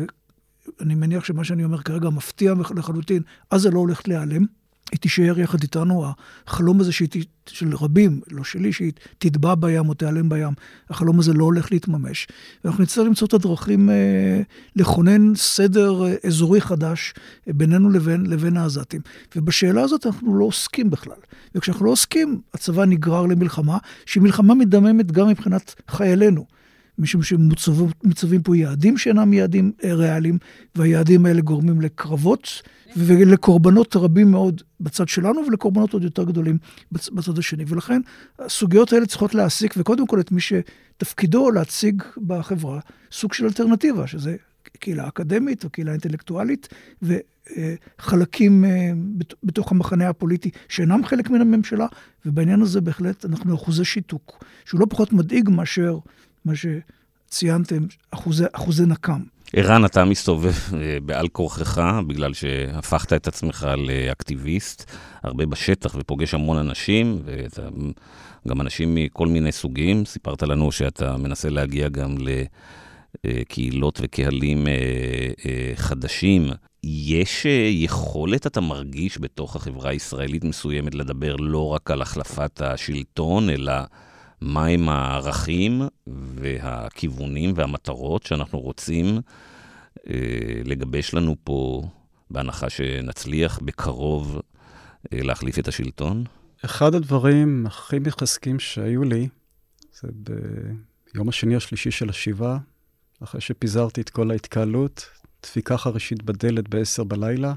אני 0.81 0.95
מניח 0.95 1.25
שמה 1.25 1.43
שאני 1.43 1.63
אומר 1.63 1.81
כרגע 1.81 2.09
מפתיע 2.09 2.53
לחלוטין, 2.75 3.21
עזה 3.49 3.71
לא 3.71 3.79
הולכת 3.79 4.07
להיעלם. 4.07 4.45
היא 4.91 4.99
תישאר 4.99 5.39
יחד 5.39 5.61
איתנו, 5.61 6.05
החלום 6.47 6.81
הזה 6.81 6.91
שהיא, 6.91 7.25
של 7.47 7.75
רבים, 7.75 8.21
לא 8.31 8.43
שלי, 8.43 8.73
שהיא 8.73 8.91
תטבע 9.17 9.55
בים 9.55 9.89
או 9.89 9.93
תיעלם 9.93 10.29
בים, 10.29 10.53
החלום 10.89 11.19
הזה 11.19 11.33
לא 11.33 11.43
הולך 11.43 11.71
להתממש. 11.71 12.27
ואנחנו 12.63 12.83
נצטרך 12.83 13.05
למצוא 13.05 13.27
את 13.27 13.33
הדרכים 13.33 13.89
אה, 13.89 14.41
לכונן 14.75 15.35
סדר 15.35 16.05
אה, 16.05 16.15
אזורי 16.25 16.61
חדש 16.61 17.13
אה, 17.47 17.53
בינינו 17.53 17.89
לבין, 17.89 18.25
לבין 18.25 18.57
העזתים. 18.57 19.01
ובשאלה 19.35 19.81
הזאת 19.81 20.05
אנחנו 20.05 20.39
לא 20.39 20.45
עוסקים 20.45 20.89
בכלל. 20.89 21.17
וכשאנחנו 21.55 21.85
לא 21.85 21.91
עוסקים, 21.91 22.41
הצבא 22.53 22.85
נגרר 22.85 23.25
למלחמה, 23.25 23.77
שהיא 24.05 24.23
מלחמה 24.23 24.53
מדממת 24.53 25.11
גם 25.11 25.27
מבחינת 25.27 25.75
חיילינו. 25.87 26.58
משום 26.99 27.21
שמוצבים 27.23 28.41
פה 28.43 28.57
יעדים 28.57 28.97
שאינם 28.97 29.33
יעדים 29.33 29.71
אה, 29.83 29.93
ריאליים, 29.93 30.37
והיעדים 30.75 31.25
האלה 31.25 31.41
גורמים 31.41 31.81
לקרבות 31.81 32.61
ולקורבנות 32.97 33.95
רבים 33.95 34.31
מאוד 34.31 34.61
בצד 34.79 35.07
שלנו, 35.07 35.41
ולקורבנות 35.47 35.93
עוד 35.93 36.03
יותר 36.03 36.23
גדולים 36.23 36.57
בצד 36.91 37.37
השני. 37.37 37.63
ולכן 37.67 38.01
הסוגיות 38.39 38.93
האלה 38.93 39.05
צריכות 39.05 39.35
להעסיק, 39.35 39.73
וקודם 39.77 40.07
כל 40.07 40.19
את 40.19 40.31
מי 40.31 40.41
שתפקידו 40.41 41.51
להציג 41.51 42.03
בחברה 42.27 42.79
סוג 43.11 43.33
של 43.33 43.45
אלטרנטיבה, 43.45 44.07
שזה 44.07 44.35
קהילה 44.79 45.07
אקדמית 45.07 45.63
או 45.63 45.69
קהילה 45.69 45.91
אינטלקטואלית, 45.91 46.67
וחלקים 47.01 48.65
אה, 48.65 48.91
בתוך 49.43 49.71
המחנה 49.71 50.09
הפוליטי 50.09 50.49
שאינם 50.69 51.05
חלק 51.05 51.29
מן 51.29 51.41
הממשלה, 51.41 51.87
ובעניין 52.25 52.61
הזה 52.61 52.81
בהחלט 52.81 53.25
אנחנו 53.25 53.55
אחוזי 53.55 53.85
שיתוק, 53.85 54.43
שהוא 54.65 54.79
לא 54.79 54.85
פחות 54.89 55.13
מדאיג 55.13 55.49
מאשר 55.49 55.99
מה 56.45 56.53
שציינתם, 56.55 57.85
אחוזי, 58.11 58.45
אחוזי 58.53 58.85
נקם. 58.85 59.19
ערן, 59.53 59.85
אתה 59.85 60.05
מסתובב 60.05 60.53
אה, 60.73 60.97
בעל 61.05 61.27
כורחך, 61.27 61.81
בגלל 62.07 62.33
שהפכת 62.33 63.13
את 63.13 63.27
עצמך 63.27 63.67
לאקטיביסט, 63.77 64.91
הרבה 65.23 65.45
בשטח 65.45 65.95
ופוגש 65.99 66.33
המון 66.33 66.57
אנשים, 66.57 67.21
וגם 68.45 68.61
אנשים 68.61 68.95
מכל 68.95 69.27
מיני 69.27 69.51
סוגים. 69.51 70.05
סיפרת 70.05 70.43
לנו 70.43 70.71
שאתה 70.71 71.17
מנסה 71.17 71.49
להגיע 71.49 71.89
גם 71.89 72.15
לקהילות 73.23 73.99
וקהלים 74.03 74.67
אה, 74.67 74.73
אה, 75.45 75.71
חדשים. 75.75 76.49
יש 76.83 77.45
יכולת, 77.69 78.47
אתה 78.47 78.61
מרגיש, 78.61 79.17
בתוך 79.17 79.55
החברה 79.55 79.89
הישראלית 79.89 80.43
מסוימת, 80.43 80.95
לדבר 80.95 81.35
לא 81.35 81.67
רק 81.67 81.91
על 81.91 82.01
החלפת 82.01 82.61
השלטון, 82.61 83.49
אלא... 83.49 83.73
מהם 84.41 84.89
הערכים 84.89 85.81
והכיוונים 86.07 87.53
והמטרות 87.55 88.23
שאנחנו 88.23 88.59
רוצים 88.59 89.19
אה, 90.09 90.61
לגבש 90.65 91.13
לנו 91.13 91.35
פה, 91.43 91.83
בהנחה 92.31 92.69
שנצליח 92.69 93.59
בקרוב 93.59 94.39
אה, 95.13 95.19
להחליף 95.21 95.59
את 95.59 95.67
השלטון? 95.67 96.23
אחד 96.65 96.95
הדברים 96.95 97.65
הכי 97.65 97.99
מחזקים 97.99 98.59
שהיו 98.59 99.03
לי, 99.03 99.27
זה 100.01 100.07
ביום 101.13 101.29
השני 101.29 101.55
השלישי 101.55 101.91
של 101.91 102.09
השבעה, 102.09 102.57
אחרי 103.23 103.41
שפיזרתי 103.41 104.01
את 104.01 104.09
כל 104.09 104.31
ההתקהלות, 104.31 105.05
דפיקה 105.43 105.77
חרישית 105.77 106.23
בדלת 106.23 106.69
ב-10 106.69 107.03
בלילה, 107.03 107.53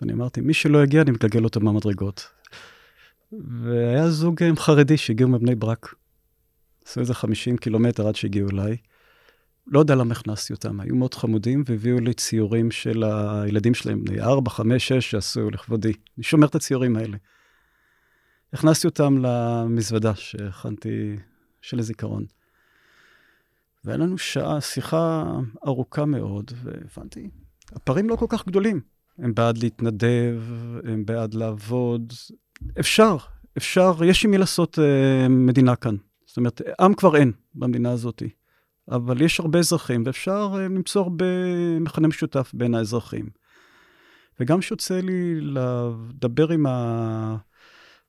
ואני 0.00 0.12
אמרתי, 0.12 0.40
מי 0.40 0.54
שלא 0.54 0.84
יגיע, 0.84 1.02
אני 1.02 1.10
מגלגל 1.10 1.44
אותו 1.44 1.60
מהמדרגות. 1.60 2.28
והיה 3.32 4.10
זוג 4.10 4.40
חרדי 4.58 4.96
שהגיעו 4.96 5.28
מבני 5.28 5.54
ברק. 5.54 5.94
עשו 6.86 7.00
איזה 7.00 7.14
50 7.14 7.56
קילומטר 7.56 8.08
עד 8.08 8.14
שהגיעו 8.14 8.50
אליי. 8.50 8.76
לא 9.66 9.80
יודע 9.80 9.94
למה 9.94 10.12
הכנסתי 10.12 10.52
אותם, 10.52 10.80
היו 10.80 10.96
מאוד 10.96 11.14
חמודים 11.14 11.64
והביאו 11.66 12.00
לי 12.00 12.14
ציורים 12.14 12.70
של 12.70 13.04
הילדים 13.04 13.74
שלהם, 13.74 14.04
בני 14.04 14.20
4, 14.20 14.50
5, 14.50 14.88
6, 14.88 15.10
שעשו 15.10 15.50
לכבודי. 15.50 15.92
אני 16.16 16.24
שומר 16.24 16.46
את 16.46 16.54
הציורים 16.54 16.96
האלה. 16.96 17.16
הכנסתי 18.52 18.86
אותם 18.86 19.18
למזוודה 19.18 20.14
שהכנתי 20.14 21.16
של 21.62 21.78
הזיכרון. 21.78 22.24
והיה 23.84 23.98
לנו 23.98 24.18
שעה, 24.18 24.60
שיחה 24.60 25.24
ארוכה 25.66 26.04
מאוד, 26.04 26.50
והבנתי, 26.62 27.30
הפערים 27.72 28.08
לא 28.08 28.16
כל 28.16 28.26
כך 28.28 28.46
גדולים. 28.46 28.80
הם 29.18 29.34
בעד 29.34 29.58
להתנדב, 29.58 30.42
הם 30.84 31.06
בעד 31.06 31.34
לעבוד, 31.34 32.12
אפשר, 32.80 33.16
אפשר, 33.56 34.04
יש 34.04 34.24
עם 34.24 34.30
מי 34.30 34.38
לעשות 34.38 34.78
אה, 34.78 35.28
מדינה 35.28 35.76
כאן. 35.76 35.96
זאת 36.26 36.36
אומרת, 36.36 36.60
עם 36.80 36.94
כבר 36.94 37.16
אין 37.16 37.32
במדינה 37.54 37.90
הזאת, 37.90 38.22
אבל 38.90 39.22
יש 39.22 39.40
הרבה 39.40 39.58
אזרחים, 39.58 40.02
ואפשר 40.06 40.50
אה, 40.54 40.58
למצוא 40.64 41.02
הרבה 41.02 41.24
מכנה 41.80 42.08
משותף 42.08 42.50
בין 42.54 42.74
האזרחים. 42.74 43.26
וגם 44.40 44.60
כשיוצא 44.60 45.00
לי 45.00 45.40
לדבר 45.40 46.52
עם 46.52 46.66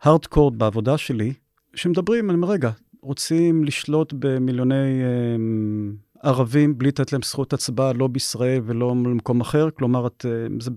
ההארדקור 0.02 0.52
בעבודה 0.52 0.98
שלי, 0.98 1.34
שמדברים, 1.76 2.30
אני 2.30 2.36
אומר, 2.36 2.48
רגע, 2.48 2.72
רוצים 3.02 3.64
לשלוט 3.64 4.14
במיליוני 4.20 5.04
אה, 5.04 6.30
ערבים 6.30 6.78
בלי 6.78 6.88
לתת 6.88 7.12
להם 7.14 7.22
זכות 7.22 7.54
הצבעה, 7.54 7.94
לא 7.94 8.08
בישראל 8.08 8.62
ולא 8.66 8.90
במקום 8.90 9.42
אחר, 9.42 9.70
כלומר, 9.72 10.08
את, 10.08 10.26
אה, 10.30 10.48
זה 10.60 10.72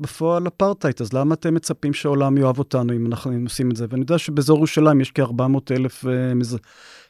בפועל 0.00 0.46
אפרטהייד, 0.46 0.96
אז 1.00 1.12
למה 1.12 1.34
אתם 1.34 1.54
מצפים 1.54 1.92
שהעולם 1.92 2.38
יאהב 2.38 2.58
אותנו 2.58 2.92
אם 2.92 3.06
אנחנו 3.06 3.32
עושים 3.44 3.70
את 3.70 3.76
זה? 3.76 3.86
ואני 3.88 4.00
יודע 4.00 4.18
שבאזור 4.18 4.56
ירושלים 4.56 5.00
יש 5.00 5.10
כ-400 5.10 5.74
אלף 5.74 6.04
uh, 6.04 6.08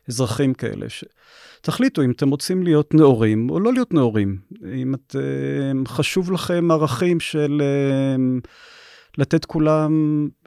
אזרחים 0.09 0.55
כאלה. 0.55 0.89
ש... 0.89 1.05
תחליטו 1.61 2.03
אם 2.03 2.11
אתם 2.11 2.31
רוצים 2.31 2.63
להיות 2.63 2.95
נאורים 2.95 3.51
או 3.51 3.61
לא 3.61 3.73
להיות 3.73 3.95
נאורים. 3.95 4.39
אם 4.75 4.95
את, 4.95 5.17
uh, 5.17 5.89
חשוב 5.89 6.33
לכם 6.33 6.71
ערכים 6.71 7.21
של 7.21 7.63
uh, 7.63 8.49
לתת 9.19 9.45
כולם 9.45 9.93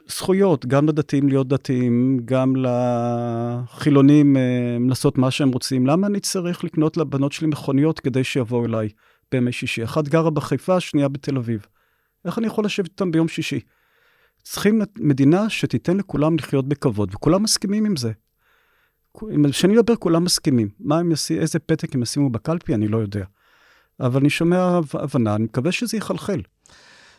זכויות, 0.06 0.66
גם 0.66 0.88
לדתיים 0.88 1.28
להיות 1.28 1.48
דתיים, 1.48 2.20
גם 2.24 2.54
לחילונים 2.56 4.36
uh, 4.36 4.88
לעשות 4.88 5.18
מה 5.18 5.30
שהם 5.30 5.48
רוצים. 5.48 5.86
למה 5.86 6.06
אני 6.06 6.20
צריך 6.20 6.64
לקנות 6.64 6.96
לבנות 6.96 7.32
שלי 7.32 7.46
מכוניות 7.46 8.00
כדי 8.00 8.24
שיבואו 8.24 8.64
אליי 8.64 8.88
בימי 9.32 9.52
שישי? 9.52 9.84
אחת 9.84 10.08
גרה 10.08 10.30
בחיפה, 10.30 10.80
שנייה 10.80 11.08
בתל 11.08 11.36
אביב. 11.36 11.66
איך 12.24 12.38
אני 12.38 12.46
יכול 12.46 12.64
לשבת 12.64 12.86
איתם 12.86 13.10
ביום 13.10 13.28
שישי? 13.28 13.60
צריכים 14.42 14.82
מדינה 14.98 15.50
שתיתן 15.50 15.96
לכולם 15.96 16.36
לחיות 16.36 16.68
בכבוד, 16.68 17.14
וכולם 17.14 17.42
מסכימים 17.42 17.84
עם 17.84 17.96
זה. 17.96 18.12
כשאני 19.50 19.72
מדבר, 19.72 19.96
כולם 19.96 20.24
מסכימים. 20.24 20.68
מה 20.80 20.98
הם 20.98 21.10
יעשו, 21.10 21.34
איזה 21.34 21.58
פתק 21.58 21.94
הם 21.94 22.02
ישימו 22.02 22.30
בקלפי, 22.30 22.74
אני 22.74 22.88
לא 22.88 22.98
יודע. 22.98 23.24
אבל 24.00 24.20
אני 24.20 24.30
שומע 24.30 24.80
הבנה, 24.92 25.34
אני 25.34 25.44
מקווה 25.44 25.72
שזה 25.72 25.96
יחלחל. 25.96 26.40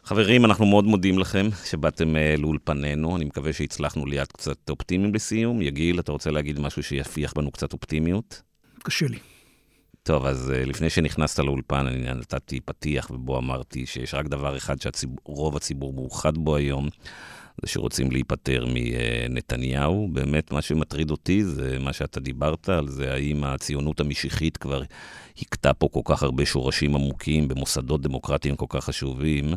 חברים, 0.03 0.45
אנחנו 0.45 0.65
מאוד 0.65 0.85
מודים 0.85 1.19
לכם 1.19 1.47
שבאתם 1.65 2.15
uh, 2.15 2.41
לאולפנינו. 2.41 3.15
אני 3.17 3.25
מקווה 3.25 3.53
שהצלחנו 3.53 4.05
להיות 4.05 4.31
קצת 4.31 4.69
אופטימיים 4.69 5.15
לסיום. 5.15 5.61
יגיל, 5.61 5.99
אתה 5.99 6.11
רוצה 6.11 6.31
להגיד 6.31 6.59
משהו 6.59 6.83
שיפיח 6.83 7.33
בנו 7.33 7.51
קצת 7.51 7.73
אופטימיות? 7.73 8.41
קשה 8.83 9.05
לי. 9.07 9.17
טוב, 10.05 10.25
אז 10.25 10.53
uh, 10.55 10.69
לפני 10.69 10.89
שנכנסת 10.89 11.39
לאולפן, 11.39 11.87
אני 11.87 12.13
נתתי 12.13 12.59
פתיח 12.59 13.11
ובו 13.11 13.37
אמרתי 13.37 13.85
שיש 13.85 14.13
רק 14.13 14.25
דבר 14.25 14.57
אחד 14.57 14.75
שרוב 14.81 15.55
הציבור 15.55 15.93
מאוחד 15.93 16.37
בו 16.37 16.55
היום, 16.55 16.89
זה 17.61 17.67
שרוצים 17.67 18.11
להיפטר 18.11 18.65
מנתניהו. 18.73 20.09
באמת, 20.13 20.51
מה 20.51 20.61
שמטריד 20.61 21.11
אותי 21.11 21.43
זה 21.43 21.77
מה 21.79 21.93
שאתה 21.93 22.19
דיברת 22.19 22.69
על 22.69 22.87
זה, 22.87 23.13
האם 23.13 23.43
הציונות 23.43 23.99
המשיחית 23.99 24.57
כבר 24.57 24.81
הכתה 25.41 25.73
פה 25.73 25.87
כל 25.91 26.01
כך 26.05 26.23
הרבה 26.23 26.45
שורשים 26.45 26.95
עמוקים 26.95 27.47
במוסדות 27.47 28.01
דמוקרטיים 28.01 28.55
כל 28.55 28.65
כך 28.69 28.85
חשובים, 28.85 29.53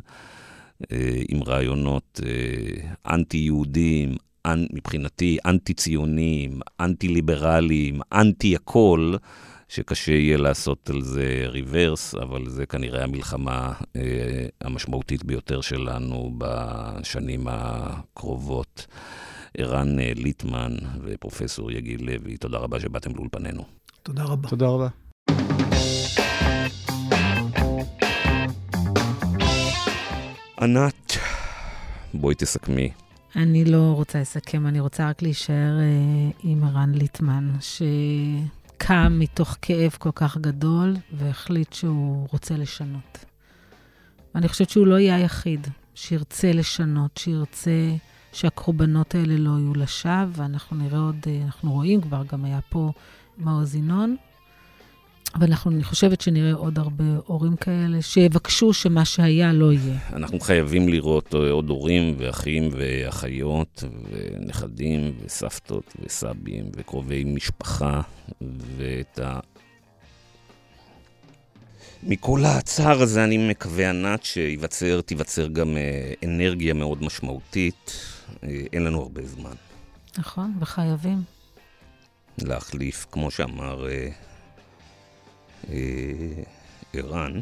אה, 0.93 1.23
עם 1.29 1.43
רעיונות 1.43 2.21
אה, 2.27 3.15
אנטי-יהודים, 3.15 4.17
מבחינתי 4.73 5.39
אנטי-ציונים, 5.47 6.61
אנטי-ליברליים, 6.81 8.01
אנטי-הכל. 8.13 9.17
שקשה 9.69 10.13
יהיה 10.13 10.37
לעשות 10.37 10.91
על 10.91 11.03
זה 11.03 11.45
ריברס, 11.47 12.15
אבל 12.15 12.49
זה 12.49 12.67
כנראה 12.67 13.05
המלחמה 13.05 13.73
אה, 13.97 14.47
המשמעותית 14.61 15.25
ביותר 15.25 15.61
שלנו 15.61 16.35
בשנים 16.39 17.47
הקרובות. 17.51 18.87
ערן 19.59 20.01
אה, 20.01 20.13
ליטמן 20.17 20.77
ופרופסור 21.05 21.73
יגיל 21.73 22.11
לוי, 22.11 22.37
תודה 22.37 22.59
רבה 22.59 22.81
שבאתם 22.81 23.11
לאולפנינו. 23.17 23.65
תודה 24.03 24.25
רבה. 24.25 24.49
תודה 24.49 24.67
רבה. 24.67 24.89
ענת, 30.61 31.13
בואי 32.15 32.35
תסכמי. 32.35 32.91
אני 33.37 33.65
לא 33.65 33.93
רוצה 33.97 34.21
לסכם, 34.21 34.67
אני 34.67 34.81
רוצה 34.81 35.09
רק 35.09 35.23
להישאר 35.23 35.81
אה, 35.81 36.31
עם 36.43 36.65
ערן 36.65 36.95
ליטמן, 36.95 37.51
ש... 37.61 37.83
קם 38.79 39.17
מתוך 39.19 39.57
כאב 39.63 39.97
כל 39.99 40.11
כך 40.15 40.37
גדול 40.37 40.97
והחליט 41.13 41.73
שהוא 41.73 42.27
רוצה 42.33 42.57
לשנות. 42.57 43.25
אני 44.35 44.49
חושבת 44.49 44.71
שהוא 44.71 44.87
לא 44.87 44.99
יהיה 44.99 45.17
היחיד 45.17 45.67
שירצה 45.95 46.53
לשנות, 46.53 47.17
שירצה 47.17 47.97
שהקורבנות 48.33 49.15
האלה 49.15 49.37
לא 49.39 49.51
יהיו 49.51 49.75
לשווא, 49.75 50.25
ואנחנו 50.33 50.77
נראה 50.77 50.99
עוד, 50.99 51.17
אנחנו 51.45 51.73
רואים 51.73 52.01
כבר, 52.01 52.23
גם 52.33 52.45
היה 52.45 52.61
פה 52.69 52.93
מעוז 53.39 53.75
ינון, 53.75 54.17
אבל 55.35 55.47
אנחנו, 55.47 55.71
אני 55.71 55.85
חושבת 55.85 56.21
שנראה 56.21 56.53
עוד 56.53 56.79
הרבה 56.79 57.05
הורים 57.27 57.57
כאלה 57.57 58.03
שיבקשו 58.03 58.73
שמה 58.73 59.05
שהיה 59.05 59.53
לא 59.53 59.73
יהיה. 59.73 59.99
אנחנו 60.13 60.41
חייבים 60.41 60.89
לראות 60.89 61.35
עוד 61.35 61.71
הורים 61.71 62.15
ואחים 62.19 62.69
ואחיות 62.73 63.85
ונכדים 64.11 65.13
וסבתות 65.25 65.97
וסבים 66.05 66.71
וקרובי 66.77 67.25
משפחה 67.25 68.01
ואת 68.77 69.19
ה... 69.19 69.41
מכל 72.03 72.41
הצער 72.45 73.03
הזה 73.03 73.25
אני 73.25 73.49
מקווה, 73.51 73.91
ענת, 73.91 74.25
שתיווצר 74.25 75.47
גם 75.47 75.77
אה, 75.77 76.13
אנרגיה 76.25 76.75
מאוד 76.75 77.03
משמעותית. 77.03 77.93
אה, 78.45 78.49
אין 78.73 78.85
לנו 78.85 79.03
הרבה 79.03 79.27
זמן. 79.27 79.55
נכון, 80.19 80.55
וחייבים. 80.61 81.23
להחליף, 82.43 83.07
כמו 83.13 83.31
שאמר 83.31 83.89
אה, 83.89 84.09
ערן. 86.93 87.41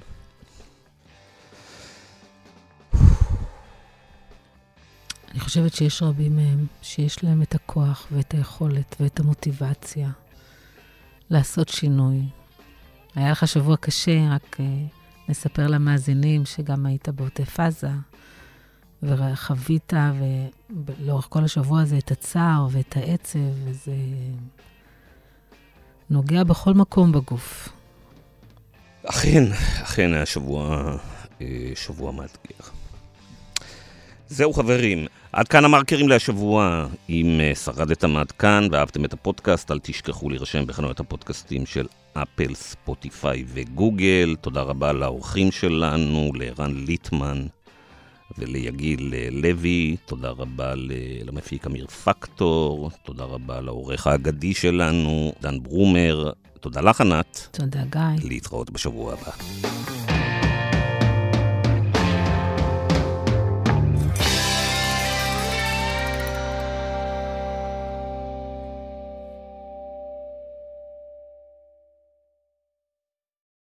אני 5.30 5.40
חושבת 5.40 5.74
שיש 5.74 6.02
רבים 6.02 6.36
מהם 6.36 6.66
שיש 6.82 7.24
להם 7.24 7.42
את 7.42 7.54
הכוח 7.54 8.06
ואת 8.12 8.32
היכולת 8.34 8.96
ואת 9.00 9.20
המוטיבציה 9.20 10.10
לעשות 11.30 11.68
שינוי. 11.68 12.22
היה 13.14 13.30
לך 13.30 13.48
שבוע 13.48 13.76
קשה, 13.76 14.28
רק 14.30 14.56
uh, 14.56 14.60
נספר 15.28 15.66
למאזינים 15.66 16.44
שגם 16.44 16.86
היית 16.86 17.08
בעוטף 17.08 17.60
עזה, 17.60 17.90
וחווית, 19.02 19.92
ולאורך 20.86 21.26
כל 21.30 21.44
השבוע 21.44 21.80
הזה, 21.80 21.98
את 21.98 22.10
הצער 22.10 22.66
ואת 22.70 22.96
העצב, 22.96 23.38
וזה 23.64 23.96
נוגע 26.10 26.44
בכל 26.44 26.74
מקום 26.74 27.12
בגוף. 27.12 27.75
אכן, 29.08 29.44
אכן 29.82 30.12
היה 30.12 30.26
שבוע, 30.26 30.96
אה, 31.40 31.46
שבוע 31.74 32.12
מאתגר. 32.12 32.70
זהו 34.28 34.52
חברים, 34.52 35.06
עד 35.32 35.48
כאן 35.48 35.64
המרקרים 35.64 36.08
להשבוע. 36.08 36.86
אם 37.08 37.40
אה, 37.40 37.54
שרדתם 37.54 38.16
עד 38.16 38.32
כאן 38.32 38.68
ואהבתם 38.72 39.04
את 39.04 39.12
הפודקאסט, 39.12 39.70
אל 39.70 39.78
תשכחו 39.82 40.30
להירשם 40.30 40.66
בחנויות 40.66 41.00
הפודקאסטים 41.00 41.66
של 41.66 41.86
אפל, 42.12 42.54
ספוטיפיי 42.54 43.44
וגוגל. 43.48 44.36
תודה 44.40 44.62
רבה 44.62 44.92
לאורחים 44.92 45.52
שלנו, 45.52 46.30
לערן 46.34 46.84
ליטמן 46.86 47.46
וליגיל 48.38 49.14
אה, 49.14 49.28
לוי. 49.32 49.96
תודה 50.06 50.30
רבה 50.30 50.74
למפיק 51.24 51.66
אמיר 51.66 51.86
פקטור. 51.86 52.90
תודה 53.04 53.24
רבה 53.24 53.60
לעורך 53.60 54.06
האגדי 54.06 54.54
שלנו, 54.54 55.32
דן 55.42 55.62
ברומר. 55.62 56.30
תודה 56.60 56.80
לך, 56.80 57.00
ענת. 57.00 57.48
תודה, 57.50 57.82
גיא. 57.90 58.28
להתראות 58.28 58.70
בשבוע 58.70 59.12
הבא. 59.12 59.95